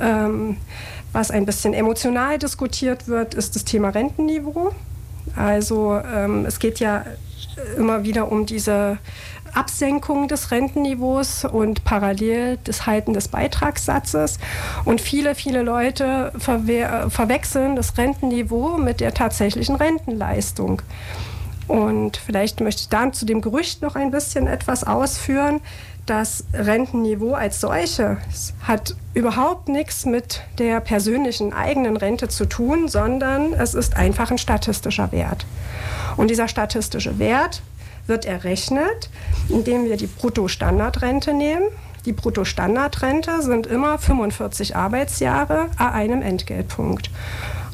ähm, 0.00 0.58
was 1.12 1.32
ein 1.32 1.46
bisschen 1.46 1.74
emotional 1.74 2.38
diskutiert 2.38 3.08
wird, 3.08 3.34
ist 3.34 3.56
das 3.56 3.64
Thema 3.64 3.88
Rentenniveau. 3.88 4.72
Also 5.36 5.98
ähm, 5.98 6.44
es 6.46 6.58
geht 6.58 6.80
ja 6.80 7.04
immer 7.76 8.04
wieder 8.04 8.30
um 8.30 8.46
diese 8.46 8.98
Absenkung 9.54 10.28
des 10.28 10.50
Rentenniveaus 10.50 11.44
und 11.44 11.84
parallel 11.84 12.58
das 12.64 12.86
Halten 12.86 13.12
des 13.12 13.28
Beitragssatzes. 13.28 14.38
Und 14.84 15.00
viele, 15.00 15.34
viele 15.34 15.62
Leute 15.62 16.32
verwe 16.36 17.06
verwechseln 17.08 17.76
das 17.76 17.96
Rentenniveau 17.96 18.78
mit 18.78 19.00
der 19.00 19.14
tatsächlichen 19.14 19.76
Rentenleistung. 19.76 20.82
Und 21.66 22.18
vielleicht 22.18 22.60
möchte 22.60 22.82
ich 22.82 22.88
dann 22.88 23.12
zu 23.12 23.24
dem 23.24 23.40
Gerücht 23.40 23.80
noch 23.80 23.96
ein 23.96 24.10
bisschen 24.10 24.46
etwas 24.46 24.84
ausführen. 24.84 25.60
Das 26.06 26.44
Rentenniveau 26.52 27.32
als 27.32 27.60
solches 27.60 28.52
hat 28.62 28.94
überhaupt 29.14 29.68
nichts 29.68 30.04
mit 30.04 30.42
der 30.58 30.80
persönlichen 30.80 31.54
eigenen 31.54 31.96
Rente 31.96 32.28
zu 32.28 32.44
tun, 32.44 32.88
sondern 32.88 33.54
es 33.54 33.72
ist 33.72 33.96
einfach 33.96 34.30
ein 34.30 34.36
statistischer 34.36 35.12
Wert. 35.12 35.46
Und 36.18 36.28
dieser 36.28 36.48
statistische 36.48 37.18
Wert 37.18 37.62
wird 38.06 38.26
errechnet, 38.26 39.08
indem 39.48 39.86
wir 39.86 39.96
die 39.96 40.06
Bruttostandardrente 40.06 41.32
nehmen. 41.32 41.64
Die 42.04 42.12
Bruttostandardrente 42.12 43.40
sind 43.40 43.66
immer 43.66 43.98
45 43.98 44.76
Arbeitsjahre 44.76 45.70
a 45.78 45.88
einem 45.92 46.20
Entgeltpunkt. 46.20 47.10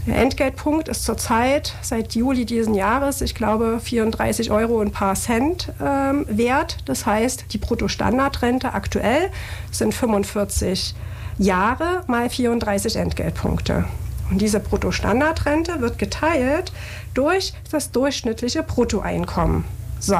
Der 0.07 0.17
Entgeltpunkt 0.17 0.89
ist 0.89 1.05
zurzeit 1.05 1.75
seit 1.83 2.15
Juli 2.15 2.47
diesen 2.47 2.75
Jahres, 2.75 3.21
ich 3.21 3.35
glaube, 3.35 3.81
34 3.81 4.51
Euro 4.51 4.81
und 4.81 4.89
ein 4.89 4.93
paar 4.93 5.15
Cent 5.15 5.73
ähm, 5.81 6.25
wert. 6.29 6.79
Das 6.87 7.05
heißt, 7.05 7.53
die 7.53 7.59
Bruttostandardrente 7.59 8.73
aktuell 8.73 9.31
sind 9.71 9.93
45 9.93 10.95
Jahre 11.39 12.03
mal 12.07 12.31
34 12.31 12.97
Entgeltpunkte. 12.97 13.85
Und 14.31 14.41
diese 14.41 14.61
Bruttostandardrente 14.61 15.81
wird 15.81 15.99
geteilt 15.99 16.73
durch 17.13 17.53
das 17.71 17.91
durchschnittliche 17.91 18.63
Bruttoeinkommen. 18.63 19.65
So, 19.99 20.19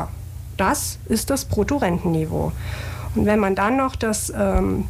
das 0.57 0.99
ist 1.09 1.31
das 1.31 1.47
Bruttorentenniveau. 1.47 2.53
Und 3.15 3.27
wenn 3.27 3.39
man 3.39 3.55
dann 3.55 3.77
noch 3.77 3.97
das 3.97 4.31
ähm, 4.37 4.85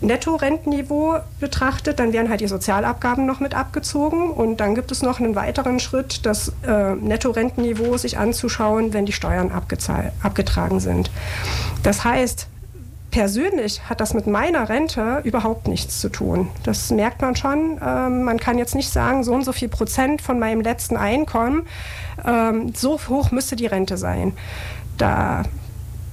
Nettorentenniveau 0.00 1.16
betrachtet, 1.40 1.98
dann 1.98 2.12
werden 2.12 2.28
halt 2.28 2.40
die 2.40 2.48
Sozialabgaben 2.48 3.26
noch 3.26 3.40
mit 3.40 3.54
abgezogen 3.54 4.30
und 4.30 4.58
dann 4.58 4.74
gibt 4.74 4.92
es 4.92 5.02
noch 5.02 5.20
einen 5.20 5.34
weiteren 5.34 5.80
Schritt, 5.80 6.26
das 6.26 6.52
äh, 6.66 6.94
Nettorentenniveau 6.94 7.96
sich 7.96 8.18
anzuschauen, 8.18 8.92
wenn 8.92 9.06
die 9.06 9.12
Steuern 9.12 9.50
abgetragen 9.52 10.80
sind. 10.80 11.10
Das 11.82 12.04
heißt, 12.04 12.48
persönlich 13.10 13.88
hat 13.88 14.00
das 14.00 14.12
mit 14.12 14.26
meiner 14.26 14.68
Rente 14.68 15.22
überhaupt 15.24 15.68
nichts 15.68 16.00
zu 16.00 16.10
tun. 16.10 16.48
Das 16.64 16.90
merkt 16.90 17.22
man 17.22 17.34
schon. 17.34 17.80
Ähm, 17.82 18.24
man 18.24 18.38
kann 18.38 18.58
jetzt 18.58 18.74
nicht 18.74 18.90
sagen, 18.90 19.24
so 19.24 19.32
und 19.32 19.44
so 19.44 19.52
viel 19.52 19.68
Prozent 19.68 20.20
von 20.20 20.38
meinem 20.38 20.60
letzten 20.60 20.96
Einkommen, 20.96 21.66
ähm, 22.26 22.74
so 22.74 23.00
hoch 23.08 23.30
müsste 23.30 23.56
die 23.56 23.66
Rente 23.66 23.96
sein. 23.96 24.34
Da 24.98 25.44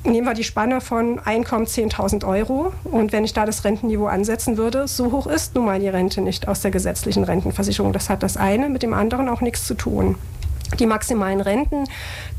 nehmen 0.05 0.27
wir 0.27 0.33
die 0.33 0.43
Spanne 0.43 0.81
von 0.81 1.19
Einkommen 1.19 1.65
10.000 1.65 2.27
Euro. 2.27 2.73
Und 2.83 3.11
wenn 3.11 3.23
ich 3.23 3.33
da 3.33 3.45
das 3.45 3.63
Rentenniveau 3.63 4.07
ansetzen 4.07 4.57
würde, 4.57 4.87
so 4.87 5.11
hoch 5.11 5.27
ist 5.27 5.55
nun 5.55 5.65
mal 5.65 5.79
die 5.79 5.87
Rente 5.87 6.21
nicht 6.21 6.47
aus 6.47 6.61
der 6.61 6.71
gesetzlichen 6.71 7.23
Rentenversicherung. 7.23 7.93
Das 7.93 8.09
hat 8.09 8.23
das 8.23 8.37
eine 8.37 8.69
mit 8.69 8.83
dem 8.83 8.93
anderen 8.93 9.29
auch 9.29 9.41
nichts 9.41 9.65
zu 9.65 9.73
tun. 9.75 10.15
Die 10.79 10.85
maximalen 10.85 11.41
Renten, 11.41 11.85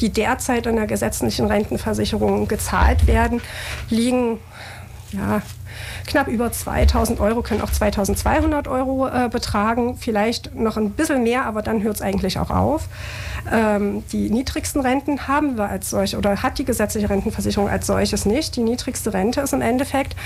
die 0.00 0.10
derzeit 0.10 0.66
in 0.66 0.76
der 0.76 0.86
gesetzlichen 0.86 1.46
Rentenversicherung 1.46 2.48
gezahlt 2.48 3.06
werden, 3.06 3.40
liegen 3.90 4.38
ja, 5.12 5.42
knapp 6.06 6.28
über 6.28 6.50
2000 6.50 7.20
Euro, 7.20 7.42
können 7.42 7.60
auch 7.60 7.70
2200 7.70 8.68
Euro 8.68 9.08
äh, 9.08 9.28
betragen, 9.28 9.96
vielleicht 9.96 10.54
noch 10.54 10.76
ein 10.76 10.90
bisschen 10.90 11.22
mehr, 11.22 11.44
aber 11.46 11.62
dann 11.62 11.82
hört 11.82 11.96
es 11.96 12.02
eigentlich 12.02 12.38
auch 12.38 12.50
auf. 12.50 12.88
Ähm, 13.50 14.04
die 14.12 14.30
niedrigsten 14.30 14.80
Renten 14.80 15.28
haben 15.28 15.56
wir 15.56 15.68
als 15.68 15.90
solche 15.90 16.16
oder 16.16 16.42
hat 16.42 16.58
die 16.58 16.64
gesetzliche 16.64 17.10
Rentenversicherung 17.10 17.68
als 17.68 17.86
solches 17.86 18.24
nicht. 18.24 18.56
Die 18.56 18.62
niedrigste 18.62 19.12
Rente 19.12 19.40
ist 19.40 19.52
im 19.52 19.60
Endeffekt, 19.60 20.16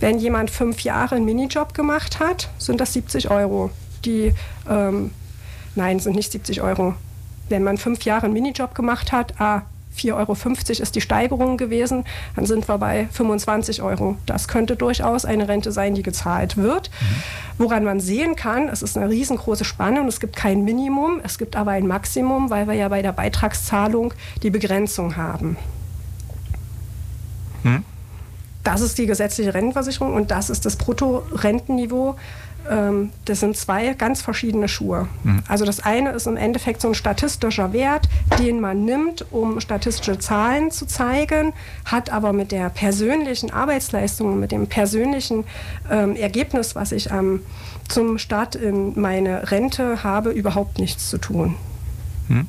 wenn 0.00 0.18
jemand 0.18 0.50
fünf 0.50 0.80
Jahre 0.80 1.16
einen 1.16 1.24
Minijob 1.24 1.74
gemacht 1.74 2.20
hat, 2.20 2.48
sind 2.58 2.80
das 2.80 2.92
70 2.92 3.30
Euro. 3.30 3.70
Die, 4.04 4.32
ähm, 4.68 5.10
nein, 5.74 5.98
sind 5.98 6.16
nicht 6.16 6.32
70 6.32 6.62
Euro. 6.62 6.94
Wenn 7.48 7.64
man 7.64 7.78
fünf 7.78 8.02
Jahre 8.02 8.26
einen 8.26 8.34
Minijob 8.34 8.74
gemacht 8.74 9.12
hat, 9.12 9.34
ah, 9.40 9.62
4,50 9.98 10.14
Euro 10.14 10.82
ist 10.82 10.94
die 10.94 11.00
Steigerung 11.00 11.56
gewesen, 11.56 12.04
dann 12.36 12.46
sind 12.46 12.68
wir 12.68 12.78
bei 12.78 13.08
25 13.12 13.82
Euro. 13.82 14.16
Das 14.26 14.48
könnte 14.48 14.76
durchaus 14.76 15.24
eine 15.24 15.48
Rente 15.48 15.72
sein, 15.72 15.94
die 15.94 16.02
gezahlt 16.02 16.56
wird. 16.56 16.90
Mhm. 16.90 17.64
Woran 17.64 17.84
man 17.84 18.00
sehen 18.00 18.36
kann, 18.36 18.68
es 18.68 18.82
ist 18.82 18.96
eine 18.96 19.10
riesengroße 19.10 19.64
Spanne 19.64 20.00
und 20.00 20.08
es 20.08 20.20
gibt 20.20 20.36
kein 20.36 20.64
Minimum, 20.64 21.20
es 21.24 21.38
gibt 21.38 21.56
aber 21.56 21.72
ein 21.72 21.86
Maximum, 21.86 22.50
weil 22.50 22.66
wir 22.68 22.74
ja 22.74 22.88
bei 22.88 23.02
der 23.02 23.12
Beitragszahlung 23.12 24.14
die 24.42 24.50
Begrenzung 24.50 25.16
haben. 25.16 25.56
Hm? 27.64 27.82
Das 28.64 28.80
ist 28.80 28.98
die 28.98 29.06
gesetzliche 29.06 29.54
Rentenversicherung 29.54 30.14
und 30.14 30.30
das 30.30 30.50
ist 30.50 30.66
das 30.66 30.76
Bruttorentenniveau. 30.76 32.16
Ähm, 32.68 33.10
das 33.24 33.40
sind 33.40 33.56
zwei 33.56 33.94
ganz 33.94 34.20
verschiedene 34.20 34.68
Schuhe. 34.68 35.08
Mhm. 35.24 35.42
Also 35.48 35.64
das 35.64 35.80
eine 35.80 36.10
ist 36.10 36.26
im 36.26 36.36
Endeffekt 36.36 36.80
so 36.80 36.88
ein 36.88 36.94
statistischer 36.94 37.72
Wert, 37.72 38.08
den 38.38 38.60
man 38.60 38.84
nimmt, 38.84 39.24
um 39.30 39.60
statistische 39.60 40.18
Zahlen 40.18 40.70
zu 40.70 40.86
zeigen, 40.86 41.52
hat 41.84 42.10
aber 42.10 42.32
mit 42.32 42.52
der 42.52 42.68
persönlichen 42.68 43.50
Arbeitsleistung, 43.50 44.38
mit 44.38 44.52
dem 44.52 44.66
persönlichen 44.66 45.44
ähm, 45.90 46.16
Ergebnis, 46.16 46.74
was 46.74 46.92
ich 46.92 47.10
ähm, 47.10 47.42
zum 47.88 48.18
Start 48.18 48.54
in 48.54 49.00
meine 49.00 49.50
Rente 49.50 50.02
habe, 50.02 50.30
überhaupt 50.30 50.78
nichts 50.78 51.08
zu 51.08 51.18
tun. 51.18 51.54
Mhm. 52.28 52.48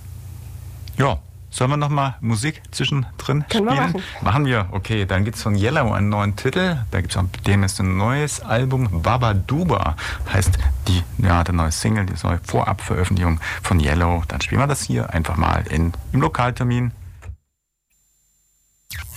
Ja, 0.97 1.19
Sollen 1.49 1.71
wir 1.71 1.77
nochmal 1.77 2.15
Musik 2.21 2.61
zwischendrin 2.71 3.45
Können 3.49 3.67
spielen? 3.67 3.67
Wir 3.67 3.75
machen. 3.75 4.03
machen 4.21 4.45
wir. 4.45 4.67
Okay, 4.71 5.05
dann 5.05 5.25
gibt 5.25 5.37
es 5.37 5.43
von 5.43 5.55
Yellow 5.55 5.91
einen 5.91 6.09
neuen 6.09 6.35
Titel. 6.35 6.77
Da 6.91 7.01
gibt 7.01 7.15
es 7.15 7.21
dem 7.45 7.63
ist 7.63 7.79
ein 7.79 7.97
neues 7.97 8.41
Album. 8.41 9.01
Baba 9.01 9.33
Duba 9.33 9.95
heißt 10.31 10.57
die, 10.87 11.03
ja, 11.17 11.43
der 11.43 11.53
neue 11.53 11.71
Single, 11.71 12.05
die 12.05 12.13
neue 12.23 12.39
Vorabveröffentlichung 12.43 13.39
von 13.63 13.79
Yellow. 13.79 14.23
Dann 14.27 14.41
spielen 14.41 14.61
wir 14.61 14.67
das 14.67 14.83
hier 14.83 15.09
einfach 15.11 15.37
mal 15.37 15.65
in, 15.69 15.93
im 16.13 16.21
Lokaltermin. 16.21 16.91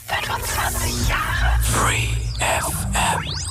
25 0.07 1.09
Jahre 1.09 1.62
Free 1.62 2.09
FM. 2.39 3.41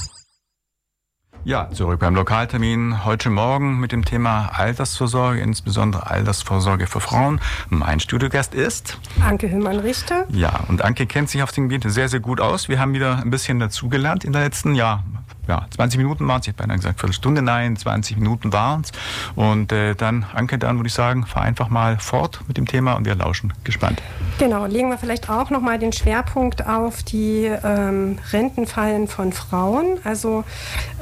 Ja, 1.44 1.72
zurück 1.72 2.00
beim 2.00 2.14
Lokaltermin 2.14 3.04
heute 3.04 3.32
Morgen 3.32 3.80
mit 3.80 3.92
dem 3.92 4.06
Thema 4.06 4.52
Altersvorsorge, 4.54 5.40
insbesondere 5.40 6.06
Altersvorsorge 6.06 6.86
für 6.86 7.00
Frauen. 7.00 7.42
Mein 7.70 8.00
Studiogast 8.00 8.54
ist 8.54 9.00
Anke 9.28 9.50
Hümmern-Richter. 9.52 10.28
Ja, 10.30 10.60
und 10.68 10.84
Anke 10.84 11.08
kennt 11.08 11.32
sich 11.32 11.42
auf 11.42 11.52
dem 11.52 11.68
Gebiet 11.68 11.92
sehr, 11.92 12.10
sehr 12.10 12.20
gut 12.20 12.40
aus. 12.40 12.70
Wir 12.70 12.80
haben 12.80 12.94
wieder 12.94 13.18
ein 13.18 13.32
bisschen 13.32 13.60
dazugelernt 13.60 14.24
in 14.24 14.34
der 14.34 14.44
letzten, 14.44 14.76
ja, 14.76 15.04
ja, 15.48 15.66
20 15.70 15.98
Minuten 15.98 16.28
waren 16.28 16.40
es, 16.40 16.48
ich 16.48 16.54
habe 16.54 16.64
beinahe 16.64 16.78
gesagt 16.78 17.00
Viertelstunde, 17.00 17.42
nein, 17.42 17.76
20 17.76 18.18
Minuten 18.18 18.54
waren 18.54 18.82
es. 18.82 18.92
Und 19.36 19.72
äh, 19.72 19.96
dann, 19.96 20.26
Anke, 20.34 20.58
dann 20.58 20.78
würde 20.78 20.88
ich 20.88 20.94
sagen, 20.94 21.26
fahr 21.26 21.44
einfach 21.44 21.70
mal 21.70 21.98
fort 21.98 22.42
mit 22.48 22.58
dem 22.58 22.68
Thema 22.68 22.94
und 22.94 23.06
wir 23.06 23.16
lauschen 23.16 23.54
gespannt. 23.64 24.02
Genau, 24.38 24.66
legen 24.66 24.90
wir 24.90 24.98
vielleicht 24.98 25.30
auch 25.30 25.50
nochmal 25.50 25.80
den 25.80 25.92
Schwerpunkt 25.92 26.68
auf 26.68 27.04
die 27.04 27.46
ähm, 27.46 28.20
Rentenfallen 28.32 29.08
von 29.08 29.34
Frauen. 29.34 29.98
Also 30.04 30.44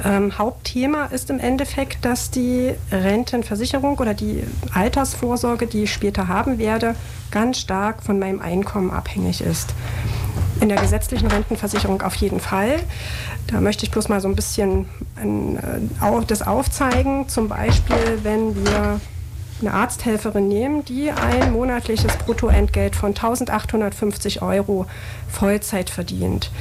ähm, 0.03 0.28
Hauptthema 0.37 1.05
ist 1.05 1.29
im 1.29 1.39
Endeffekt, 1.39 2.05
dass 2.05 2.31
die 2.31 2.73
Rentenversicherung 2.91 3.97
oder 3.97 4.13
die 4.13 4.43
Altersvorsorge, 4.73 5.67
die 5.67 5.83
ich 5.83 5.93
später 5.93 6.27
haben 6.27 6.57
werde, 6.57 6.95
ganz 7.31 7.59
stark 7.59 8.03
von 8.03 8.19
meinem 8.19 8.41
Einkommen 8.41 8.91
abhängig 8.91 9.41
ist. 9.41 9.73
In 10.61 10.69
der 10.69 10.79
gesetzlichen 10.79 11.27
Rentenversicherung 11.27 12.01
auf 12.01 12.15
jeden 12.15 12.39
Fall. 12.39 12.79
Da 13.47 13.61
möchte 13.61 13.85
ich 13.85 13.91
bloß 13.91 14.09
mal 14.09 14.21
so 14.21 14.27
ein 14.27 14.35
bisschen 14.35 14.85
ein, 15.15 15.57
äh, 15.57 16.25
das 16.27 16.45
aufzeigen. 16.45 17.29
Zum 17.29 17.47
Beispiel, 17.47 18.19
wenn 18.23 18.55
wir 18.55 18.99
eine 19.61 19.73
Arzthelferin 19.73 20.47
nehmen, 20.47 20.85
die 20.85 21.11
ein 21.11 21.51
monatliches 21.51 22.15
Bruttoentgelt 22.17 22.95
von 22.95 23.09
1850 23.09 24.41
Euro 24.41 24.85
Vollzeit 25.29 25.89
verdient. 25.89 26.51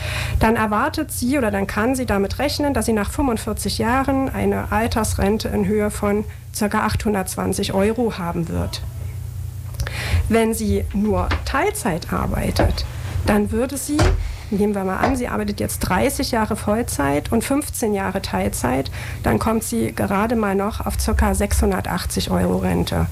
Dann 0.40 0.56
erwartet 0.56 1.10
sie 1.10 1.38
oder 1.38 1.50
dann 1.50 1.66
kann 1.66 1.94
sie 1.94 2.06
damit 2.06 2.38
rechnen, 2.38 2.74
dass 2.74 2.86
sie 2.86 2.92
nach 2.92 3.10
45 3.10 3.78
Jahren 3.78 4.28
eine 4.28 4.72
Altersrente 4.72 5.48
in 5.48 5.66
Höhe 5.66 5.90
von 5.90 6.24
ca. 6.58 6.66
820 6.66 7.72
Euro 7.74 8.18
haben 8.18 8.48
wird. 8.48 8.82
Wenn 10.28 10.54
sie 10.54 10.84
nur 10.92 11.28
Teilzeit 11.44 12.12
arbeitet, 12.12 12.84
dann 13.26 13.50
würde 13.50 13.76
sie 13.76 13.98
nehmen 14.50 14.74
wir 14.74 14.84
mal 14.84 14.96
an, 14.96 15.16
sie 15.16 15.28
arbeitet 15.28 15.60
jetzt 15.60 15.80
30 15.80 16.30
Jahre 16.30 16.56
Vollzeit 16.56 17.32
und 17.32 17.44
15 17.44 17.94
Jahre 17.94 18.22
Teilzeit, 18.22 18.90
dann 19.22 19.38
kommt 19.38 19.64
sie 19.64 19.92
gerade 19.92 20.36
mal 20.36 20.54
noch 20.54 20.84
auf 20.84 20.96
ca. 20.96 21.34
680 21.34 22.30
Euro 22.30 22.58
Rente. 22.58 23.06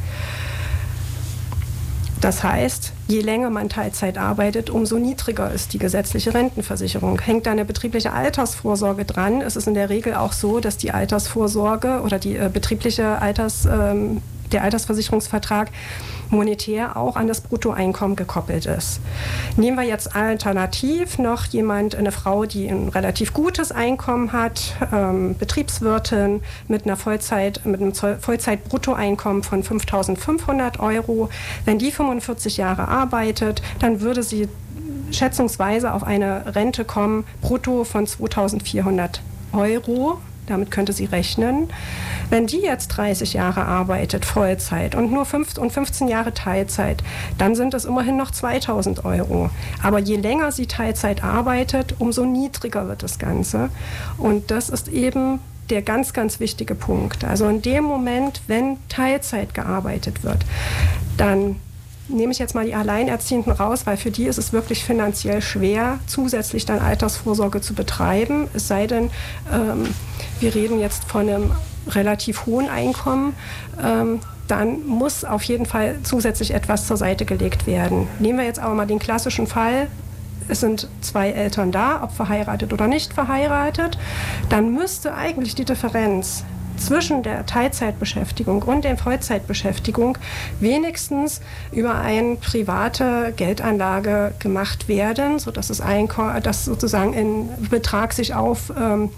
Das 2.20 2.42
heißt, 2.42 2.92
je 3.08 3.20
länger 3.20 3.50
man 3.50 3.68
Teilzeit 3.68 4.16
arbeitet, 4.16 4.70
umso 4.70 4.98
niedriger 4.98 5.52
ist 5.52 5.74
die 5.74 5.78
gesetzliche 5.78 6.32
Rentenversicherung. 6.32 7.20
Hängt 7.20 7.46
da 7.46 7.52
eine 7.52 7.66
betriebliche 7.66 8.12
Altersvorsorge 8.12 9.04
dran, 9.04 9.42
ist 9.42 9.56
es 9.56 9.66
in 9.66 9.74
der 9.74 9.90
Regel 9.90 10.14
auch 10.14 10.32
so, 10.32 10.60
dass 10.60 10.78
die 10.78 10.92
Altersvorsorge 10.92 12.00
oder 12.02 12.18
die 12.18 12.36
äh, 12.36 12.50
betriebliche 12.52 13.20
Alters, 13.20 13.66
ähm, 13.66 14.22
der 14.50 14.62
Altersversicherungsvertrag 14.62 15.70
monetär 16.30 16.96
auch 16.96 17.16
an 17.16 17.26
das 17.26 17.40
Bruttoeinkommen 17.40 18.16
gekoppelt 18.16 18.66
ist. 18.66 19.00
Nehmen 19.56 19.76
wir 19.76 19.84
jetzt 19.84 20.14
alternativ 20.14 21.18
noch 21.18 21.46
jemand, 21.46 21.94
eine 21.94 22.12
Frau, 22.12 22.44
die 22.44 22.68
ein 22.68 22.88
relativ 22.88 23.32
gutes 23.32 23.72
Einkommen 23.72 24.32
hat, 24.32 24.74
ähm, 24.92 25.36
Betriebswirtin 25.38 26.42
mit 26.68 26.84
einer 26.84 26.96
Vollzeit, 26.96 27.60
mit 27.64 27.80
einem 27.80 27.94
Vollzeit-Bruttoeinkommen 27.94 29.42
von 29.42 29.62
5.500 29.62 30.80
Euro. 30.80 31.28
Wenn 31.64 31.78
die 31.78 31.90
45 31.90 32.56
Jahre 32.56 32.88
arbeitet, 32.88 33.62
dann 33.78 34.00
würde 34.00 34.22
sie 34.22 34.48
schätzungsweise 35.10 35.92
auf 35.92 36.04
eine 36.04 36.54
Rente 36.54 36.84
kommen, 36.84 37.24
brutto 37.40 37.84
von 37.84 38.06
2.400 38.06 39.20
Euro. 39.52 40.18
Damit 40.46 40.70
könnte 40.70 40.92
sie 40.92 41.06
rechnen. 41.06 41.68
Wenn 42.30 42.46
die 42.46 42.60
jetzt 42.60 42.88
30 42.88 43.32
Jahre 43.34 43.64
arbeitet, 43.64 44.24
Vollzeit, 44.24 44.94
und 44.94 45.12
nur 45.12 45.24
5 45.24 45.58
und 45.58 45.72
15 45.72 46.08
Jahre 46.08 46.34
Teilzeit, 46.34 47.02
dann 47.38 47.54
sind 47.54 47.74
es 47.74 47.84
immerhin 47.84 48.16
noch 48.16 48.30
2000 48.30 49.04
Euro. 49.04 49.50
Aber 49.82 49.98
je 49.98 50.16
länger 50.16 50.52
sie 50.52 50.66
Teilzeit 50.66 51.22
arbeitet, 51.22 51.96
umso 51.98 52.24
niedriger 52.24 52.88
wird 52.88 53.02
das 53.02 53.18
Ganze. 53.18 53.70
Und 54.18 54.50
das 54.50 54.68
ist 54.68 54.88
eben 54.88 55.40
der 55.70 55.82
ganz, 55.82 56.12
ganz 56.12 56.40
wichtige 56.40 56.74
Punkt. 56.74 57.24
Also 57.24 57.48
in 57.48 57.62
dem 57.62 57.84
Moment, 57.84 58.42
wenn 58.46 58.78
Teilzeit 58.88 59.54
gearbeitet 59.54 60.22
wird, 60.22 60.44
dann 61.16 61.56
nehme 62.08 62.32
ich 62.32 62.38
jetzt 62.38 62.54
mal 62.54 62.64
die 62.64 62.74
Alleinerziehenden 62.74 63.52
raus, 63.52 63.82
weil 63.84 63.96
für 63.96 64.10
die 64.10 64.26
ist 64.26 64.38
es 64.38 64.52
wirklich 64.52 64.84
finanziell 64.84 65.42
schwer, 65.42 65.98
zusätzlich 66.06 66.64
dann 66.64 66.78
Altersvorsorge 66.78 67.60
zu 67.60 67.74
betreiben. 67.74 68.48
Es 68.54 68.68
sei 68.68 68.86
denn, 68.86 69.10
ähm, 69.52 69.88
wir 70.40 70.54
reden 70.54 70.80
jetzt 70.80 71.04
von 71.04 71.28
einem 71.28 71.50
relativ 71.88 72.46
hohen 72.46 72.68
Einkommen, 72.68 73.34
ähm, 73.82 74.20
dann 74.48 74.86
muss 74.86 75.24
auf 75.24 75.42
jeden 75.42 75.66
Fall 75.66 75.96
zusätzlich 76.02 76.54
etwas 76.54 76.86
zur 76.86 76.96
Seite 76.96 77.24
gelegt 77.24 77.66
werden. 77.66 78.06
Nehmen 78.18 78.38
wir 78.38 78.46
jetzt 78.46 78.58
aber 78.58 78.74
mal 78.74 78.86
den 78.86 78.98
klassischen 78.98 79.46
Fall. 79.46 79.88
Es 80.48 80.60
sind 80.60 80.88
zwei 81.00 81.30
Eltern 81.30 81.72
da, 81.72 82.02
ob 82.04 82.12
verheiratet 82.12 82.72
oder 82.72 82.86
nicht 82.86 83.12
verheiratet. 83.12 83.98
Dann 84.48 84.72
müsste 84.72 85.14
eigentlich 85.14 85.56
die 85.56 85.64
Differenz 85.64 86.44
zwischen 86.76 87.22
der 87.22 87.46
Teilzeitbeschäftigung 87.46 88.62
und 88.62 88.84
der 88.84 88.96
Vollzeitbeschäftigung 88.96 90.18
wenigstens 90.60 91.40
über 91.72 91.96
eine 91.96 92.36
private 92.36 93.32
Geldanlage 93.34 94.34
gemacht 94.38 94.86
werden, 94.88 95.38
sodass 95.38 95.68
dass 95.68 96.64
sozusagen 96.64 97.14
ein 97.14 97.48
Betrag 97.70 98.12
sich 98.12 98.34
auf 98.34 98.72
ähm, 98.78 99.10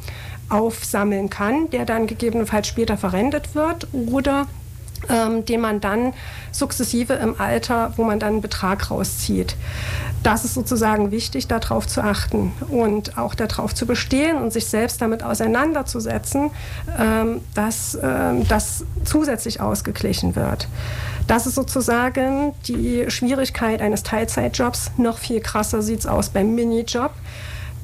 aufsammeln 0.48 1.30
kann, 1.30 1.70
der 1.70 1.84
dann 1.84 2.06
gegebenenfalls 2.06 2.66
später 2.66 2.96
verrentet 2.96 3.54
wird 3.54 3.88
oder 3.92 4.46
ähm, 5.08 5.44
den 5.44 5.60
man 5.60 5.80
dann 5.80 6.12
sukzessive 6.52 7.14
im 7.14 7.40
Alter, 7.40 7.92
wo 7.96 8.04
man 8.04 8.18
dann 8.18 8.34
einen 8.34 8.40
Betrag 8.42 8.90
rauszieht. 8.90 9.56
Das 10.22 10.44
ist 10.44 10.54
sozusagen 10.54 11.10
wichtig, 11.12 11.46
darauf 11.46 11.86
zu 11.86 12.02
achten 12.02 12.52
und 12.68 13.16
auch 13.16 13.34
darauf 13.34 13.74
zu 13.74 13.86
bestehen 13.86 14.36
und 14.36 14.52
sich 14.52 14.66
selbst 14.66 15.00
damit 15.00 15.22
auseinanderzusetzen, 15.22 16.50
ähm, 16.98 17.40
dass 17.54 17.96
ähm, 18.02 18.46
das 18.48 18.84
zusätzlich 19.04 19.60
ausgeglichen 19.60 20.34
wird. 20.34 20.66
Das 21.28 21.46
ist 21.46 21.54
sozusagen 21.54 22.54
die 22.66 23.04
Schwierigkeit 23.08 23.80
eines 23.80 24.02
Teilzeitjobs. 24.02 24.92
Noch 24.96 25.18
viel 25.18 25.40
krasser 25.40 25.82
sieht 25.82 26.00
es 26.00 26.06
aus 26.06 26.30
beim 26.30 26.54
Minijob 26.54 27.12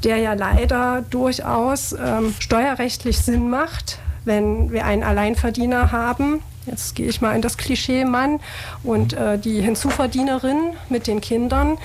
der 0.05 0.19
ja 0.19 0.35
leider 0.35 1.03
durchaus 1.11 1.93
ähm, 1.93 2.35
steuerrechtlich 2.39 3.19
Sinn 3.19 3.49
macht, 3.49 3.99
wenn 4.25 4.71
wir 4.71 4.85
einen 4.85 5.03
Alleinverdiener 5.03 5.93
haben. 5.93 6.43
Jetzt 6.67 6.95
gehe 6.95 7.09
ich 7.09 7.21
mal 7.21 7.37
in 7.37 7.43
das 7.43 7.59
Klischee 7.59 8.07
Mann 8.07 8.41
und 8.83 9.13
äh, 9.13 9.39
die 9.39 9.61
Hinzuverdienerin 9.61 10.73
mit 10.89 11.07
den 11.07 11.21
Kindern. 11.21 11.77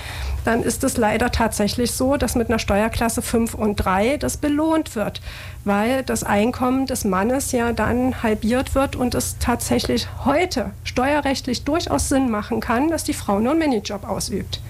Dann 0.46 0.64
ist 0.64 0.86
es 0.86 0.96
leider 0.96 1.32
tatsächlich 1.32 1.92
so, 1.92 2.16
dass 2.16 2.36
mit 2.36 2.50
einer 2.50 2.60
Steuerklasse 2.60 3.22
5 3.22 3.56
und 3.56 3.76
3 3.76 4.18
das 4.18 4.38
belohnt 4.38 4.96
wird, 4.96 5.20
weil 5.66 6.04
das 6.04 6.24
Einkommen 6.24 6.86
des 6.86 7.04
Mannes 7.04 7.52
ja 7.52 7.74
dann 7.74 8.24
halbiert 8.24 8.74
wird 8.74 8.96
und 8.96 9.16
es 9.16 9.38
tatsächlich 9.40 10.08
heute 10.24 10.72
steuerrechtlich 10.86 11.66
durchaus 11.66 12.08
Sinn 12.08 12.30
machen 12.30 12.62
kann, 12.62 12.90
dass 12.90 13.04
die 13.04 13.14
Frau 13.14 13.40
nur 13.40 13.52
einen 13.52 13.60
Minijob 13.60 14.08
ausübt. 14.08 14.62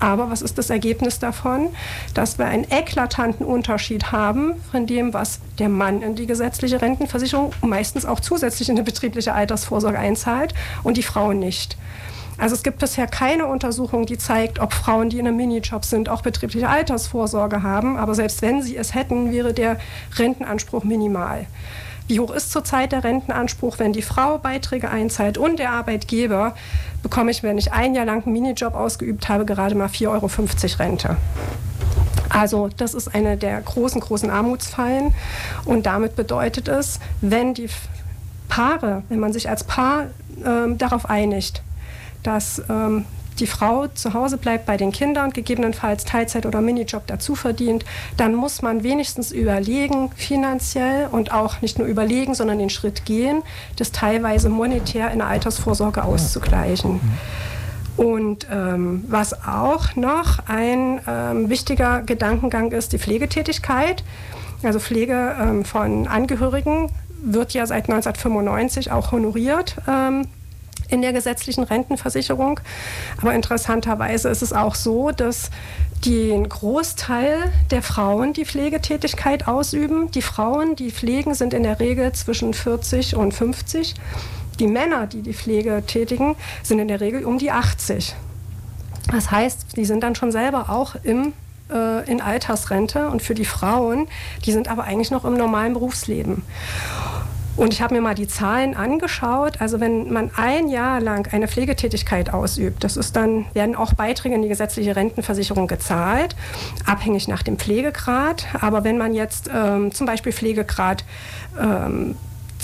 Aber 0.00 0.30
was 0.30 0.42
ist 0.42 0.58
das 0.58 0.70
Ergebnis 0.70 1.18
davon? 1.18 1.68
Dass 2.14 2.38
wir 2.38 2.46
einen 2.46 2.66
eklatanten 2.70 3.44
Unterschied 3.44 4.12
haben 4.12 4.54
von 4.70 4.86
dem, 4.86 5.12
was 5.12 5.40
der 5.58 5.68
Mann 5.68 6.02
in 6.02 6.14
die 6.14 6.26
gesetzliche 6.26 6.80
Rentenversicherung 6.80 7.52
meistens 7.62 8.04
auch 8.04 8.20
zusätzlich 8.20 8.68
in 8.68 8.76
eine 8.76 8.84
betriebliche 8.84 9.34
Altersvorsorge 9.34 9.98
einzahlt 9.98 10.54
und 10.82 10.96
die 10.96 11.02
Frau 11.02 11.32
nicht. 11.32 11.76
Also 12.38 12.54
es 12.54 12.62
gibt 12.62 12.78
bisher 12.78 13.08
keine 13.08 13.46
Untersuchung, 13.46 14.06
die 14.06 14.16
zeigt, 14.16 14.60
ob 14.60 14.72
Frauen, 14.72 15.10
die 15.10 15.18
in 15.18 15.26
einem 15.26 15.36
Minijob 15.36 15.84
sind, 15.84 16.08
auch 16.08 16.22
betriebliche 16.22 16.68
Altersvorsorge 16.68 17.64
haben. 17.64 17.96
Aber 17.96 18.14
selbst 18.14 18.42
wenn 18.42 18.62
sie 18.62 18.76
es 18.76 18.94
hätten, 18.94 19.32
wäre 19.32 19.52
der 19.52 19.78
Rentenanspruch 20.16 20.84
minimal. 20.84 21.46
Wie 22.08 22.20
hoch 22.20 22.30
ist 22.30 22.50
zurzeit 22.50 22.92
der 22.92 23.04
Rentenanspruch, 23.04 23.78
wenn 23.78 23.92
die 23.92 24.00
Frau 24.00 24.38
Beiträge 24.38 24.90
einzahlt 24.90 25.36
und 25.36 25.58
der 25.58 25.72
Arbeitgeber, 25.72 26.54
bekomme 27.02 27.30
ich, 27.30 27.42
wenn 27.42 27.58
ich 27.58 27.74
ein 27.74 27.94
Jahr 27.94 28.06
lang 28.06 28.24
einen 28.24 28.32
Minijob 28.32 28.74
ausgeübt 28.74 29.28
habe, 29.28 29.44
gerade 29.44 29.74
mal 29.74 29.88
4,50 29.88 30.08
Euro 30.08 30.28
Rente. 30.78 31.16
Also 32.30 32.70
das 32.76 32.94
ist 32.94 33.14
eine 33.14 33.36
der 33.36 33.60
großen, 33.60 34.00
großen 34.00 34.30
Armutsfallen. 34.30 35.12
Und 35.66 35.84
damit 35.84 36.16
bedeutet 36.16 36.68
es, 36.68 36.98
wenn 37.20 37.52
die 37.52 37.68
Paare, 38.48 39.02
wenn 39.10 39.20
man 39.20 39.34
sich 39.34 39.50
als 39.50 39.64
Paar 39.64 40.06
ähm, 40.44 40.78
darauf 40.78 41.10
einigt, 41.10 41.62
dass 42.22 42.62
ähm, 42.70 43.04
die 43.40 43.46
Frau 43.46 43.86
zu 43.88 44.14
Hause 44.14 44.36
bleibt 44.36 44.66
bei 44.66 44.76
den 44.76 44.92
Kindern, 44.92 45.30
gegebenenfalls 45.30 46.04
Teilzeit 46.04 46.46
oder 46.46 46.60
Minijob 46.60 47.06
dazu 47.06 47.34
verdient, 47.34 47.84
dann 48.16 48.34
muss 48.34 48.62
man 48.62 48.82
wenigstens 48.82 49.32
überlegen, 49.32 50.10
finanziell 50.16 51.08
und 51.10 51.32
auch 51.32 51.60
nicht 51.60 51.78
nur 51.78 51.86
überlegen, 51.86 52.34
sondern 52.34 52.58
den 52.58 52.70
Schritt 52.70 53.04
gehen, 53.04 53.42
das 53.76 53.92
teilweise 53.92 54.48
monetär 54.48 55.10
in 55.10 55.18
der 55.18 55.28
Altersvorsorge 55.28 56.04
auszugleichen. 56.04 57.00
Und 57.96 58.46
ähm, 58.50 59.04
was 59.08 59.44
auch 59.44 59.96
noch 59.96 60.38
ein 60.46 61.00
ähm, 61.08 61.48
wichtiger 61.48 62.02
Gedankengang 62.02 62.70
ist, 62.70 62.92
die 62.92 62.98
Pflegetätigkeit. 62.98 64.04
Also 64.62 64.78
Pflege 64.78 65.34
ähm, 65.40 65.64
von 65.64 66.06
Angehörigen 66.06 66.90
wird 67.20 67.54
ja 67.54 67.66
seit 67.66 67.90
1995 67.90 68.92
auch 68.92 69.10
honoriert 69.10 69.76
ähm, 69.88 70.28
in 70.88 71.02
der 71.02 71.12
gesetzlichen 71.12 71.64
Rentenversicherung. 71.64 72.60
Aber 73.20 73.34
interessanterweise 73.34 74.28
ist 74.28 74.42
es 74.42 74.52
auch 74.52 74.74
so, 74.74 75.10
dass 75.10 75.50
den 76.04 76.48
Großteil 76.48 77.52
der 77.70 77.82
Frauen 77.82 78.32
die 78.32 78.44
Pflegetätigkeit 78.44 79.48
ausüben. 79.48 80.10
Die 80.12 80.22
Frauen, 80.22 80.76
die 80.76 80.90
pflegen, 80.90 81.34
sind 81.34 81.54
in 81.54 81.62
der 81.62 81.80
Regel 81.80 82.12
zwischen 82.12 82.54
40 82.54 83.16
und 83.16 83.32
50. 83.32 83.94
Die 84.58 84.66
Männer, 84.66 85.06
die 85.06 85.22
die 85.22 85.34
Pflege 85.34 85.82
tätigen, 85.86 86.36
sind 86.62 86.78
in 86.78 86.88
der 86.88 87.00
Regel 87.00 87.24
um 87.24 87.38
die 87.38 87.50
80. 87.50 88.14
Das 89.10 89.30
heißt, 89.30 89.76
die 89.76 89.84
sind 89.84 90.02
dann 90.02 90.14
schon 90.14 90.32
selber 90.32 90.68
auch 90.68 90.94
im, 91.02 91.32
äh, 91.72 92.10
in 92.10 92.20
Altersrente 92.20 93.08
und 93.08 93.22
für 93.22 93.34
die 93.34 93.44
Frauen, 93.44 94.06
die 94.44 94.52
sind 94.52 94.68
aber 94.68 94.84
eigentlich 94.84 95.10
noch 95.10 95.24
im 95.24 95.36
normalen 95.36 95.72
Berufsleben. 95.72 96.42
Und 97.58 97.72
ich 97.72 97.82
habe 97.82 97.92
mir 97.92 98.00
mal 98.00 98.14
die 98.14 98.28
Zahlen 98.28 98.76
angeschaut. 98.76 99.60
Also 99.60 99.80
wenn 99.80 100.12
man 100.12 100.30
ein 100.36 100.68
Jahr 100.68 101.00
lang 101.00 101.28
eine 101.32 101.48
Pflegetätigkeit 101.48 102.32
ausübt, 102.32 102.84
das 102.84 102.96
ist 102.96 103.16
dann, 103.16 103.46
werden 103.52 103.74
auch 103.74 103.94
Beiträge 103.94 104.36
in 104.36 104.42
die 104.42 104.48
gesetzliche 104.48 104.94
Rentenversicherung 104.94 105.66
gezahlt, 105.66 106.36
abhängig 106.86 107.26
nach 107.26 107.42
dem 107.42 107.58
Pflegegrad. 107.58 108.46
Aber 108.60 108.84
wenn 108.84 108.96
man 108.96 109.12
jetzt 109.12 109.50
ähm, 109.52 109.90
zum 109.92 110.06
Beispiel 110.06 110.30
Pflegegrad 110.30 111.04
ähm, 111.60 112.14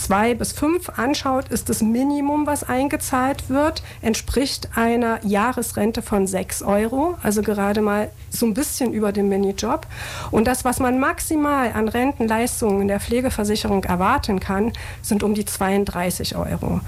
zwei 0.05 0.35
bis 0.35 0.53
fünf 0.53 0.91
anschaut, 0.99 1.49
ist 1.49 1.71
das 1.71 1.81
Minimum, 1.81 2.47
was 2.47 2.63
eingezahlt 2.63 3.49
wird, 3.49 3.83
entspricht 4.03 4.69
einer 4.77 5.19
Jahresrente 5.25 6.03
von 6.03 6.27
sechs 6.27 6.63
Euro, 6.63 7.17
also 7.23 7.41
gerade 7.41 7.81
mal 7.81 8.11
so 8.29 8.45
ein 8.45 8.53
bisschen 8.53 8.93
über 8.93 9.13
dem 9.13 9.31
Minijob. 9.31 9.87
Und 10.31 10.47
das, 10.47 10.65
was 10.65 10.79
man 10.79 11.01
maximal 11.01 11.73
an 11.73 11.89
Rentenleistungen 11.89 12.83
in 12.83 12.89
der 12.89 13.01
Pflegeversicherung 13.01 13.85
erwarten 13.85 14.41
kann, 14.41 14.73
sind 15.01 15.23
um 15.23 15.33
die 15.33 15.47
32 15.47 16.37
Euro. 16.37 16.81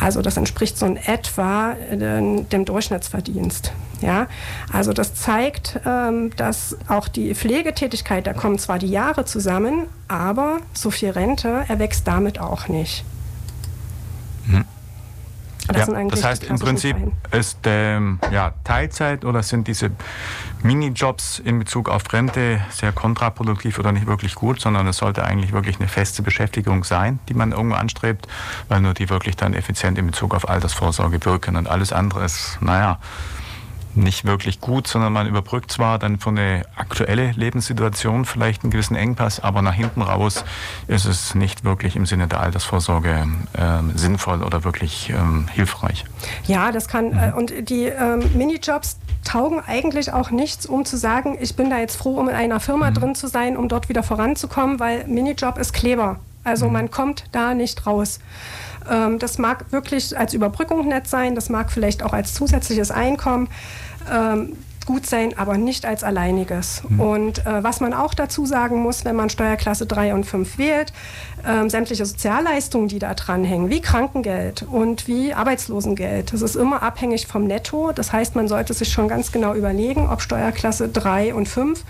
Also 0.00 0.20
das 0.20 0.36
entspricht 0.36 0.76
so 0.76 0.86
in 0.86 0.96
etwa 0.96 1.72
äh, 1.72 1.96
dem 1.96 2.64
Durchschnittsverdienst. 2.64 3.72
Ja, 4.00 4.26
also 4.72 4.92
das 4.92 5.14
zeigt, 5.14 5.80
ähm, 5.86 6.30
dass 6.36 6.76
auch 6.88 7.06
die 7.08 7.34
Pflegetätigkeit, 7.34 8.26
da 8.26 8.34
kommen 8.34 8.58
zwar 8.58 8.78
die 8.78 8.90
Jahre 8.90 9.24
zusammen, 9.24 9.86
aber 10.08 10.58
so 10.72 10.90
viel 10.90 11.10
Rente 11.10 11.64
erwächst 11.68 12.06
damit 12.06 12.38
auch 12.38 12.68
nicht. 12.68 13.04
Hm. 14.48 14.64
Das, 15.68 15.88
ja, 15.88 16.04
das 16.04 16.24
heißt 16.24 16.44
im 16.44 16.58
Prinzip 16.60 16.96
Fallen. 16.96 17.12
ist 17.32 17.58
ähm, 17.64 18.20
ja, 18.30 18.54
Teilzeit 18.62 19.24
oder 19.24 19.42
sind 19.42 19.66
diese 19.66 19.90
Minijobs 20.62 21.40
in 21.40 21.58
Bezug 21.58 21.88
auf 21.88 22.12
Rente 22.12 22.60
sehr 22.70 22.92
kontraproduktiv 22.92 23.78
oder 23.78 23.90
nicht 23.90 24.06
wirklich 24.06 24.36
gut, 24.36 24.60
sondern 24.60 24.86
es 24.86 24.98
sollte 24.98 25.24
eigentlich 25.24 25.52
wirklich 25.52 25.80
eine 25.80 25.88
feste 25.88 26.22
Beschäftigung 26.22 26.84
sein, 26.84 27.18
die 27.28 27.34
man 27.34 27.50
irgendwo 27.50 27.74
anstrebt, 27.74 28.28
weil 28.68 28.80
nur 28.80 28.94
die 28.94 29.10
wirklich 29.10 29.36
dann 29.36 29.54
effizient 29.54 29.98
in 29.98 30.06
Bezug 30.06 30.34
auf 30.34 30.48
Altersvorsorge 30.48 31.24
wirken 31.24 31.56
und 31.56 31.66
alles 31.68 31.92
andere 31.92 32.24
ist, 32.24 32.58
naja, 32.60 32.98
nicht 33.96 34.24
wirklich 34.24 34.60
gut, 34.60 34.86
sondern 34.86 35.12
man 35.12 35.26
überbrückt 35.26 35.70
zwar 35.70 35.98
dann 35.98 36.18
für 36.18 36.30
eine 36.30 36.64
aktuelle 36.76 37.32
Lebenssituation 37.32 38.24
vielleicht 38.24 38.62
einen 38.62 38.70
gewissen 38.70 38.96
Engpass, 38.96 39.40
aber 39.40 39.62
nach 39.62 39.74
hinten 39.74 40.02
raus 40.02 40.44
ist 40.86 41.04
es 41.04 41.34
nicht 41.34 41.64
wirklich 41.64 41.96
im 41.96 42.06
Sinne 42.06 42.28
der 42.28 42.40
Altersvorsorge 42.40 43.26
äh, 43.54 43.98
sinnvoll 43.98 44.42
oder 44.42 44.64
wirklich 44.64 45.10
ähm, 45.10 45.48
hilfreich. 45.52 46.04
Ja, 46.46 46.72
das 46.72 46.88
kann 46.88 47.12
äh, 47.12 47.32
und 47.36 47.68
die 47.68 47.84
ähm, 47.84 48.22
Minijobs 48.34 48.98
taugen 49.24 49.60
eigentlich 49.66 50.12
auch 50.12 50.30
nichts, 50.30 50.66
um 50.66 50.84
zu 50.84 50.96
sagen, 50.96 51.36
ich 51.40 51.56
bin 51.56 51.70
da 51.70 51.78
jetzt 51.78 51.96
froh, 51.96 52.18
um 52.18 52.28
in 52.28 52.34
einer 52.34 52.60
Firma 52.60 52.90
mhm. 52.90 52.94
drin 52.94 53.14
zu 53.14 53.26
sein, 53.26 53.56
um 53.56 53.68
dort 53.68 53.88
wieder 53.88 54.02
voranzukommen, 54.02 54.78
weil 54.80 55.06
Minijob 55.06 55.58
ist 55.58 55.72
Kleber. 55.72 56.20
Also 56.44 56.66
mhm. 56.66 56.72
man 56.72 56.90
kommt 56.90 57.24
da 57.32 57.54
nicht 57.54 57.86
raus. 57.86 58.20
Ähm, 58.88 59.18
das 59.18 59.38
mag 59.38 59.72
wirklich 59.72 60.16
als 60.16 60.32
Überbrückung 60.34 60.86
nett 60.88 61.08
sein, 61.08 61.34
das 61.34 61.48
mag 61.48 61.72
vielleicht 61.72 62.02
auch 62.02 62.12
als 62.12 62.34
zusätzliches 62.34 62.90
Einkommen 62.90 63.48
ähm, 64.10 64.56
gut 64.86 65.04
sein, 65.04 65.36
aber 65.36 65.58
nicht 65.58 65.84
als 65.84 66.04
alleiniges. 66.04 66.82
Mhm. 66.88 67.00
Und 67.00 67.46
äh, 67.46 67.62
was 67.62 67.80
man 67.80 67.92
auch 67.92 68.14
dazu 68.14 68.46
sagen 68.46 68.80
muss, 68.82 69.04
wenn 69.04 69.16
man 69.16 69.28
Steuerklasse 69.28 69.84
3 69.84 70.14
und 70.14 70.24
5 70.24 70.58
wählt, 70.58 70.92
äh, 71.44 71.68
sämtliche 71.68 72.06
Sozialleistungen, 72.06 72.88
die 72.88 73.00
da 73.00 73.12
dranhängen, 73.14 73.68
wie 73.68 73.80
Krankengeld 73.80 74.62
und 74.62 75.08
wie 75.08 75.34
Arbeitslosengeld, 75.34 76.32
das 76.32 76.40
ist 76.40 76.54
immer 76.54 76.82
abhängig 76.82 77.26
vom 77.26 77.44
Netto. 77.44 77.92
Das 77.92 78.12
heißt, 78.12 78.36
man 78.36 78.48
sollte 78.48 78.72
sich 78.72 78.90
schon 78.90 79.08
ganz 79.08 79.32
genau 79.32 79.54
überlegen, 79.54 80.08
ob 80.08 80.22
Steuerklasse 80.22 80.88
3 80.88 81.34
und 81.34 81.48
5 81.48 81.84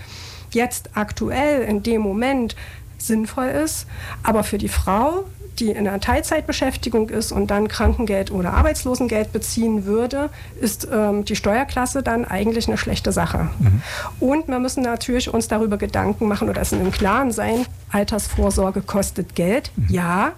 jetzt 0.51 0.89
aktuell 0.95 1.61
in 1.63 1.83
dem 1.83 2.01
Moment 2.01 2.55
sinnvoll 2.97 3.47
ist. 3.47 3.85
Aber 4.23 4.43
für 4.43 4.57
die 4.57 4.69
Frau 4.69 5.25
die 5.59 5.71
in 5.71 5.87
einer 5.87 5.99
Teilzeitbeschäftigung 5.99 7.09
ist 7.09 7.31
und 7.31 7.47
dann 7.47 7.67
Krankengeld 7.67 8.31
oder 8.31 8.53
Arbeitslosengeld 8.53 9.31
beziehen 9.31 9.85
würde, 9.85 10.29
ist 10.59 10.87
ähm, 10.91 11.25
die 11.25 11.35
Steuerklasse 11.35 12.03
dann 12.03 12.25
eigentlich 12.25 12.67
eine 12.67 12.77
schlechte 12.77 13.11
Sache. 13.11 13.49
Mhm. 13.59 13.81
Und 14.19 14.47
wir 14.47 14.59
müssen 14.59 14.83
natürlich 14.83 15.33
uns 15.33 15.47
darüber 15.47 15.77
Gedanken 15.77 16.27
machen 16.27 16.49
oder 16.49 16.61
es 16.61 16.71
in 16.71 16.79
dem 16.79 16.91
Klaren 16.91 17.31
sein, 17.31 17.65
Altersvorsorge 17.91 18.81
kostet 18.81 19.35
Geld, 19.35 19.71
mhm. 19.75 19.87
ja, 19.89 20.31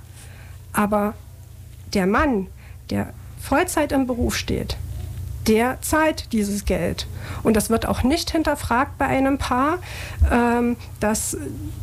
aber 0.73 1.13
der 1.93 2.05
Mann, 2.05 2.47
der 2.89 3.13
Vollzeit 3.41 3.91
im 3.91 4.07
Beruf 4.07 4.35
steht, 4.35 4.77
der 5.47 5.81
zahlt 5.81 6.31
dieses 6.31 6.65
Geld. 6.65 7.07
Und 7.43 7.55
das 7.55 7.69
wird 7.69 7.87
auch 7.87 8.03
nicht 8.03 8.29
hinterfragt 8.31 8.97
bei 8.97 9.05
einem 9.05 9.37
Paar, 9.37 9.79
ähm, 10.31 10.77
dass 10.99 11.37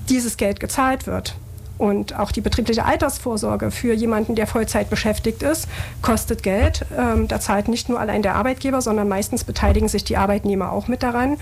dieses 0.09 0.37
Geld 0.37 0.61
gezahlt 0.61 1.07
wird. 1.07 1.35
Und 1.79 2.19
auch 2.19 2.33
die 2.33 2.41
betriebliche 2.41 2.85
Altersvorsorge 2.85 3.71
für 3.71 3.93
jemanden, 3.93 4.35
der 4.35 4.47
Vollzeit 4.47 4.91
beschäftigt 4.91 5.43
ist, 5.43 5.69
kostet 6.03 6.43
Geld. 6.43 6.87
Ähm, 6.97 7.29
da 7.29 7.41
zahlt 7.41 7.69
nicht 7.69 7.89
nur 7.89 8.01
allein 8.01 8.23
der 8.23 8.35
Arbeitgeber, 8.35 8.81
sondern 8.81 9.09
meistens 9.09 9.45
beteiligen 9.45 9.89
sich 9.89 10.05
die 10.05 10.17
Arbeitnehmer 10.17 10.73
auch 10.73 10.89
mit 10.89 11.03
daran. 11.03 11.37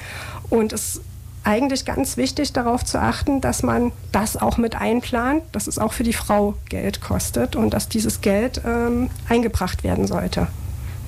Und 0.50 0.72
es 0.72 0.96
ist 0.96 1.02
eigentlich 1.44 1.84
ganz 1.84 2.16
wichtig 2.16 2.52
darauf 2.52 2.84
zu 2.84 2.98
achten, 2.98 3.40
dass 3.40 3.62
man 3.62 3.92
das 4.12 4.36
auch 4.40 4.56
mit 4.56 4.76
einplant, 4.76 5.42
dass 5.52 5.66
es 5.66 5.78
auch 5.78 5.92
für 5.92 6.02
die 6.02 6.14
Frau 6.14 6.54
Geld 6.68 7.00
kostet 7.00 7.54
und 7.54 7.70
dass 7.74 7.88
dieses 7.88 8.22
Geld 8.22 8.62
ähm, 8.66 9.10
eingebracht 9.28 9.84
werden 9.84 10.06
sollte. 10.06 10.48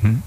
Hm 0.02 0.22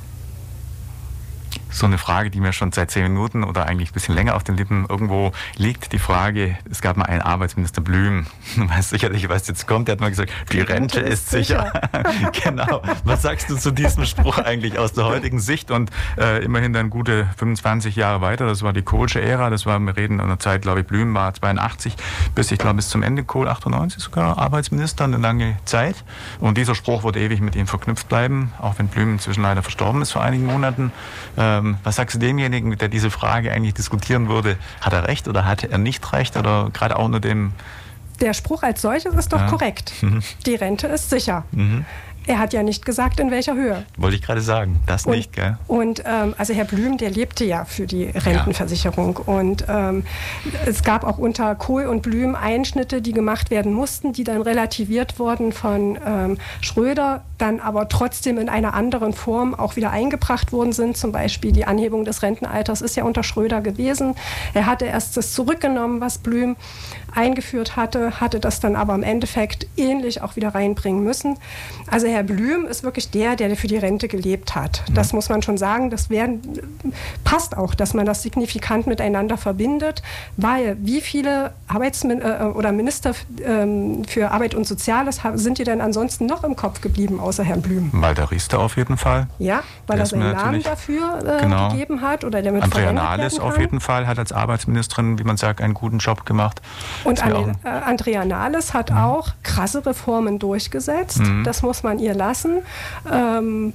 so 1.70 1.86
eine 1.86 1.98
Frage, 1.98 2.30
die 2.30 2.40
mir 2.40 2.54
schon 2.54 2.72
seit 2.72 2.92
zehn 2.92 3.04
Minuten 3.04 3.44
oder 3.44 3.66
eigentlich 3.66 3.92
ein 3.92 3.94
bisschen 3.94 4.16
länger 4.16 4.36
auf 4.36 4.44
den 4.44 4.58
Lippen 4.58 4.86
irgendwo 4.90 5.32
liegt. 5.56 5.92
Die 5.92 6.00
Frage, 6.00 6.58
es 6.70 6.82
gab 6.82 6.98
mal 6.98 7.06
einen 7.06 7.22
Arbeitsminister 7.22 7.82
Blüm, 7.82 8.26
du 8.56 8.70
weißt 8.70 8.90
sicherlich, 8.90 9.30
was 9.30 9.48
jetzt 9.48 9.68
kommt, 9.68 9.88
der 9.88 9.94
hat 9.94 10.02
mal 10.02 10.10
gesagt, 10.10 10.32
die 10.52 10.62
Rente 10.62 11.00
ist 11.00 11.30
sicher. 11.30 11.72
genau. 12.44 12.82
Was 13.04 13.22
sagst 13.22 13.50
du 13.50 13.56
zu 13.56 13.72
diesem 13.72 14.06
Spruch 14.06 14.38
eigentlich 14.40 14.78
aus 14.78 14.94
der 14.94 15.06
heutigen 15.06 15.40
Sicht 15.40 15.72
und 15.72 15.92
äh, 16.18 16.44
immerhin 16.44 16.74
dann 16.74 16.90
gute 16.90 17.28
25 17.38 17.96
Jahre 17.96 18.22
weiter, 18.22 18.48
das 18.48 18.64
war 18.64 18.74
die 18.74 18.82
Kohlsche 18.82 19.22
Ära, 19.22 19.50
das 19.50 19.66
war, 19.66 19.80
wir 19.80 19.96
reden 19.96 20.20
in 20.20 20.28
der 20.28 20.40
Zeit, 20.40 20.62
glaube 20.62 20.82
ich, 20.82 20.88
Blüm 20.88 21.14
war 21.14 21.34
82 21.34 21.96
bis, 22.36 22.52
ich 22.52 22.60
glaube, 22.60 22.76
bis 22.76 22.90
zum 22.90 23.04
Ende 23.04 23.24
Kohl 23.24 23.48
98 23.48 24.02
sogar 24.02 24.38
Arbeitsminister, 24.38 25.04
eine 25.04 25.18
lange 25.18 25.58
Zeit. 25.66 26.04
Und 26.40 26.58
dieser 26.58 26.76
Spruch 26.76 27.04
wird 27.04 27.18
ewig 27.18 27.42
mit 27.42 27.56
ihm 27.56 27.68
verknüpft 27.68 28.10
bleiben, 28.10 28.54
auch 28.60 28.80
wenn 28.80 28.88
Blüm 28.88 29.14
inzwischen 29.14 29.44
leider 29.44 29.62
verstorben 29.62 30.02
ist 30.02 30.12
vor 30.12 30.24
einigen 30.24 30.46
Monaten. 30.46 30.92
Ähm, 31.38 31.59
ähm, 31.60 31.78
was 31.84 31.96
sagst 31.98 32.16
du 32.16 32.20
demjenigen, 32.20 32.78
der 32.78 32.88
diese 32.88 33.12
Frage 33.12 33.52
eigentlich 33.52 33.74
diskutieren 33.74 34.30
würde? 34.30 34.58
Hat 34.82 34.94
er 34.94 35.08
recht 35.08 35.28
oder 35.28 35.46
hat 35.46 35.64
er 35.64 35.78
nicht 35.78 36.12
recht 36.14 36.38
oder 36.38 36.70
gerade 36.74 36.98
auch 36.98 37.08
nur 37.08 37.20
dem 37.20 37.54
der 38.22 38.34
Spruch 38.34 38.64
als 38.64 38.82
solches 38.82 39.14
ist 39.16 39.32
doch 39.32 39.40
ja. 39.40 39.48
korrekt. 39.48 39.94
Mhm. 40.02 40.22
Die 40.46 40.56
Rente 40.56 40.88
ist 40.88 41.10
sicher. 41.10 41.46
Mhm. 41.52 41.86
Er 42.30 42.38
hat 42.38 42.54
ja 42.54 42.62
nicht 42.62 42.86
gesagt, 42.86 43.20
in 43.20 43.32
welcher 43.32 43.56
Höhe. 43.56 43.86
Wollte 43.98 44.16
ich 44.16 44.22
gerade 44.22 44.42
sagen, 44.42 44.80
das 44.86 45.08
und, 45.08 45.16
nicht, 45.16 45.34
gell? 45.34 45.58
Und 45.68 46.04
ähm, 46.06 46.36
also 46.38 46.54
Herr 46.54 46.66
Blüm, 46.66 46.98
der 46.98 47.10
lebte 47.10 47.44
ja 47.44 47.66
für 47.66 47.88
die 47.88 48.04
Rentenversicherung. 48.06 49.20
Ja. 49.26 49.34
Und 49.34 49.66
ähm, 49.68 50.04
es 50.68 50.84
gab 50.84 51.04
auch 51.04 51.18
unter 51.18 51.56
Kohl 51.56 51.88
und 51.88 52.04
Blüm 52.04 52.36
Einschnitte, 52.36 53.02
die 53.02 53.14
gemacht 53.14 53.50
werden 53.50 53.74
mussten, 53.74 54.14
die 54.14 54.24
dann 54.24 54.44
relativiert 54.44 55.18
wurden 55.18 55.52
von 55.52 55.98
ähm, 56.06 56.38
Schröder, 56.62 57.24
dann 57.40 57.60
aber 57.60 57.90
trotzdem 57.90 58.38
in 58.38 58.48
einer 58.48 58.76
anderen 58.76 59.14
Form 59.14 59.56
auch 59.56 59.76
wieder 59.76 59.90
eingebracht 59.90 60.52
worden 60.52 60.72
sind. 60.72 60.98
Zum 60.98 61.12
Beispiel 61.12 61.52
die 61.52 61.66
Anhebung 61.66 62.06
des 62.06 62.22
Rentenalters 62.22 62.82
ist 62.82 62.96
ja 62.96 63.06
unter 63.06 63.24
Schröder 63.24 63.62
gewesen. 63.62 64.14
Er 64.54 64.68
hatte 64.68 64.86
erst 64.86 65.18
das 65.18 65.34
zurückgenommen, 65.34 66.00
was 66.00 66.20
Blüm 66.20 66.58
eingeführt 67.16 67.76
hatte, 67.76 68.20
hatte 68.20 68.40
das 68.40 68.60
dann 68.60 68.76
aber 68.76 68.96
im 68.96 69.04
Endeffekt 69.04 69.68
ähnlich 69.78 70.22
auch 70.22 70.36
wieder 70.36 70.56
reinbringen 70.56 71.04
müssen. 71.04 71.38
Also 71.90 72.08
Herr 72.08 72.24
Blüm 72.24 72.66
ist 72.66 72.84
wirklich 72.84 73.12
der, 73.12 73.36
der 73.36 73.56
für 73.56 73.68
die 73.68 73.78
Rente 73.78 74.08
gelebt 74.08 74.56
hat. 74.56 74.84
Das 74.94 75.14
muss 75.14 75.30
man 75.30 75.42
schon 75.42 75.58
sagen. 75.58 75.90
Das 75.90 76.10
werden, 76.10 76.42
passt 77.24 77.58
auch, 77.58 77.74
dass 77.74 77.94
man 77.94 78.06
das 78.06 78.22
signifikant 78.22 78.88
miteinander 78.88 79.38
verbindet, 79.38 80.02
weil 80.38 80.78
wie 80.82 81.02
viele 81.02 81.54
Arbeitsmin 81.68 82.22
äh, 82.22 82.44
oder 82.54 82.72
Minister 82.72 83.14
ähm, 83.44 84.04
für 84.06 84.32
Arbeit 84.32 84.56
und 84.56 84.68
Soziales 84.68 85.22
sind 85.36 85.58
dir 85.58 85.66
denn 85.66 85.82
ansonsten 85.82 86.26
noch 86.26 86.44
im 86.44 86.56
Kopf 86.56 86.82
geblieben, 86.82 87.20
außer 87.20 87.44
Herrn 87.44 87.62
Blüm? 87.62 87.90
Walter 87.94 88.32
Riester 88.32 88.60
auf 88.60 88.78
jeden 88.78 88.98
Fall. 88.98 89.28
Ja, 89.40 89.64
weil 89.88 89.98
der 89.98 90.04
er 90.04 90.06
seinen 90.06 90.32
Namen 90.32 90.64
dafür 90.64 91.20
äh, 91.26 91.44
genau. 91.44 91.70
gegeben 91.70 92.02
hat 92.02 92.24
oder 92.24 92.42
der 92.42 92.52
mit 92.52 92.64
Andrea 92.64 92.94
Nahles 92.94 93.40
auf 93.40 93.58
jeden 93.60 93.80
Fall 93.80 94.08
hat 94.08 94.20
als 94.20 94.32
Arbeitsministerin, 94.32 95.20
wie 95.20 95.24
man 95.24 95.38
sagt, 95.38 95.62
einen 95.62 95.74
guten 95.74 95.98
Job 95.98 96.26
gemacht. 96.26 96.62
Und 97.04 97.24
an, 97.24 97.58
äh, 97.64 97.68
Andrea 97.68 98.26
Nahles 98.26 98.74
hat 98.74 98.92
mhm. 98.92 98.98
auch 98.98 99.30
krasse 99.44 99.86
Reformen 99.86 100.40
durchgesetzt. 100.40 101.20
Mhm. 101.20 101.44
Das 101.44 101.62
muss 101.62 101.84
man 101.84 102.00
ihr 102.00 102.14
lassen. 102.14 102.62
Ähm, 103.12 103.74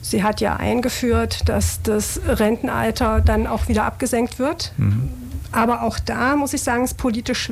sie 0.00 0.22
hat 0.22 0.40
ja 0.40 0.56
eingeführt, 0.56 1.48
dass 1.48 1.82
das 1.82 2.20
Rentenalter 2.26 3.20
dann 3.20 3.46
auch 3.46 3.68
wieder 3.68 3.84
abgesenkt 3.84 4.38
wird. 4.38 4.72
Mhm. 4.76 5.10
Aber 5.52 5.82
auch 5.82 6.00
da 6.00 6.34
muss 6.34 6.52
ich 6.52 6.62
sagen, 6.62 6.82
ist 6.82 6.96
politisch 6.96 7.50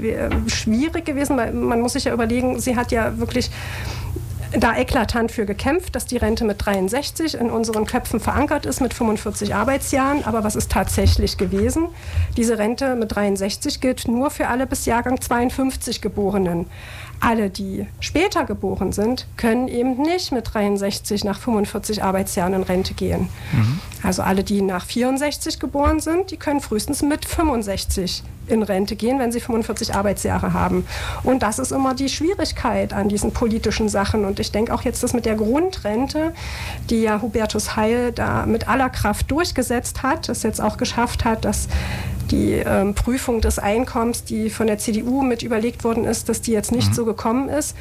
schwierig 0.48 1.04
gewesen, 1.04 1.36
weil 1.36 1.52
man 1.52 1.80
muss 1.80 1.92
sich 1.92 2.04
ja 2.04 2.12
überlegen, 2.12 2.58
sie 2.60 2.76
hat 2.76 2.90
ja 2.90 3.16
wirklich 3.18 3.50
da 4.58 4.76
eklatant 4.76 5.32
für 5.32 5.46
gekämpft, 5.46 5.94
dass 5.94 6.06
die 6.06 6.16
Rente 6.16 6.44
mit 6.44 6.64
63 6.64 7.34
in 7.34 7.50
unseren 7.50 7.86
Köpfen 7.86 8.20
verankert 8.20 8.66
ist, 8.66 8.80
mit 8.80 8.94
45 8.94 9.54
Arbeitsjahren. 9.54 10.24
Aber 10.24 10.44
was 10.44 10.56
ist 10.56 10.70
tatsächlich 10.70 11.38
gewesen? 11.38 11.88
Diese 12.36 12.58
Rente 12.58 12.94
mit 12.94 13.14
63 13.14 13.80
gilt 13.80 14.08
nur 14.08 14.30
für 14.30 14.48
alle 14.48 14.66
bis 14.66 14.86
Jahrgang 14.86 15.20
52 15.20 16.00
Geborenen. 16.00 16.66
Alle, 17.24 17.50
die 17.50 17.86
später 18.00 18.44
geboren 18.44 18.90
sind, 18.90 19.28
können 19.36 19.68
eben 19.68 20.02
nicht 20.02 20.32
mit 20.32 20.52
63 20.52 21.22
nach 21.22 21.38
45 21.38 22.02
Arbeitsjahren 22.02 22.52
in 22.52 22.64
Rente 22.64 22.94
gehen. 22.94 23.28
Mhm. 23.52 23.78
Also 24.02 24.22
alle, 24.22 24.42
die 24.42 24.60
nach 24.60 24.84
64 24.84 25.60
geboren 25.60 26.00
sind, 26.00 26.32
die 26.32 26.36
können 26.36 26.60
frühestens 26.60 27.00
mit 27.02 27.24
65 27.24 28.24
in 28.48 28.64
Rente 28.64 28.96
gehen, 28.96 29.20
wenn 29.20 29.30
sie 29.30 29.38
45 29.38 29.94
Arbeitsjahre 29.94 30.52
haben. 30.52 30.84
Und 31.22 31.44
das 31.44 31.60
ist 31.60 31.70
immer 31.70 31.94
die 31.94 32.08
Schwierigkeit 32.08 32.92
an 32.92 33.08
diesen 33.08 33.30
politischen 33.30 33.88
Sachen. 33.88 34.24
Und 34.24 34.40
ich 34.40 34.50
denke 34.50 34.74
auch 34.74 34.82
jetzt 34.82 35.04
das 35.04 35.12
mit 35.12 35.24
der 35.24 35.36
Grundrente, 35.36 36.34
die 36.90 37.02
ja 37.02 37.22
Hubertus 37.22 37.76
Heil 37.76 38.10
da 38.10 38.46
mit 38.46 38.68
aller 38.68 38.90
Kraft 38.90 39.30
durchgesetzt 39.30 40.02
hat, 40.02 40.28
es 40.28 40.42
jetzt 40.42 40.60
auch 40.60 40.76
geschafft 40.76 41.24
hat, 41.24 41.44
dass 41.44 41.68
die 42.32 42.54
ähm, 42.54 42.94
Prüfung 42.94 43.40
des 43.40 43.58
Einkommens, 43.58 44.24
die 44.24 44.50
von 44.50 44.66
der 44.66 44.78
CDU 44.78 45.22
mit 45.22 45.42
überlegt 45.42 45.84
worden 45.84 46.04
ist, 46.04 46.28
dass 46.28 46.40
die 46.40 46.52
jetzt 46.52 46.72
nicht 46.72 46.88
mhm. 46.88 46.94
so 46.94 47.04
gekommen 47.04 47.48
ist. 47.48 47.76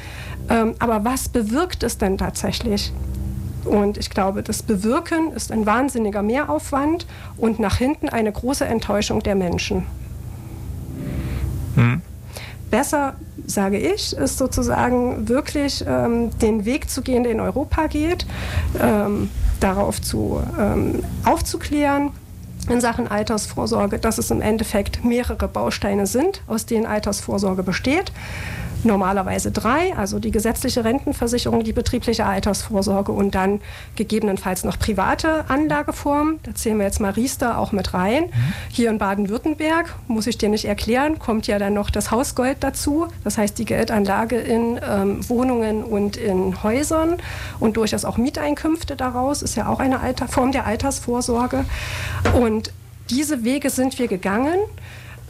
Ähm, 0.48 0.74
aber 0.78 1.04
was 1.04 1.28
bewirkt 1.28 1.82
es 1.82 1.98
denn 1.98 2.18
tatsächlich? 2.18 2.92
Und 3.64 3.96
ich 3.96 4.10
glaube, 4.10 4.42
das 4.42 4.62
Bewirken 4.62 5.32
ist 5.32 5.50
ein 5.52 5.66
wahnsinniger 5.66 6.22
Mehraufwand 6.22 7.06
und 7.36 7.58
nach 7.58 7.76
hinten 7.76 8.08
eine 8.08 8.30
große 8.30 8.64
Enttäuschung 8.64 9.22
der 9.22 9.34
Menschen. 9.34 9.86
Mhm. 11.76 12.02
Besser, 12.70 13.14
sage 13.46 13.78
ich, 13.78 14.16
ist 14.16 14.38
sozusagen 14.38 15.28
wirklich 15.28 15.84
ähm, 15.86 16.30
den 16.38 16.64
Weg 16.64 16.88
zu 16.90 17.02
gehen, 17.02 17.22
der 17.22 17.32
in 17.32 17.40
Europa 17.40 17.86
geht, 17.86 18.26
ähm, 18.80 19.30
darauf 19.60 20.00
zu, 20.00 20.42
ähm, 20.58 21.04
aufzuklären, 21.24 22.10
in 22.68 22.80
Sachen 22.80 23.08
Altersvorsorge, 23.08 23.98
dass 23.98 24.18
es 24.18 24.30
im 24.30 24.40
Endeffekt 24.40 25.04
mehrere 25.04 25.48
Bausteine 25.48 26.06
sind, 26.06 26.42
aus 26.46 26.66
denen 26.66 26.86
Altersvorsorge 26.86 27.62
besteht 27.62 28.12
normalerweise 28.84 29.50
drei, 29.50 29.94
also 29.96 30.18
die 30.18 30.30
gesetzliche 30.30 30.84
Rentenversicherung, 30.84 31.64
die 31.64 31.72
betriebliche 31.72 32.26
Altersvorsorge 32.26 33.12
und 33.12 33.34
dann 33.34 33.60
gegebenenfalls 33.96 34.64
noch 34.64 34.78
private 34.78 35.44
Anlageformen. 35.48 36.40
Da 36.42 36.54
zählen 36.54 36.78
wir 36.78 36.84
jetzt 36.84 37.00
mal 37.00 37.10
Riester 37.10 37.58
auch 37.58 37.72
mit 37.72 37.94
rein. 37.94 38.24
Mhm. 38.24 38.30
Hier 38.68 38.90
in 38.90 38.98
Baden-Württemberg, 38.98 39.94
muss 40.08 40.26
ich 40.26 40.38
dir 40.38 40.48
nicht 40.48 40.64
erklären, 40.64 41.18
kommt 41.18 41.46
ja 41.46 41.58
dann 41.58 41.74
noch 41.74 41.90
das 41.90 42.10
Hausgold 42.10 42.58
dazu. 42.60 43.06
Das 43.24 43.38
heißt 43.38 43.58
die 43.58 43.64
Geldanlage 43.64 44.36
in 44.36 44.80
ähm, 44.88 45.28
Wohnungen 45.28 45.84
und 45.84 46.16
in 46.16 46.62
Häusern 46.62 47.18
und 47.60 47.76
durchaus 47.76 48.04
auch 48.04 48.16
Mieteinkünfte 48.16 48.96
daraus, 48.96 49.42
ist 49.42 49.56
ja 49.56 49.68
auch 49.68 49.80
eine 49.80 50.00
Alter 50.00 50.28
Form 50.28 50.52
der 50.52 50.66
Altersvorsorge. 50.66 51.64
Und 52.34 52.72
diese 53.10 53.44
Wege 53.44 53.70
sind 53.70 53.98
wir 53.98 54.08
gegangen. 54.08 54.58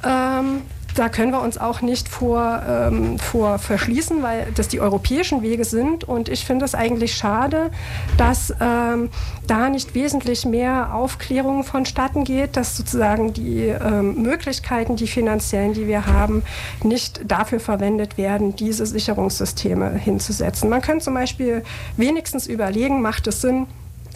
Ähm, 0.05 0.63
da 0.95 1.09
können 1.09 1.33
wir 1.33 1.41
uns 1.41 1.59
auch 1.59 1.81
nicht 1.81 2.09
vor, 2.09 2.63
ähm, 2.69 3.19
vor 3.19 3.59
verschließen, 3.59 4.23
weil 4.23 4.49
das 4.55 4.69
die 4.69 4.81
europäischen 4.81 5.43
Wege 5.43 5.65
sind. 5.65 6.05
Und 6.05 6.29
ich 6.29 6.45
finde 6.45 6.65
es 6.65 6.75
eigentlich 6.75 7.15
schade, 7.15 7.71
dass 8.17 8.55
ähm, 8.61 9.11
da 9.47 9.69
nicht 9.69 9.95
wesentlich 9.95 10.45
mehr 10.45 10.95
Aufklärung 10.95 11.65
vonstatten 11.65 12.25
geht, 12.25 12.57
dass 12.57 12.77
sozusagen 12.77 13.33
die 13.33 13.67
ähm, 13.67 14.23
Möglichkeiten, 14.23 14.97
die 14.97 15.07
finanziellen, 15.07 15.73
die 15.75 15.87
wir 15.87 16.07
haben, 16.07 16.43
nicht 16.83 17.21
dafür 17.25 17.61
verwendet 17.61 18.19
werden, 18.19 18.57
diese 18.57 18.87
Sicherungssysteme 18.87 19.91
hinzusetzen. 19.91 20.69
Man 20.69 20.83
könnte 20.83 21.05
zum 21.05 21.15
Beispiel 21.15 21.63
wenigstens 21.97 22.47
überlegen, 22.47 23.03
macht 23.03 23.27
es 23.27 23.41
Sinn, 23.41 23.67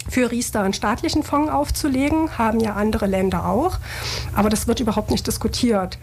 für 0.09 0.31
Riester 0.31 0.61
einen 0.61 0.73
staatlichen 0.73 1.23
Fonds 1.23 1.51
aufzulegen, 1.51 2.37
haben 2.37 2.59
ja 2.59 2.75
andere 2.75 3.07
Länder 3.07 3.45
auch, 3.45 3.77
aber 4.33 4.49
das 4.49 4.67
wird 4.67 4.79
überhaupt 4.79 5.11
nicht 5.11 5.27
diskutiert. 5.27 5.97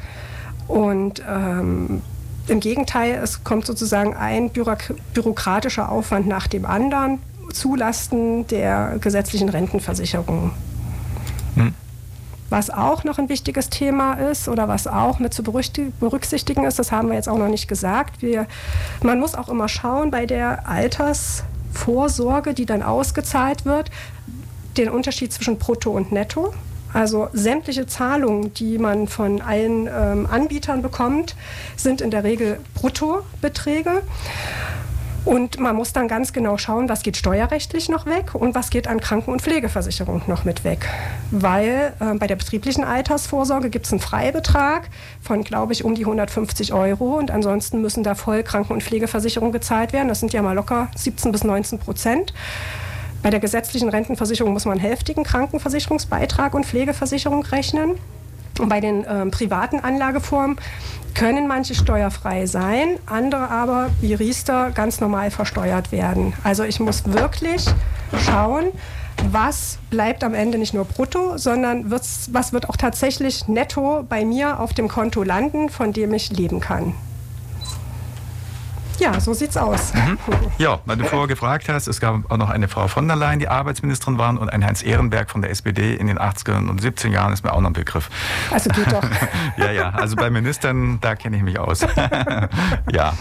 Und 0.69 1.23
ähm, 1.29 2.03
im 2.47 2.61
Gegenteil, 2.61 3.21
es 3.23 3.45
kommt 3.45 3.67
sozusagen 3.67 4.15
ein 4.15 4.51
bürokratischer 4.51 5.91
Aufwand 5.91 6.27
nach 6.27 6.47
dem 6.47 6.67
anderen 6.67 7.21
zulasten 7.53 8.47
der 8.49 8.99
gesetzlichen 9.01 9.49
Rentenversicherung. 9.49 10.53
Hm. 11.55 11.75
Was 12.51 12.71
auch 12.71 13.05
noch 13.05 13.19
ein 13.19 13.29
wichtiges 13.29 13.71
Thema 13.71 14.15
ist 14.15 14.49
oder 14.49 14.69
was 14.69 14.87
auch 14.87 15.19
mit 15.19 15.33
zu 15.33 15.43
berücksichtigen 15.43 16.65
ist, 16.65 16.79
das 16.79 16.93
haben 16.93 17.09
wir 17.09 17.15
jetzt 17.15 17.29
auch 17.29 17.39
noch 17.39 17.49
nicht 17.49 17.69
gesagt. 17.69 18.23
Wir, 18.23 18.47
man 19.03 19.19
muss 19.19 19.35
auch 19.35 19.49
immer 19.49 19.69
schauen 19.69 20.11
bei 20.11 20.27
der 20.27 20.69
Altersvorsorge, 20.69 22.55
die 22.55 22.67
dann 22.67 22.83
ausgezahlt 22.83 23.65
wird, 23.65 23.91
den 24.77 24.91
Unterschied 24.91 25.33
zwischen 25.33 25.59
Brutto 25.59 25.91
und 25.91 26.13
Netto. 26.13 26.53
Also 26.95 27.29
sämtliche 27.33 27.87
Zahlungen, 27.87 28.55
die 28.55 28.79
man 28.79 29.09
von 29.09 29.43
allen 29.43 29.89
ähm, 29.89 30.27
Anbietern 30.31 30.81
bekommt, 30.81 31.35
sind 31.77 32.01
in 32.01 32.11
der 32.11 32.25
Regel 32.25 32.61
Bruttobeträge. 32.75 34.03
Und 35.25 35.59
man 35.59 35.75
muss 35.75 35.93
dann 35.93 36.07
ganz 36.07 36.35
genau 36.35 36.59
schauen, 36.59 36.89
was 36.89 37.03
geht 37.03 37.17
steuerrechtlich 37.17 37.89
noch 37.89 38.05
weg 38.05 38.35
und 38.35 38.55
was 38.55 38.69
geht 38.69 38.87
an 38.87 39.01
Kranken- 39.01 39.33
und 39.33 39.41
Pflegeversicherung 39.41 40.23
noch 40.27 40.45
mit 40.45 40.65
weg. 40.65 40.87
Weil 41.31 41.95
äh, 41.99 42.15
bei 42.15 42.27
der 42.27 42.37
betrieblichen 42.37 42.85
Altersvorsorge 42.85 43.71
gibt 43.71 43.87
es 43.87 43.93
einen 43.93 44.03
Freibetrag 44.03 44.91
von, 45.23 45.43
glaube 45.43 45.73
ich, 45.73 45.83
um 45.83 45.95
die 45.95 46.05
150 46.05 46.75
Euro 46.75 47.19
und 47.19 47.31
ansonsten 47.31 47.81
müssen 47.81 48.05
da 48.05 48.15
voll 48.15 48.43
Kranken- 48.43 48.75
und 48.75 48.83
Pflegeversicherung 48.83 49.51
gezahlt 49.51 49.95
werden. 49.95 50.09
Das 50.09 50.21
sind 50.21 50.35
ja 50.35 50.43
mal 50.43 50.53
locker 50.53 50.89
17 50.95 51.33
bis 51.33 51.43
19 51.43 51.79
Prozent. 51.79 52.35
Bei 53.25 53.31
der 53.31 53.41
gesetzlichen 53.41 53.89
Rentenversicherung 53.89 54.53
muss 54.53 54.67
man 54.67 54.79
hälftigen 54.79 55.25
Krankenversicherungsbeitrag 55.25 56.53
und 56.53 56.67
Pflegeversicherung 56.67 57.43
rechnen. 57.47 57.93
Und 58.59 58.69
bei 58.69 58.83
den 58.83 59.07
ähm, 59.09 59.31
privaten 59.31 59.81
Anlageformen 59.81 60.59
können 61.15 61.49
manche 61.49 61.75
steuerfrei 61.75 62.45
sein, 62.45 62.99
andere 63.07 63.49
aber 63.49 63.89
wie 64.03 64.13
Riester 64.13 64.73
ganz 64.73 65.01
normal 65.01 65.31
versteuert 65.31 65.91
werden. 65.91 66.35
Also 66.45 66.65
ich 66.65 66.81
muss 66.81 67.07
wirklich 67.07 67.65
schauen, 68.27 68.67
was 69.31 69.79
bleibt 69.89 70.23
am 70.23 70.35
Ende 70.35 70.59
nicht 70.59 70.75
nur 70.75 70.85
brutto, 70.85 71.39
sondern 71.39 71.91
was 71.91 72.53
wird 72.53 72.69
auch 72.69 72.77
tatsächlich 72.77 73.49
netto 73.49 74.05
bei 74.07 74.27
mir 74.27 74.61
auf 74.61 74.75
dem 74.75 74.89
Konto 74.89 75.23
landen, 75.23 75.71
von 75.71 75.95
dem 75.95 76.13
ich 76.13 76.31
leben 76.31 76.61
kann. 76.61 76.93
Ja, 78.99 79.21
so 79.21 79.35
sieht's 79.35 79.57
aus. 79.57 79.93
Mhm. 79.95 80.19
Ja, 80.59 80.81
weil 80.87 80.97
du 80.97 81.05
vorher 81.05 81.29
gefragt 81.29 81.69
hast, 81.69 81.89
es 81.89 82.01
gab 82.01 82.31
auch 82.31 82.37
noch 82.37 82.51
eine 82.51 82.69
Frau 82.69 82.89
von 82.89 83.07
der 83.07 83.17
Leyen, 83.17 83.39
die 83.39 83.49
Arbeitsministerin 83.49 84.19
war, 84.19 84.31
und 84.41 84.49
ein 84.49 84.65
Heinz 84.65 84.83
Ehrenberg 84.83 85.31
von 85.31 85.43
der 85.43 85.51
SPD 85.51 85.95
in 85.95 86.07
den 86.07 86.19
80er 86.19 86.57
und 86.69 86.81
70er 86.81 87.09
Jahren 87.09 87.33
ist 87.33 87.45
mir 87.45 87.53
auch 87.53 87.61
noch 87.61 87.71
ein 87.71 87.75
Begriff. 87.75 88.11
Also 88.51 88.71
geht 88.71 88.91
doch. 88.91 89.05
ja, 89.57 89.71
ja, 89.71 89.91
also 89.91 90.17
bei 90.17 90.31
Ministern, 90.31 90.99
da 91.01 91.15
kenne 91.15 91.37
ich 91.37 91.43
mich 91.43 91.59
aus. 91.59 91.81
ja, 92.93 93.13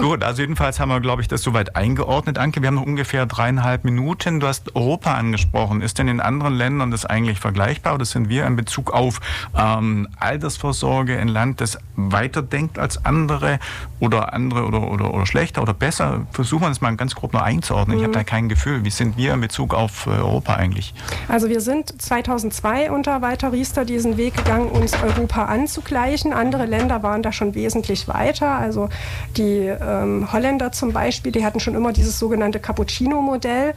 gut, 0.00 0.22
also 0.22 0.42
jedenfalls 0.42 0.80
haben 0.80 0.88
wir, 0.88 1.00
glaube 1.00 1.22
ich, 1.22 1.28
das 1.28 1.42
soweit 1.42 1.76
eingeordnet. 1.76 2.38
Anke, 2.38 2.60
wir 2.60 2.68
haben 2.68 2.74
noch 2.74 2.86
ungefähr 2.86 3.26
dreieinhalb 3.26 3.84
Minuten. 3.84 4.40
Du 4.40 4.46
hast 4.46 4.74
Europa 4.74 5.14
angesprochen. 5.14 5.82
Ist 5.82 5.98
denn 5.98 6.08
in 6.08 6.20
anderen 6.20 6.54
Ländern 6.54 6.90
das 6.90 7.06
eigentlich 7.06 7.40
vergleichbar 7.40 7.94
oder 7.94 8.04
sind 8.04 8.28
wir 8.28 8.46
in 8.46 8.56
Bezug 8.56 8.92
auf 8.92 9.20
ähm, 9.56 10.08
Altersvorsorge 10.18 11.18
ein 11.18 11.28
Land, 11.28 11.60
das 11.60 11.78
weiterdenkt 11.96 12.78
als 12.78 13.04
andere 13.04 13.58
oder 14.00 14.32
andere 14.32 14.64
oder, 14.66 14.82
oder, 14.82 15.11
oder 15.12 15.26
schlechter 15.26 15.62
oder 15.62 15.74
besser? 15.74 16.26
Versuchen 16.32 16.62
wir 16.62 16.68
das 16.68 16.80
mal 16.80 16.94
ganz 16.96 17.14
grob 17.14 17.32
noch 17.32 17.42
einzuordnen. 17.42 17.98
Ich 17.98 18.02
habe 18.02 18.12
mhm. 18.12 18.18
da 18.18 18.24
kein 18.24 18.48
Gefühl. 18.48 18.84
Wie 18.84 18.90
sind 18.90 19.16
wir 19.16 19.34
in 19.34 19.40
Bezug 19.40 19.74
auf 19.74 20.06
äh, 20.06 20.10
Europa 20.10 20.54
eigentlich? 20.54 20.94
Also 21.28 21.48
wir 21.48 21.60
sind 21.60 22.00
2002 22.00 22.90
unter 22.90 23.22
Walter 23.22 23.52
Riester 23.52 23.84
diesen 23.84 24.16
Weg 24.16 24.36
gegangen, 24.36 24.68
uns 24.68 24.94
Europa 24.94 25.44
anzugleichen. 25.44 26.32
Andere 26.32 26.66
Länder 26.66 27.02
waren 27.02 27.22
da 27.22 27.32
schon 27.32 27.54
wesentlich 27.54 28.08
weiter. 28.08 28.50
Also 28.50 28.88
die 29.36 29.66
ähm, 29.66 30.32
Holländer 30.32 30.72
zum 30.72 30.92
Beispiel, 30.92 31.32
die 31.32 31.44
hatten 31.44 31.60
schon 31.60 31.74
immer 31.74 31.92
dieses 31.92 32.18
sogenannte 32.18 32.60
Cappuccino-Modell 32.60 33.74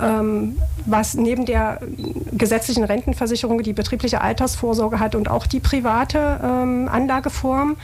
ähm, 0.00 0.58
was 0.86 1.14
neben 1.14 1.46
der 1.46 1.80
gesetzlichen 2.32 2.84
Rentenversicherung 2.84 3.62
die 3.62 3.72
betriebliche 3.72 4.20
Altersvorsorge 4.20 4.98
hat 4.98 5.14
und 5.14 5.30
auch 5.30 5.46
die 5.46 5.60
private 5.60 6.40
ähm, 6.42 6.88
Anlageform. 6.90 7.76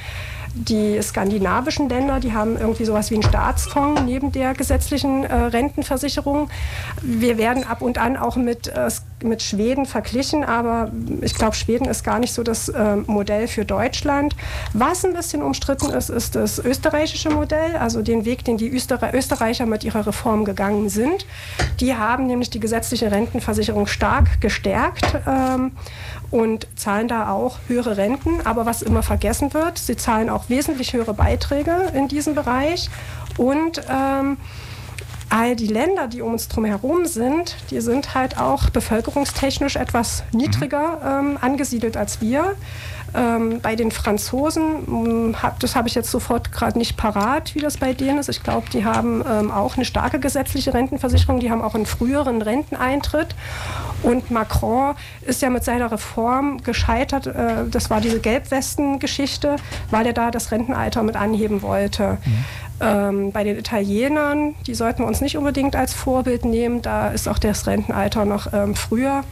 Die 0.55 1.01
skandinavischen 1.01 1.89
Länder, 1.89 2.19
die 2.19 2.33
haben 2.33 2.57
irgendwie 2.57 2.85
sowas 2.85 3.11
wie 3.11 3.15
einen 3.15 3.23
Staatsfonds 3.23 4.03
neben 4.03 4.33
der 4.33 4.55
gesetzlichen 4.55 5.25
äh, 5.25 5.35
Rentenversicherung. 5.35 6.51
Wir 7.03 7.39
werden 7.39 7.65
ab 7.65 7.83
und 7.83 7.99
an 7.99 8.17
auch 8.17 8.37
mit, 8.37 8.67
äh, 8.67 8.91
mit 9.23 9.43
Schweden 9.43 9.87
verglichen, 9.87 10.45
aber 10.45 10.91
ich 11.21 11.35
glaube, 11.35 11.55
Schweden 11.55 11.87
ist 11.87 12.05
gar 12.05 12.19
nicht 12.19 12.33
so 12.33 12.43
das 12.43 12.69
äh, 12.69 12.97
Modell 12.97 13.49
für 13.49 13.65
Deutschland. 13.65 14.35
Was 14.73 15.05
ein 15.05 15.13
bisschen 15.13 15.43
umstritten 15.43 15.91
ist, 15.91 16.11
ist 16.11 16.37
das 16.37 16.59
österreichische 16.59 17.31
Modell, 17.31 17.77
also 17.77 18.03
den 18.03 18.25
Weg, 18.25 18.45
den 18.45 18.57
die 18.57 18.71
Öster 18.71 18.99
Österreicher 19.13 19.67
mit 19.67 19.85
ihrer 19.85 20.07
Reform 20.07 20.45
gegangen 20.45 20.89
sind. 20.89 21.27
Die 21.81 21.95
haben 21.95 22.27
nämlich 22.27 22.51
die 22.51 22.61
gesetzliche 22.61 23.11
Rentenversicherung 23.11 23.87
stark 23.87 24.41
gestärkt. 24.41 25.05
Ähm, 25.27 25.73
und 26.31 26.69
zahlen 26.77 27.09
da 27.09 27.33
auch 27.33 27.59
höhere 27.67 27.97
Renten. 27.97 28.41
Aber 28.45 28.67
was 28.67 28.83
immer 28.83 29.03
vergessen 29.03 29.53
wird, 29.53 29.79
sie 29.79 29.97
zahlen 29.97 30.31
auch 30.31 30.49
wesentlich 30.49 30.93
höhere 30.93 31.15
Beiträge 31.15 31.93
in 31.95 32.09
diesem 32.09 32.35
Bereich. 32.35 32.89
Und 33.37 33.83
ähm, 33.91 34.37
all 35.31 35.57
die 35.57 35.69
Länder, 35.69 36.09
die 36.09 36.21
um 36.23 36.33
uns 36.33 36.49
drum 36.49 36.65
herum 36.65 37.07
sind, 37.07 37.57
die 37.71 37.81
sind 37.81 38.15
halt 38.15 38.39
auch 38.39 38.69
bevölkerungstechnisch 38.71 39.77
etwas 39.77 40.25
niedriger 40.33 41.23
mhm. 41.23 41.31
ähm, 41.31 41.39
angesiedelt 41.41 41.97
als 41.97 42.21
wir. 42.21 42.57
Ähm, 43.13 43.61
bei 43.61 43.75
den 43.75 43.91
Franzosen, 43.91 44.87
hm, 44.87 45.43
hab, 45.43 45.59
das 45.59 45.75
habe 45.75 45.89
ich 45.89 45.97
jetzt 45.97 46.11
sofort 46.13 46.53
gerade 46.53 46.79
nicht 46.79 46.97
parat, 46.97 47.57
wie 47.57 47.59
das 47.59 47.77
bei 47.77 47.93
denen 47.93 48.19
ist. 48.19 48.29
Ich 48.29 48.43
glaube, 48.43 48.69
die 48.73 48.85
haben 48.85 49.25
ähm, 49.29 49.51
auch 49.51 49.77
eine 49.77 49.85
starke 49.85 50.21
gesetzliche 50.21 50.75
Rentenversicherung, 50.75 51.41
die 51.41 51.51
haben 51.51 51.61
auch 51.61 51.75
einen 51.75 51.87
früheren 51.87 52.41
Renteneintritt. 52.41 53.35
Und 54.03 54.31
Macron 54.31 54.95
ist 55.23 55.43
ja 55.43 55.51
mit 55.51 55.65
seiner 55.65 55.91
Reform 55.91 56.63
gescheitert. 56.63 57.27
Äh, 57.27 57.69
das 57.69 57.91
war 57.91 58.01
diese 58.01 58.21
Gelbwesten-Geschichte, 58.21 59.57
weil 59.91 60.07
er 60.07 60.13
da 60.13 60.31
das 60.31 60.53
Rentenalter 60.53 61.03
mit 61.03 61.17
anheben 61.17 61.63
wollte. 61.63 62.19
Mhm. 62.25 62.45
Ähm, 62.81 63.33
bei 63.33 63.45
den 63.45 63.59
Italienern, 63.59 64.55
die 64.67 64.75
sollten 64.75 65.03
wir 65.03 65.07
uns 65.07 65.21
nicht 65.21 65.37
unbedingt 65.37 65.77
als 65.77 65.93
Vorbild 65.93 66.45
nehmen. 66.45 66.83
Da 66.83 67.09
ist 67.09 67.29
auch 67.29 67.39
das 67.39 67.67
Rentenalter 67.67 68.25
noch 68.25 68.53
ähm, 68.53 68.75
früher. 68.75 69.25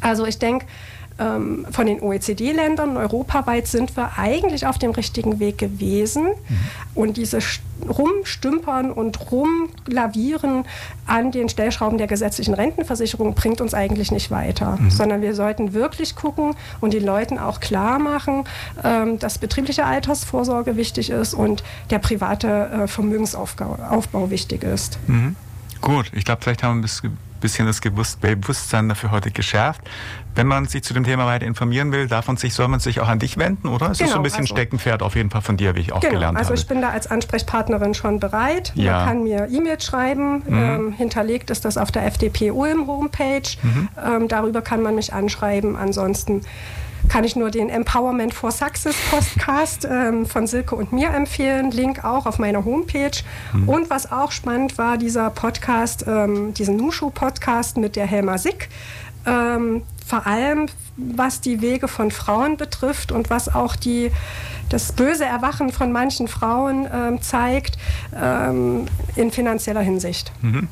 Also 0.00 0.26
ich 0.26 0.38
denke, 0.38 0.66
ähm, 1.18 1.66
von 1.70 1.86
den 1.86 2.00
OECD-Ländern 2.02 2.96
europaweit 2.96 3.68
sind 3.68 3.96
wir 3.96 4.18
eigentlich 4.18 4.66
auf 4.66 4.78
dem 4.78 4.90
richtigen 4.90 5.38
Weg 5.38 5.58
gewesen. 5.58 6.24
Mhm. 6.24 6.58
Und 6.94 7.16
dieses 7.16 7.60
Rumstümpern 7.88 8.90
und 8.90 9.30
Rumlavieren 9.30 10.64
an 11.06 11.32
den 11.32 11.48
Stellschrauben 11.48 11.98
der 11.98 12.06
gesetzlichen 12.06 12.54
Rentenversicherung 12.54 13.34
bringt 13.34 13.60
uns 13.60 13.74
eigentlich 13.74 14.10
nicht 14.10 14.30
weiter, 14.30 14.76
mhm. 14.76 14.90
sondern 14.90 15.22
wir 15.22 15.34
sollten 15.34 15.72
wirklich 15.72 16.16
gucken 16.16 16.54
und 16.80 16.92
den 16.92 17.04
Leuten 17.04 17.38
auch 17.38 17.60
klar 17.60 17.98
machen, 17.98 18.44
ähm, 18.82 19.18
dass 19.18 19.38
betriebliche 19.38 19.84
Altersvorsorge 19.84 20.76
wichtig 20.76 21.10
ist 21.10 21.34
und 21.34 21.62
der 21.90 21.98
private 21.98 22.48
äh, 22.84 22.88
Vermögensaufbau 22.88 24.30
wichtig 24.30 24.64
ist. 24.64 24.98
Mhm. 25.06 25.36
Gut, 25.80 26.10
ich 26.14 26.24
glaube, 26.24 26.42
vielleicht 26.42 26.62
haben 26.62 26.76
wir 26.76 26.78
ein 26.78 26.82
bisschen 27.44 27.66
das 27.66 27.80
Bewusstsein 27.80 28.88
dafür 28.88 29.10
heute 29.10 29.30
geschärft. 29.30 29.82
Wenn 30.34 30.46
man 30.46 30.64
sich 30.64 30.82
zu 30.82 30.94
dem 30.94 31.04
Thema 31.04 31.26
weiter 31.26 31.44
informieren 31.44 31.92
will, 31.92 32.08
darf 32.08 32.26
man 32.26 32.38
sich, 32.38 32.54
soll 32.54 32.68
man 32.68 32.80
sich 32.80 33.00
auch 33.00 33.08
an 33.08 33.18
dich 33.18 33.36
wenden, 33.36 33.68
oder? 33.68 33.90
Es 33.90 33.98
genau, 33.98 33.98
ist 33.98 33.98
so 33.98 34.04
ein 34.04 34.08
genau, 34.08 34.22
bisschen 34.22 34.40
also, 34.40 34.54
Steckenpferd 34.54 35.02
auf 35.02 35.14
jeden 35.14 35.28
Fall 35.28 35.42
von 35.42 35.58
dir, 35.58 35.74
wie 35.76 35.80
ich 35.80 35.92
auch 35.92 36.00
genau, 36.00 36.14
gelernt 36.14 36.38
also 36.38 36.48
habe. 36.48 36.54
Also 36.54 36.62
ich 36.62 36.68
bin 36.68 36.80
da 36.80 36.88
als 36.88 37.06
Ansprechpartnerin 37.06 37.92
schon 37.92 38.18
bereit. 38.18 38.72
Ja. 38.74 38.96
Man 38.96 39.08
kann 39.08 39.22
mir 39.24 39.48
E-Mails 39.50 39.84
schreiben. 39.84 40.42
Mhm. 40.46 40.58
Ähm, 40.58 40.92
hinterlegt 40.92 41.50
ist 41.50 41.66
das 41.66 41.76
auf 41.76 41.92
der 41.92 42.06
FDP 42.06 42.50
Ulm 42.50 42.86
Homepage. 42.86 43.42
Mhm. 43.62 43.88
Ähm, 44.02 44.28
darüber 44.28 44.62
kann 44.62 44.82
man 44.82 44.94
mich 44.94 45.12
anschreiben. 45.12 45.76
Ansonsten 45.76 46.40
kann 47.08 47.24
ich 47.24 47.36
nur 47.36 47.50
den 47.50 47.68
Empowerment 47.68 48.34
for 48.34 48.50
Success 48.50 48.96
Podcast 49.10 49.86
ähm, 49.90 50.26
von 50.26 50.46
Silke 50.46 50.74
und 50.74 50.92
mir 50.92 51.10
empfehlen. 51.10 51.70
Link 51.70 52.04
auch 52.04 52.26
auf 52.26 52.38
meiner 52.38 52.64
Homepage. 52.64 53.10
Mhm. 53.52 53.68
Und 53.68 53.90
was 53.90 54.10
auch 54.10 54.32
spannend 54.32 54.78
war, 54.78 54.98
dieser 54.98 55.30
Podcast, 55.30 56.04
ähm, 56.06 56.54
diesen 56.54 56.76
Nushu-Podcast 56.76 57.76
mit 57.76 57.96
der 57.96 58.06
Helma 58.06 58.38
Sick. 58.38 58.68
Ähm, 59.26 59.82
vor 60.06 60.26
allem 60.26 60.68
was 60.96 61.40
die 61.40 61.60
Wege 61.60 61.88
von 61.88 62.10
Frauen 62.10 62.56
betrifft 62.56 63.10
und 63.10 63.30
was 63.30 63.52
auch 63.52 63.76
die, 63.76 64.12
das 64.68 64.92
böse 64.92 65.24
Erwachen 65.24 65.72
von 65.72 65.92
manchen 65.92 66.28
Frauen 66.28 66.86
ähm, 66.92 67.20
zeigt 67.20 67.78
ähm, 68.14 68.86
in 69.16 69.30
finanzieller 69.30 69.80
Hinsicht. 69.80 70.32
Mhm. 70.42 70.68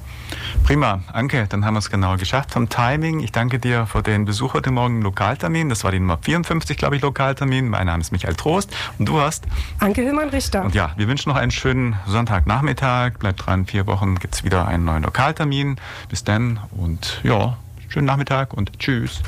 Prima, 0.64 1.00
Anke, 1.12 1.46
dann 1.48 1.64
haben 1.64 1.74
wir 1.74 1.80
es 1.80 1.90
genau 1.90 2.16
geschafft 2.16 2.52
vom 2.52 2.68
Timing. 2.68 3.20
Ich 3.20 3.32
danke 3.32 3.58
dir 3.58 3.86
für 3.86 4.02
den 4.02 4.24
Besuch 4.24 4.54
heute 4.54 4.70
Morgen 4.70 4.96
im 4.98 5.02
Lokaltermin. 5.02 5.68
Das 5.68 5.84
war 5.84 5.90
die 5.90 5.98
Nummer 5.98 6.18
54, 6.22 6.76
glaube 6.76 6.96
ich, 6.96 7.02
Lokaltermin. 7.02 7.68
Mein 7.68 7.86
Name 7.86 8.00
ist 8.00 8.12
Michael 8.12 8.34
Trost 8.34 8.74
und 8.98 9.08
du 9.08 9.20
hast? 9.20 9.44
Anke 9.78 10.02
Hillmann-Richter. 10.02 10.64
Und 10.64 10.74
ja, 10.74 10.92
wir 10.96 11.08
wünschen 11.08 11.28
noch 11.30 11.36
einen 11.36 11.50
schönen 11.50 11.96
Sonntagnachmittag. 12.06 13.18
Bleibt 13.18 13.44
dran, 13.44 13.66
vier 13.66 13.86
Wochen 13.86 14.14
gibt 14.18 14.34
es 14.34 14.44
wieder 14.44 14.68
einen 14.68 14.84
neuen 14.84 15.02
Lokaltermin. 15.02 15.76
Bis 16.08 16.24
dann 16.24 16.60
und 16.70 17.20
ja, 17.24 17.58
schönen 17.92 18.06
Nachmittag 18.06 18.54
und 18.54 18.78
tschüss. 18.78 19.20